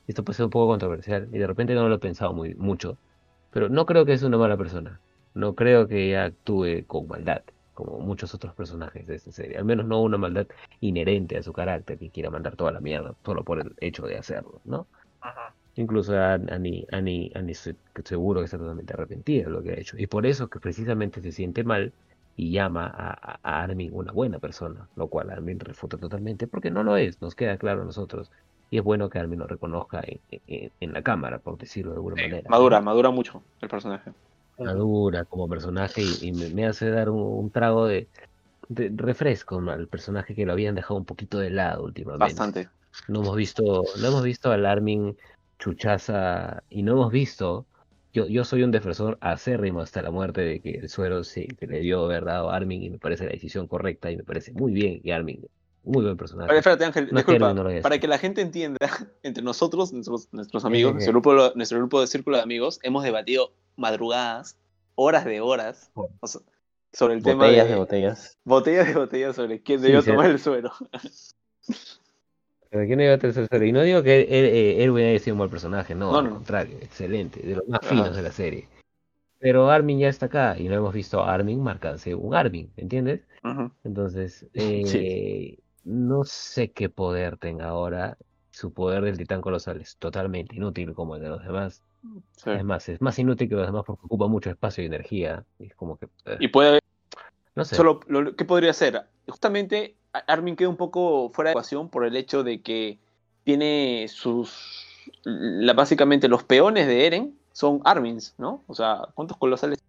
[0.08, 2.98] esto puede ser un poco controversial y de repente no lo he pensado muy mucho,
[3.52, 5.02] pero no creo que es una mala persona.
[5.34, 7.44] No creo que ella actúe con maldad,
[7.86, 9.58] como muchos otros personajes de esta serie.
[9.58, 10.48] Al menos no una maldad
[10.80, 14.18] inherente a su carácter que quiera mandar toda la mierda solo por el hecho de
[14.18, 14.88] hacerlo, ¿no?
[15.76, 19.80] Incluso a Annie, Annie, Annie se- seguro que está totalmente arrepentida de lo que ha
[19.80, 19.98] hecho.
[19.98, 21.94] Y por eso que precisamente se siente mal
[22.36, 26.72] y llama a, a- a Armin una buena persona, lo cual Armin refuta totalmente, porque
[26.72, 28.30] no lo es, nos queda claro a nosotros.
[28.70, 31.98] Y es bueno que Armin lo reconozca en, en- en la cámara, por decirlo de
[31.98, 32.50] alguna Sí, manera.
[32.50, 34.12] madura, madura mucho el personaje.
[34.58, 38.08] Madura como personaje y, y me, me hace dar un, un trago de,
[38.70, 42.26] de refresco al personaje que lo habían dejado un poquito de lado últimamente.
[42.26, 42.70] Bastante.
[43.08, 45.18] No hemos visto, no hemos visto al Armin
[45.60, 47.66] Chuchaza y no hemos visto.
[48.14, 51.68] Yo, yo soy un defensor acérrimo hasta la muerte de que el suero sí, que
[51.68, 54.74] le dio verdad a Armin y me parece la decisión correcta y me parece muy
[54.74, 55.46] bien y Armin,
[55.84, 56.56] muy buen personaje.
[56.58, 57.54] Espérate, Ángel, No disculpa.
[57.54, 58.78] No para que la gente entienda,
[59.24, 61.14] entre nosotros, nuestros, nuestros Sí, amigos, sí, nuestro sí.
[61.14, 64.58] grupo, nuestro grupo de círculo de amigos, hemos debatido madrugadas,
[64.96, 66.14] horas de horas, Bueno.
[66.20, 66.42] o sea,
[66.94, 68.38] sobre el tema Botellas de, botellas.
[68.44, 70.12] botellas de botellas sobre quién Sí, debió sí.
[70.12, 70.72] tomar el suero.
[72.70, 73.66] Pero ¿quién iba a tercer suero?
[73.66, 76.24] Y no digo que Er- eh, Erwin haya sido un mal personaje, no, No, al
[76.26, 76.34] no.
[76.36, 77.90] contrario, excelente, de los más Ajá.
[77.90, 78.68] finos de la serie.
[79.40, 83.22] Pero Armin ya está acá y no hemos visto a Armin marcarse un Armin, ¿entiendes?
[83.84, 88.18] Entonces, eh, no sé qué poder tenga ahora.
[88.52, 91.82] Su poder del titán colosal es totalmente inútil como el de los demás.
[92.36, 92.50] Sí.
[92.50, 95.46] Es más, es más inútil que los demás porque ocupa mucho espacio y energía.
[95.60, 96.82] Y es como que, eh, Y puede haber,
[97.56, 97.76] no sé.
[97.76, 99.08] solo, lo- ¿qué podría ser?
[99.28, 99.96] Justamente
[100.28, 103.00] Armin queda un poco fuera de ecuación por el hecho de que
[103.44, 108.64] tiene sus, la, básicamente los peones de Eren son Armins, ¿no?
[108.68, 109.80] O sea, ¿cuántos colosales?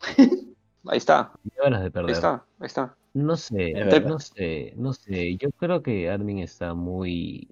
[0.86, 1.32] ahí está,
[1.62, 2.10] ganas de ahí perder.
[2.12, 2.96] está, ahí está.
[3.12, 3.72] No sé,
[4.04, 5.36] no sé, no sé.
[5.36, 7.48] Yo creo que Armin está muy...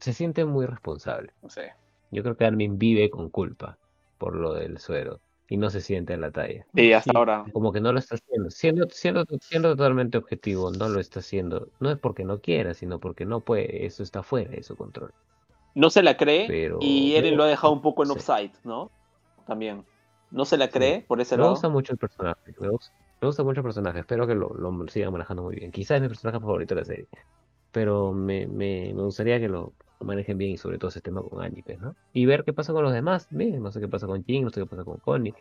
[0.00, 1.32] Se siente muy responsable.
[1.42, 1.72] No sé.
[2.10, 3.78] Yo creo que Armin vive con culpa
[4.18, 6.66] por lo del suero y no se siente en la talla.
[6.74, 7.16] Y hasta Sí.
[7.16, 7.44] ahora.
[7.52, 8.50] Como que no lo está haciendo.
[8.50, 11.68] Siendo, siendo, siendo totalmente objetivo, no lo está haciendo.
[11.80, 13.86] No es porque no quiera, sino porque no puede.
[13.86, 15.12] Eso está fuera de su control.
[15.74, 18.14] No se la cree Pero y Eren me lo ha dejado un poco en sí.
[18.14, 18.90] offside, ¿no?
[19.46, 19.84] También.
[20.30, 20.72] No se la Sí.
[20.72, 21.52] cree por ese Me lado.
[21.52, 22.40] gusta mucho el personaje.
[22.58, 24.00] Me gusta, me gusta mucho el personaje.
[24.00, 25.70] Espero que lo, lo sigan manejando muy bien.
[25.72, 27.08] Quizás es mi personaje favorito de la serie.
[27.72, 31.42] Pero me, me, me gustaría que lo manejen bien y sobre todo ese tema con
[31.42, 31.94] Annie, pues, ¿no?
[32.12, 33.26] Y ver qué pasa con los demás.
[33.30, 35.34] Bien, no sé qué pasa con Jin, no sé qué pasa con Connie,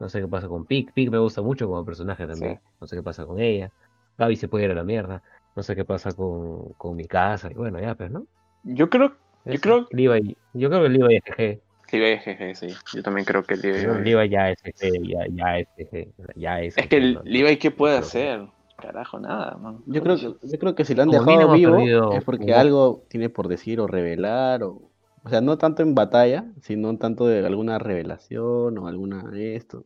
[0.00, 0.92] no sé qué pasa con Pig.
[0.92, 2.56] Pig me gusta mucho como personaje también.
[2.56, 2.60] Sí.
[2.80, 3.70] No sé qué pasa con ella.
[4.18, 5.22] Gaby se puede ir a la mierda.
[5.56, 7.50] No sé qué pasa con, con mi casa.
[7.50, 8.26] Y bueno, ya, pues, ¿no?
[8.64, 9.12] Yo creo
[9.44, 11.60] Yo creo- Levi- yo creo que Levi es GG.
[11.92, 12.66] Levi GG, sí.
[12.94, 13.82] Yo también creo que Levi.
[13.82, 16.06] Yo creo que Levi ya es GG, ya, ya es sea,
[16.36, 17.22] Ya es Es que no-
[17.58, 18.46] ¿qué puede no creo que- hacer?
[18.76, 19.78] Carajo, nada, man.
[19.86, 22.54] Yo creo, que, yo creo que si lo han Como dejado vivo perdido es porque
[22.54, 24.90] algo tiene por decir o revelar, o,
[25.24, 29.82] o sea, no tanto en batalla, sino tanto de alguna revelación o alguna de esto.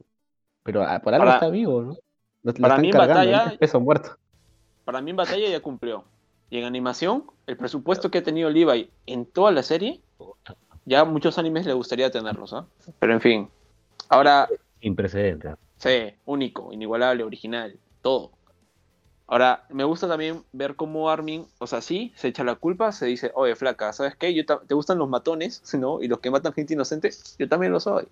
[0.62, 1.89] Pero ah, por algo Para- está vivo, ¿no?
[2.43, 4.16] Lo, lo para están mí en cargando, batalla- peso muerto.
[4.85, 6.05] Para mí en batalla ya cumplió.
[6.51, 10.03] Y en animación, el presupuesto que ha tenido Levi en toda la serie,
[10.85, 12.67] ya muchos animes le gustaría tenerlos, ¿ah?
[12.99, 13.49] Pero en fin.
[14.09, 14.49] Ahora,
[14.81, 15.55] Sin precedentes.
[15.77, 18.33] sí, único, inigualable, original, todo.
[19.33, 23.07] Ahora, me gusta también ver cómo Armin, o sea, sí, se echa la culpa, se
[23.07, 24.35] dice, oye, flaca, ¿sabes qué?
[24.35, 25.63] Yo ¿Te gustan los matones?
[25.79, 26.03] ¿No?
[26.03, 28.07] Y los que matan gente inocente, yo también lo soy.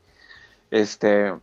[0.70, 1.34] Este.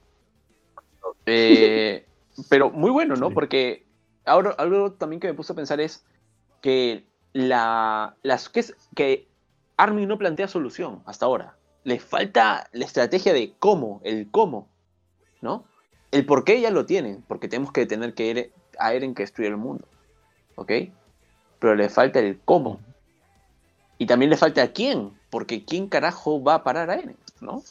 [1.26, 2.06] eh,
[2.50, 3.32] pero muy bueno, ¿no?
[3.32, 3.86] Porque
[4.26, 6.04] ahora algo también que me puse a pensar es
[6.62, 8.16] que la.
[8.24, 9.28] Las, que, es, que
[9.78, 11.56] Armin no plantea solución hasta ahora.
[11.84, 14.68] Le falta la estrategia de cómo, el cómo,
[15.42, 15.64] ¿no?
[16.12, 19.24] El por qué ya lo tienen, porque tenemos que tener que ir a Eren que
[19.24, 19.88] destruye el mundo,
[20.56, 20.72] ¿ok?
[21.60, 22.80] Pero le falta el cómo.
[23.98, 27.64] Y también le falta a quién, porque quién carajo va a parar a Eren, ¿no?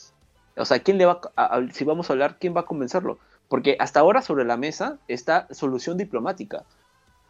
[0.56, 3.18] O sea, ¿quién le va a- si vamos a hablar, quién va a convencerlo?
[3.48, 6.64] Porque hasta ahora sobre la mesa está solución diplomática,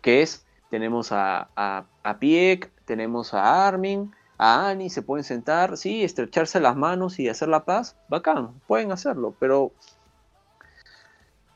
[0.01, 5.77] que es, tenemos a, a, a Pieck, tenemos a Armin, a Annie, se pueden sentar,
[5.77, 9.73] sí, estrecharse las manos y hacer la paz, bacán, pueden hacerlo, pero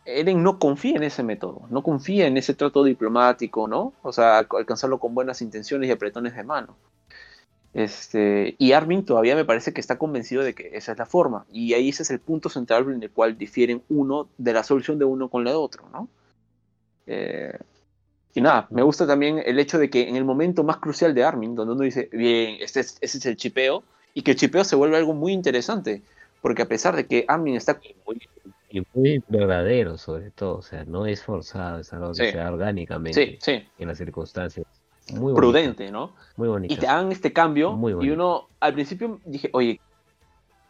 [0.05, 3.93] Eren no confía en ese método, no confía en ese trato diplomático, ¿no?
[4.03, 6.77] O sea, al- alcanzarlo con buenas intenciones y apretones de mano.
[7.73, 11.47] Este, y Armin todavía me parece que está convencido de que esa es la forma.
[11.53, 14.99] Y ahí ese es el punto central en el cual difieren uno de la solución
[14.99, 16.09] de uno con la de otro, ¿no?
[17.07, 17.59] Eh,
[18.35, 21.25] y nada, me gusta también el hecho de que en el momento más crucial de
[21.25, 23.83] Armin, donde uno dice, bien, este es, ese es el chipeo,
[24.15, 26.03] y que el chipeo se vuelve algo muy interesante,
[26.41, 28.21] porque a pesar de que Armin está muy,
[28.71, 30.59] y muy verdadero, sobre todo.
[30.59, 32.31] O sea, no es forzado, es algo que Sí.
[32.31, 34.67] se da orgánicamente sí, sí, en las circunstancias.
[35.13, 36.15] Muy prudente, ¿no?
[36.37, 36.73] Muy bonito.
[36.73, 37.73] Y te dan este cambio.
[37.73, 39.81] Muy y uno al principio dije, oye,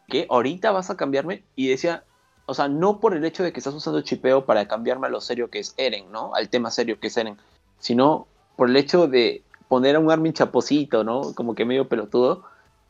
[0.08, 0.26] ¿qué?
[0.30, 1.44] ¿Ahorita vas a cambiarme?
[1.56, 2.04] Y decía,
[2.46, 5.20] o sea, no por el hecho de que estás usando chipeo para cambiarme a lo
[5.20, 6.34] serio que es Eren, ¿no?
[6.34, 7.36] Al tema serio que es Eren.
[7.80, 11.34] Sino por el hecho de poner a un Armin chaposito, ¿no?
[11.34, 12.44] Como que medio pelotudo.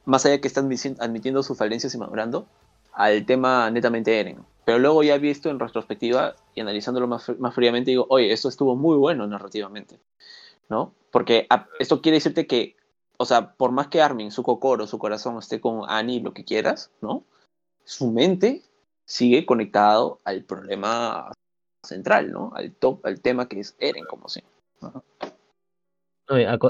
[0.05, 2.47] Más allá que están admitiendo sus falencias y madurando.
[2.93, 4.39] Al tema netamente Eren.
[4.67, 8.77] Pero luego ya visto en retrospectiva y analizándolo más, más fríamente, digo, oye, esto estuvo
[8.77, 9.99] muy bueno narrativamente.
[10.69, 10.93] ¿no?
[11.11, 12.77] Porque a- esto quiere decirte que,
[13.17, 16.45] o sea, por más que Armin, su cocoro, su corazón esté con Annie, lo que
[16.45, 17.25] quieras, ¿no?
[17.85, 18.63] Su mente
[19.05, 21.33] sigue conectado al problema
[21.83, 22.53] central, ¿no?
[22.55, 24.45] Al top, al tema que es Eren, como sea.
[24.45, 24.60] Aco-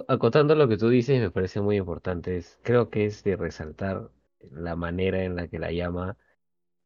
[0.08, 2.36] acotando lo que tú dices, me parece muy importante.
[2.36, 4.10] Es, creo que es de resaltar
[4.40, 6.16] la manera en la que la llama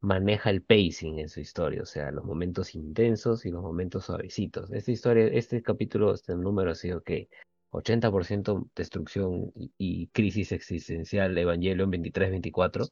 [0.00, 4.70] maneja el pacing en su historia, o sea, los momentos intensos y los momentos suavecitos.
[4.70, 7.28] Esta historia, este capítulo, este número ha sido que
[7.70, 12.90] 80% destrucción y, crisis existencial Evangelion 23-24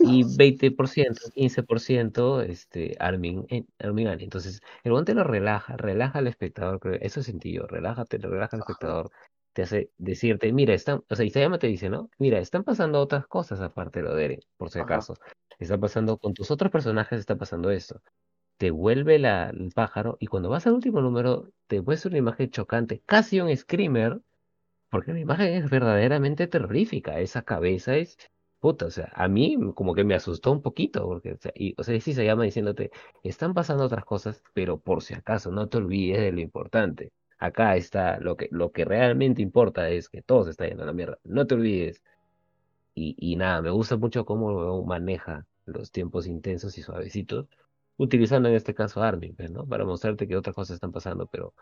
[0.00, 4.08] y 20%, 15% este, Armin, eh, Armin.
[4.08, 8.60] Entonces, el guante lo relaja, relaja al espectador, creo, eso sentí yo, relájate, relaja al
[8.60, 9.10] espectador,
[9.52, 12.10] te hace decirte, mira, están, o sea, Isayama te dice, ¿no?
[12.18, 14.84] Mira, están pasando otras cosas aparte de lo de Eren, por si Ajá.
[14.84, 15.14] acaso.
[15.58, 18.00] Está pasando, con tus otros personajes está pasando esto.
[18.56, 22.50] Te vuelve la, el pájaro y cuando vas al último número te muestra una imagen
[22.50, 24.20] chocante, casi un screamer,
[24.90, 27.20] porque la imagen es verdaderamente terrorífica.
[27.20, 28.16] Esa cabeza es
[28.62, 31.74] puta, o sea, a mí como que me asustó un poquito, porque, o sea, y,
[31.78, 32.92] o sea, sí se llama diciéndote,
[33.24, 37.12] están pasando otras cosas, pero por si acaso, no te olvides de lo importante.
[37.38, 40.86] Acá está, lo que, lo que realmente importa es que todo se está yendo a
[40.86, 42.02] la mierda, no te olvides.
[42.94, 47.48] Y, y nada, me gusta mucho cómo maneja los tiempos intensos y suavecitos,
[47.96, 49.66] utilizando en este caso Armin, pues, ¿no?
[49.66, 51.54] Para mostrarte que otras cosas están pasando, pero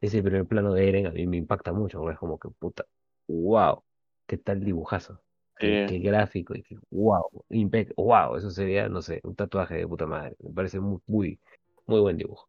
[0.00, 2.86] ese primer plano de Eren a mí me impacta mucho, es como que, puta,
[3.28, 3.82] wow,
[4.26, 5.20] qué tal dibujazo,
[5.60, 9.86] qué, qué gráfico, y que, wow, impec wow, eso sería, no sé, un tatuaje de
[9.86, 11.38] puta madre, me parece muy, muy,
[11.86, 12.48] muy buen dibujo.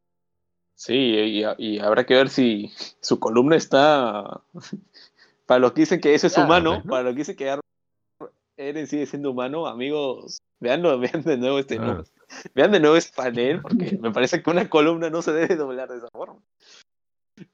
[0.73, 2.71] Sí, y, y habrá que ver si
[3.01, 4.41] su columna está.
[5.45, 6.89] Para los que dicen que eso es Claro, humano, pues, ¿no?
[6.89, 7.59] para los que dicen que
[8.57, 12.03] Eren sigue siendo humano, amigos, veanlo, vean de nuevo este Claro.
[12.55, 15.89] vean de nuevo este panel, porque me parece que una columna no se debe doblar
[15.89, 16.41] de esa forma.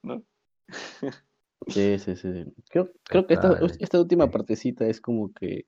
[0.03, 0.23] ¿no?
[1.65, 2.45] Sí, sí, sí.
[2.69, 5.65] Creo, creo que esta, esta última partecita es como que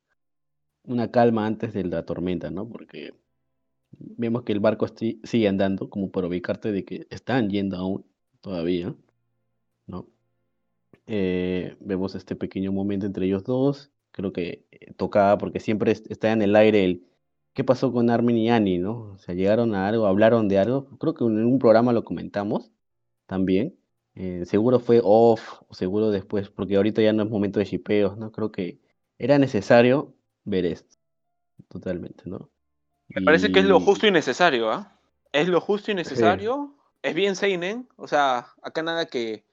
[0.83, 2.69] una calma antes de la tormenta, ¿no?
[2.69, 3.15] Porque
[3.91, 4.87] vemos que el barco
[5.23, 8.05] sigue andando, como para ubicarte de que están yendo aún
[8.41, 8.95] todavía,
[9.87, 10.07] ¿no?
[11.07, 16.03] Eh, vemos este pequeño momento entre ellos dos, creo que eh, tocaba porque siempre es-
[16.09, 17.03] está en el aire el
[17.53, 19.13] ¿qué pasó con Armin y Annie, ¿no?
[19.13, 22.71] O sea, llegaron a algo, hablaron de algo, creo que en un programa lo comentamos
[23.27, 23.77] también.
[24.15, 28.31] Eh, seguro fue off, seguro después, porque ahorita ya no es momento de shipeos, ¿no?
[28.31, 28.79] Creo que
[29.17, 30.13] era necesario
[30.43, 30.97] ver esto,
[31.67, 32.49] totalmente, ¿no?
[33.09, 34.99] Me parece que es lo justo y necesario, ¿ah?
[35.31, 36.75] Es lo justo y necesario.
[37.01, 37.87] Es bien Seinen.
[37.95, 39.43] O sea, acá nada que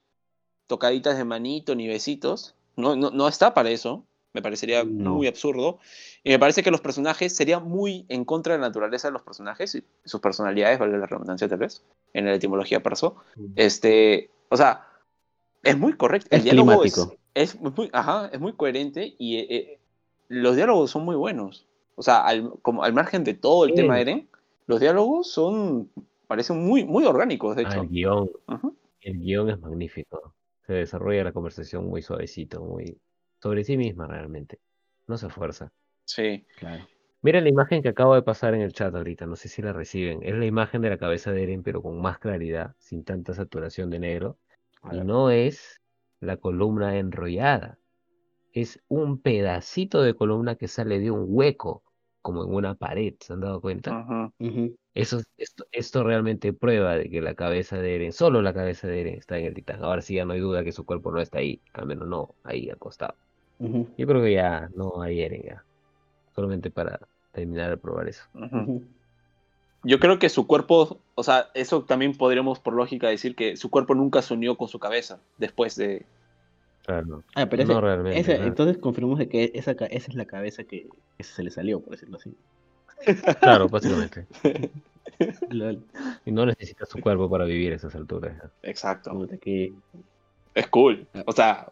[0.67, 2.55] tocaditas de manito ni besitos.
[2.75, 4.05] No, no, no está para eso.
[4.33, 5.15] Me parecería No.
[5.15, 5.79] muy absurdo.
[6.23, 9.23] Y me parece que los personajes sería muy en contra de la naturaleza de los
[9.23, 13.15] personajes y sus personalidades, vale la redundancia tal vez, en la etimología perso.
[13.55, 14.87] Este, o sea,
[15.63, 16.27] es muy correcto.
[16.31, 17.21] El Es diálogo es, climático.
[17.33, 19.79] es muy, ajá, es muy coherente y eh, eh,
[20.29, 21.67] los diálogos son muy buenos.
[21.95, 23.75] O sea, al, como, al margen de todo el Sí.
[23.77, 24.29] tema de Eren,
[24.67, 25.89] los diálogos son,
[26.27, 27.81] parecen muy, muy orgánicos, de Ah, hecho.
[27.81, 28.29] el guion,
[29.01, 30.33] el guion es magnífico.
[30.65, 32.97] Se desarrolla la conversación muy suavecito, muy
[33.41, 34.59] sobre sí misma realmente.
[35.07, 35.71] No se esfuerza.
[36.05, 36.45] Sí.
[36.57, 36.85] Claro.
[37.21, 39.73] Mira la imagen que acabo de pasar en el chat ahorita, no sé si la
[39.73, 40.19] reciben.
[40.23, 43.89] Es la imagen de la cabeza de Eren, pero con más claridad, sin tanta saturación
[43.89, 44.37] de negro.
[44.91, 45.81] Y no es
[46.19, 47.79] la columna enrollada.
[48.53, 51.83] Es un pedacito de columna que sale de un hueco,
[52.21, 53.91] como en una pared, ¿se han dado cuenta?
[54.93, 59.01] Eso, esto, esto realmente prueba de que la cabeza de Eren, solo la cabeza de
[59.01, 59.83] Eren está en el titán.
[59.83, 62.35] Ahora sí ya no hay duda que su cuerpo no está ahí, al menos no
[62.43, 63.15] ahí acostado.
[63.97, 65.66] Yo creo que ya no hay Eren ya.
[66.37, 66.99] Solamente para
[67.31, 68.23] terminar de probar eso.
[69.83, 73.71] Yo creo que su cuerpo, o sea, eso también podríamos por lógica decir que su
[73.71, 76.05] cuerpo nunca se unió con su cabeza después de...
[76.85, 77.23] Claro.
[77.33, 78.47] Ah, pero No ese- realmente, ese- claro.
[78.49, 80.87] entonces confirmamos de que esa, esa es la cabeza que,
[81.17, 82.35] que se le salió, por decirlo así.
[83.41, 84.27] Claro, básicamente.
[85.49, 85.83] Lol.
[86.23, 88.35] Y no necesita su cuerpo para vivir a esas alturas.
[88.61, 89.27] Exacto.
[89.41, 89.73] Que-
[90.53, 91.07] Es cool.
[91.25, 91.71] O sea,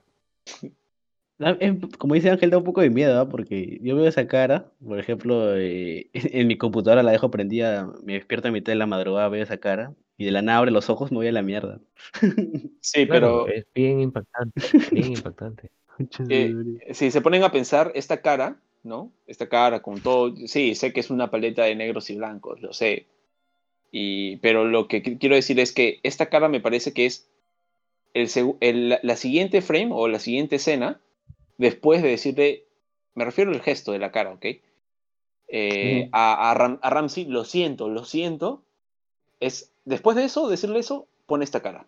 [1.97, 3.27] como dice Ángel, da un poco de miedo, ¿ah?
[3.29, 8.13] Porque yo veo esa cara, por ejemplo, eh, en mi computadora la dejo prendida, me
[8.13, 10.89] despierto a mitad de la madrugada, veo esa cara, y de la nada abre los
[10.89, 11.79] ojos, me voy a la mierda.
[12.81, 15.69] sí, Claro, pero es bien impactante, bien impactante.
[16.29, 16.53] Eh,
[16.93, 19.11] si se ponen a pensar, esta cara, ¿no?
[19.27, 22.73] Esta cara con todo, sí, sé que es una paleta de negros y blancos, lo
[22.73, 23.07] sé.
[23.91, 27.29] Y, pero lo que qu- quiero decir es que esta cara me parece que es
[28.13, 28.29] el,
[28.61, 31.01] el- la siguiente frame o la siguiente escena,
[31.57, 32.65] después de decirle,
[33.13, 34.45] me refiero al gesto de la cara, ¿ok?
[35.47, 38.63] Eh, a, a, Ram- a Ramsey, lo siento, lo siento.
[39.39, 41.85] Es, después de eso, decirle eso, pone esta cara.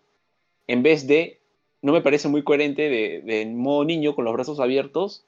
[0.66, 1.40] En vez de,
[1.82, 5.24] no me parece muy coherente de, de modo niño con los brazos abiertos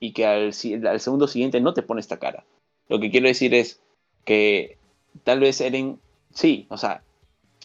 [0.00, 2.44] y que al, segundo siguiente no te pone esta cara.
[2.88, 3.80] Lo que quiero decir es,
[4.24, 4.78] que
[5.24, 5.98] tal vez Eren,
[6.32, 7.02] sí, o sea,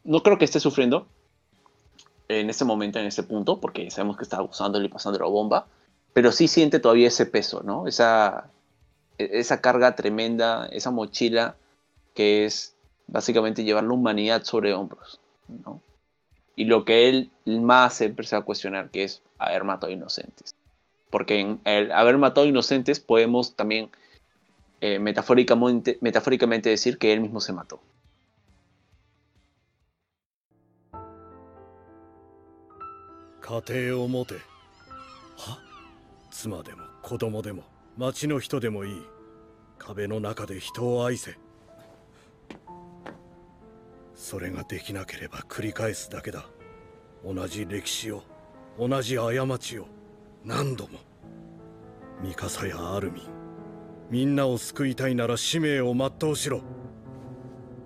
[0.03, 1.07] no creo que esté sufriendo
[2.27, 5.67] en este momento, en este punto, porque sabemos que está abusándole y pasando la bomba,
[6.17, 7.85] pero sí siente todavía ese peso, ¿no?
[7.85, 8.49] Esa,
[9.19, 11.57] e, esa carga tremenda, esa mochila
[12.15, 12.75] que es
[13.05, 15.79] básicamente llevar la humanidad sobre hombros, ¿no?
[16.55, 20.55] Y lo que él más se empieza a cuestionar, que es haber matado inocentes.
[21.11, 23.91] Porque en el haber matado inocentes podemos también
[24.81, 27.79] eh, metafóricamente, metafóricamente decir que él mismo se mató.
[36.39, 37.63] 妻でも子供でも
[37.97, 39.01] 町の人でもいい。
[39.79, 41.35] 壁の中で人を愛せ。
[44.13, 46.45] それができなければ繰り返すだけだ。
[47.25, 48.21] 同じ歴史を
[48.77, 49.87] 同じ過ちを
[50.45, 50.99] 何度も。
[52.21, 53.23] ミカサやアルミン
[54.11, 56.61] みんなを救いたいなら使命を全うしろ。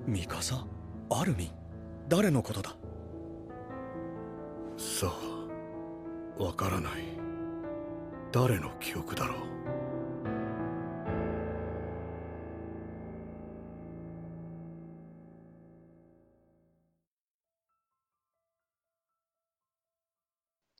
[0.06, 0.66] ミカサ
[1.10, 1.52] アルミン？
[2.10, 2.76] 誰のことだ？
[4.76, 5.08] さ
[6.38, 7.21] あわからない
[8.33, 9.57] 誰の記憶だろう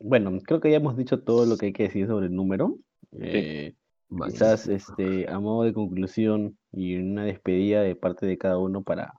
[0.09, 2.79] Bueno, creo que ya hemos dicho todo lo que hay que decir sobre el número.
[3.19, 3.75] Eh,
[4.09, 4.33] Vale.
[4.33, 9.15] quizás este, a modo de conclusión y una despedida de parte de cada uno para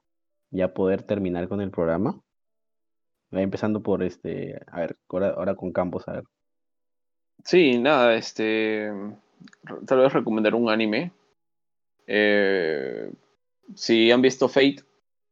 [0.49, 2.21] ya poder terminar con el programa.
[3.35, 6.23] Va empezando por este, a ver, ahora, ahora con Campos, a ver.
[7.44, 8.90] Sí, nada, este.
[9.86, 11.12] Tal vez recomendar un anime.
[12.06, 13.10] Eh,
[13.74, 14.82] si han visto Fate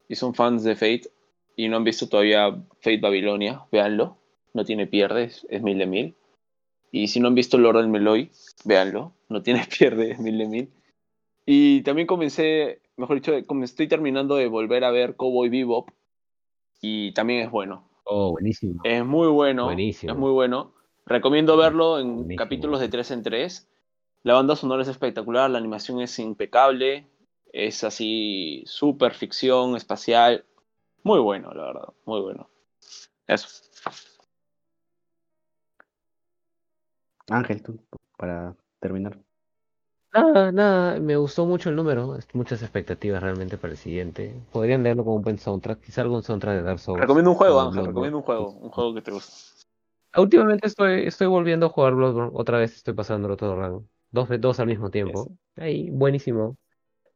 [0.09, 1.11] y son fans de Fate
[1.57, 2.51] y no han visto todavía
[2.81, 4.17] Fate Babilonia, véanlo.
[4.55, 6.17] No tiene pierde, es, es mil de mil.
[6.93, 8.31] Y si no han visto Lord del Meloy,
[8.65, 9.15] véanlo.
[9.29, 10.73] No tiene pierde, es mil de mil.
[11.47, 15.91] Y también comencé, mejor dicho, como estoy terminando de volver a ver Cowboy Bebop.
[16.81, 17.89] Y también es bueno.
[18.05, 18.81] Oh, buenísimo.
[18.85, 19.67] Es muy bueno.
[19.67, 20.13] Buenísimo.
[20.13, 20.73] Es muy bueno.
[21.11, 22.39] Recomiendo verlo en Buenísimo.
[22.39, 23.69] capítulos de 3 en 3.
[24.23, 27.11] La banda sonora es espectacular, la animación es impecable.
[27.53, 30.45] Es así, super ficción espacial.
[31.03, 31.89] Muy bueno, la verdad.
[32.05, 32.49] Muy bueno.
[33.27, 33.49] Eso.
[37.29, 37.81] Ángel, tú,
[38.17, 39.19] para terminar.
[40.15, 44.41] Nada, nada, me gustó mucho el número, muchas expectativas realmente para el siguiente.
[44.53, 47.01] Podrían leerlo como un buen soundtrack, quizá algún soundtrack de Dark Souls.
[47.01, 47.87] Recomiendo un juego, Ángel.
[47.87, 48.51] Recomiendo un juego.
[48.51, 49.60] Un juego que te guste.
[50.17, 53.87] Últimamente estoy, estoy volviendo a jugar Bloodborne, otra vez estoy pasándolo todo rango.
[54.11, 55.31] Dos, dos al mismo tiempo.
[55.57, 56.57] Ahí, buenísimo.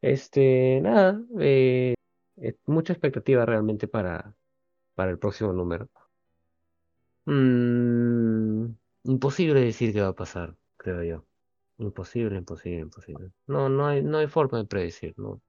[0.01, 1.95] Este, nada, eh,
[2.37, 4.33] eh, mucha expectativa realmente para,
[4.93, 5.89] para el próximo número.
[7.25, 8.67] Mm,
[9.03, 11.25] imposible decir qué va a pasar, creo yo.
[11.77, 13.31] Imposible, imposible, imposible.
[13.47, 15.41] No, no hay, no hay forma de predecir, no.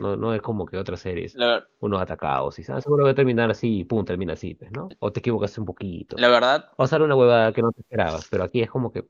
[0.00, 3.14] No, no es como que otras series, La, unos atacados y ah, seguro va a
[3.14, 4.88] terminar así y pum, termina así, pues, ¿no?
[4.98, 6.16] O te equivocaste un poquito.
[6.18, 9.04] la verdad, Pasar una huevada que no te esperabas, pero aquí es como que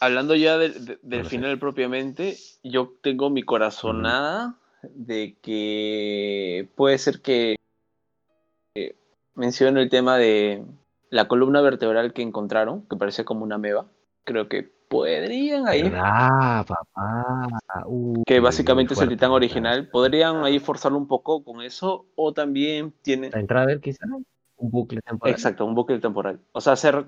[0.00, 1.30] hablando ya del- de- del No sé.
[1.30, 7.56] final propiamente, yo tengo mi corazonada de que puede ser que
[8.74, 8.96] eh,
[9.34, 10.64] mencione el tema de
[11.10, 13.86] la columna vertebral que encontraron, que parece como una meba.
[14.24, 17.48] Creo que podrían ahí, ¿Verdad, papá?
[17.86, 22.32] Uy, que básicamente es el titán original, podrían ahí forzarlo un poco con eso, o
[22.32, 25.34] también tiene, La entrada ver quizá un bucle temporal.
[25.34, 26.40] exacto, un bucle temporal.
[26.52, 27.06] O sea, hacer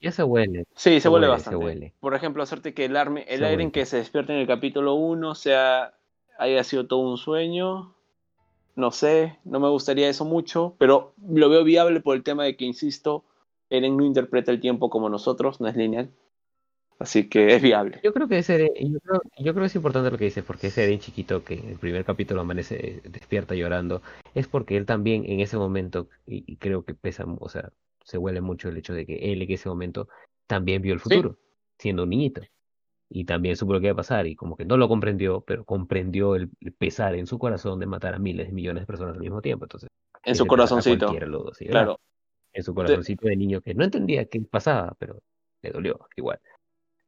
[0.00, 0.64] Ya se huele.
[0.74, 1.58] Sí, se, huele, bastante.
[1.58, 1.94] se huele.
[2.00, 3.62] Por ejemplo, hacerte que el, arme, el Se aire huele.
[3.64, 5.94] en que se despierta en el capítulo 1 sea,
[6.38, 7.94] haya sido todo un sueño.
[8.76, 12.56] No sé, no me gustaría eso mucho, pero lo veo viable por el tema de
[12.56, 13.24] que, insisto,
[13.68, 16.10] Eren no interpreta el tiempo como nosotros, no es lineal.
[17.00, 17.98] Así que es viable.
[18.04, 20.66] Yo creo que ese yo creo, yo creo que es importante lo que dices, porque
[20.66, 24.02] ese Eren chiquito que en el primer capítulo amanece, despierta llorando,
[24.34, 27.72] es porque él también en ese momento, y, y creo que pesa, o sea,
[28.04, 30.08] se huele mucho el hecho de que él en ese momento
[30.46, 31.38] también vio el futuro,
[31.78, 32.42] siendo un niñito,
[33.08, 35.64] y también supo lo que iba a pasar, y como que no lo comprendió, pero
[35.64, 39.14] comprendió el, el pesar en su corazón de matar a miles de millones de personas
[39.14, 39.88] al mismo tiempo, entonces,
[40.22, 41.06] En su corazoncito.
[41.06, 41.84] cualquiera lo hace llorar.
[41.84, 42.00] Claro.
[42.52, 45.22] en su corazoncito de niño que no entendía qué pasaba, pero
[45.62, 46.38] le dolió igual.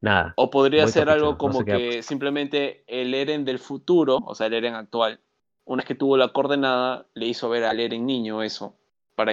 [0.03, 4.35] Nada, O podría ser algo no como sé que simplemente el Eren del futuro, o
[4.35, 5.21] sea, el Eren actual,
[5.63, 8.75] una vez que tuvo la coordenada, le hizo ver al Eren niño eso,
[9.15, 9.31] para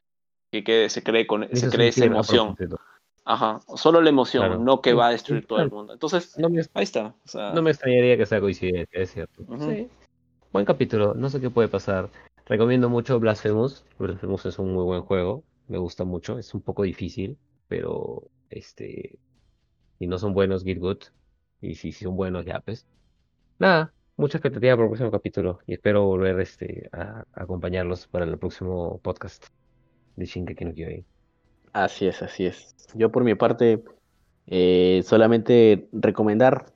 [0.53, 2.57] que quede- se cree, con, se cree esa emoción.
[3.25, 4.61] Ajá, solo la emoción, Claro.
[4.63, 5.93] no que va a destruir todo el mundo.
[5.93, 7.17] Entonces, No me, ahí está.
[7.25, 9.43] O sea, no me extrañaría que sea coincidencia, es cierto.
[9.59, 9.89] Sí.
[10.53, 12.09] Buen capítulo, no sé qué puede pasar.
[12.47, 13.85] Recomiendo mucho Blasphemous.
[13.99, 17.37] Blasphemous es un muy buen juego, me gusta mucho, es un poco difícil,
[17.67, 19.19] pero este,
[20.01, 20.97] si no son buenos, get good.
[21.61, 22.87] Y si, si son buenos, ya pues.
[23.59, 28.25] Nada, mucha expectativa por el próximo capítulo y espero volver este, a, a acompañarlos para
[28.25, 29.45] el próximo podcast
[30.17, 31.05] de Shinkeki no Kyojin.
[31.75, 32.75] Así es, así es.
[32.95, 33.85] Yo por mi parte,
[34.47, 36.73] eh, solamente recomendar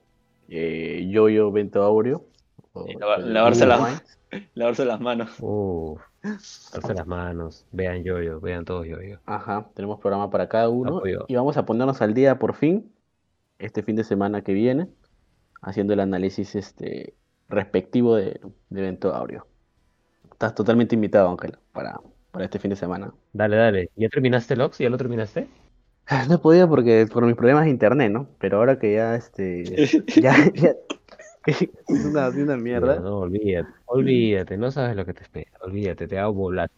[0.47, 2.27] eh, Yo-Yo Bento Aureo.
[2.87, 4.49] Y lavarse Wine.
[4.53, 5.31] Lavarse las manos.
[5.39, 9.17] Uh, darse las manos, vean yo-yo, vean todo yo-yo.
[9.25, 11.25] Ajá, tenemos programa para cada uno Apoyo.
[11.27, 12.91] y vamos a ponernos al día por fin,
[13.59, 14.87] este fin de semana que viene,
[15.61, 17.15] haciendo el análisis este
[17.49, 19.47] respectivo de, Bento Aureo.
[20.31, 21.99] Estás totalmente invitado, Ángel, para,
[22.31, 23.13] para este fin de semana.
[23.33, 23.89] Dale, dale.
[23.95, 24.79] ¿Ya terminaste, Lox?
[24.79, 25.47] ¿Ya lo terminaste?
[26.29, 28.29] No he podido porque por mis problemas de internet, ¿no?
[28.39, 29.63] Pero ahora que ya este
[30.21, 30.75] ya, ya
[31.45, 32.97] es una, mierda.
[32.97, 36.69] No, no, olvídate, olvídate, no sabes lo que te espera, olvídate, te hago volar.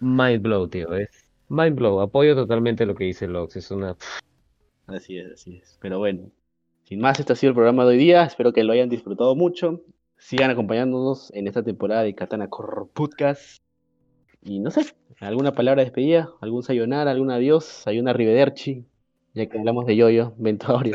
[0.00, 1.08] Mind blow, tío, es
[1.48, 3.96] mind blow, apoyo totalmente lo que dice Lox, es una...
[4.94, 5.78] Así es, así es.
[5.80, 6.30] Pero bueno,
[6.84, 8.24] sin más, este ha sido el programa de hoy día.
[8.24, 9.82] Espero que lo hayan disfrutado mucho.
[10.18, 13.62] Sigan acompañándonos en esta temporada de Katana Core Podcast.
[14.42, 14.86] Y no sé,
[15.20, 18.84] alguna palabra de despedida, algún sayonara, algún adiós, hay una arrivederci,
[19.34, 20.92] ya que hablamos de yoyo, Ventorio.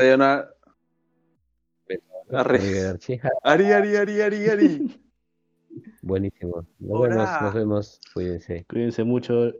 [2.30, 2.58] Arre.
[2.58, 3.20] Arrivederci.
[3.42, 5.00] Ari, Ari, Ari, Ari, Ari.
[6.02, 7.08] Buenísimo, nos Hola.
[7.08, 8.66] vemos, nos vemos, cuídense.
[8.68, 9.52] Cuídense mucho,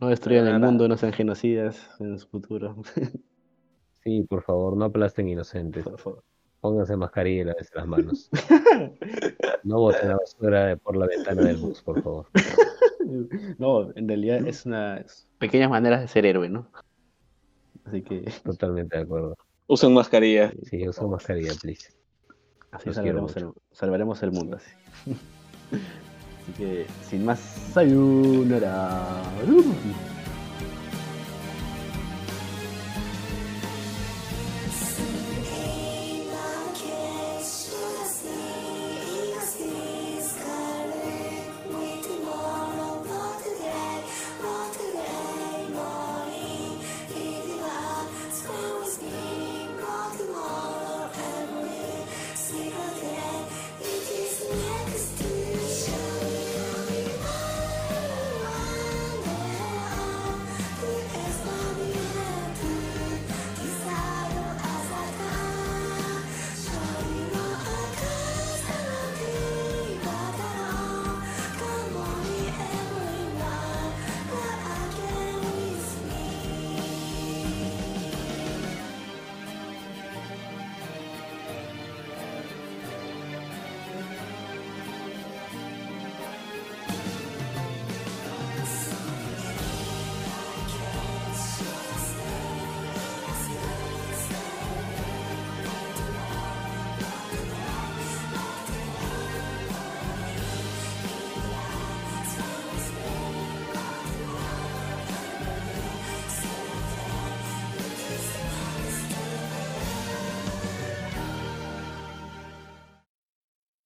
[0.00, 0.66] no destruyan el Sayonara.
[0.70, 2.82] mundo, no sean genocidas en su futuro.
[4.06, 6.22] Sí, por favor, no aplasten inocentes, Por favor.
[6.60, 8.30] pónganse mascarilla y lávense las manos.
[9.64, 12.26] No boten la basura por la ventana del bus, por favor.
[13.58, 15.04] No, en realidad es una
[15.38, 16.68] pequeñas maneras de ser héroe, ¿no?
[17.84, 19.36] Así que Totalmente de acuerdo.
[19.66, 20.52] Usen mascarilla.
[20.70, 21.88] Sí, usa mascarilla, please.
[22.70, 24.56] así Los quiero salvaremos el, salvaremos el mundo.
[24.56, 24.70] Así.
[26.42, 29.22] así que sin más, sayonara.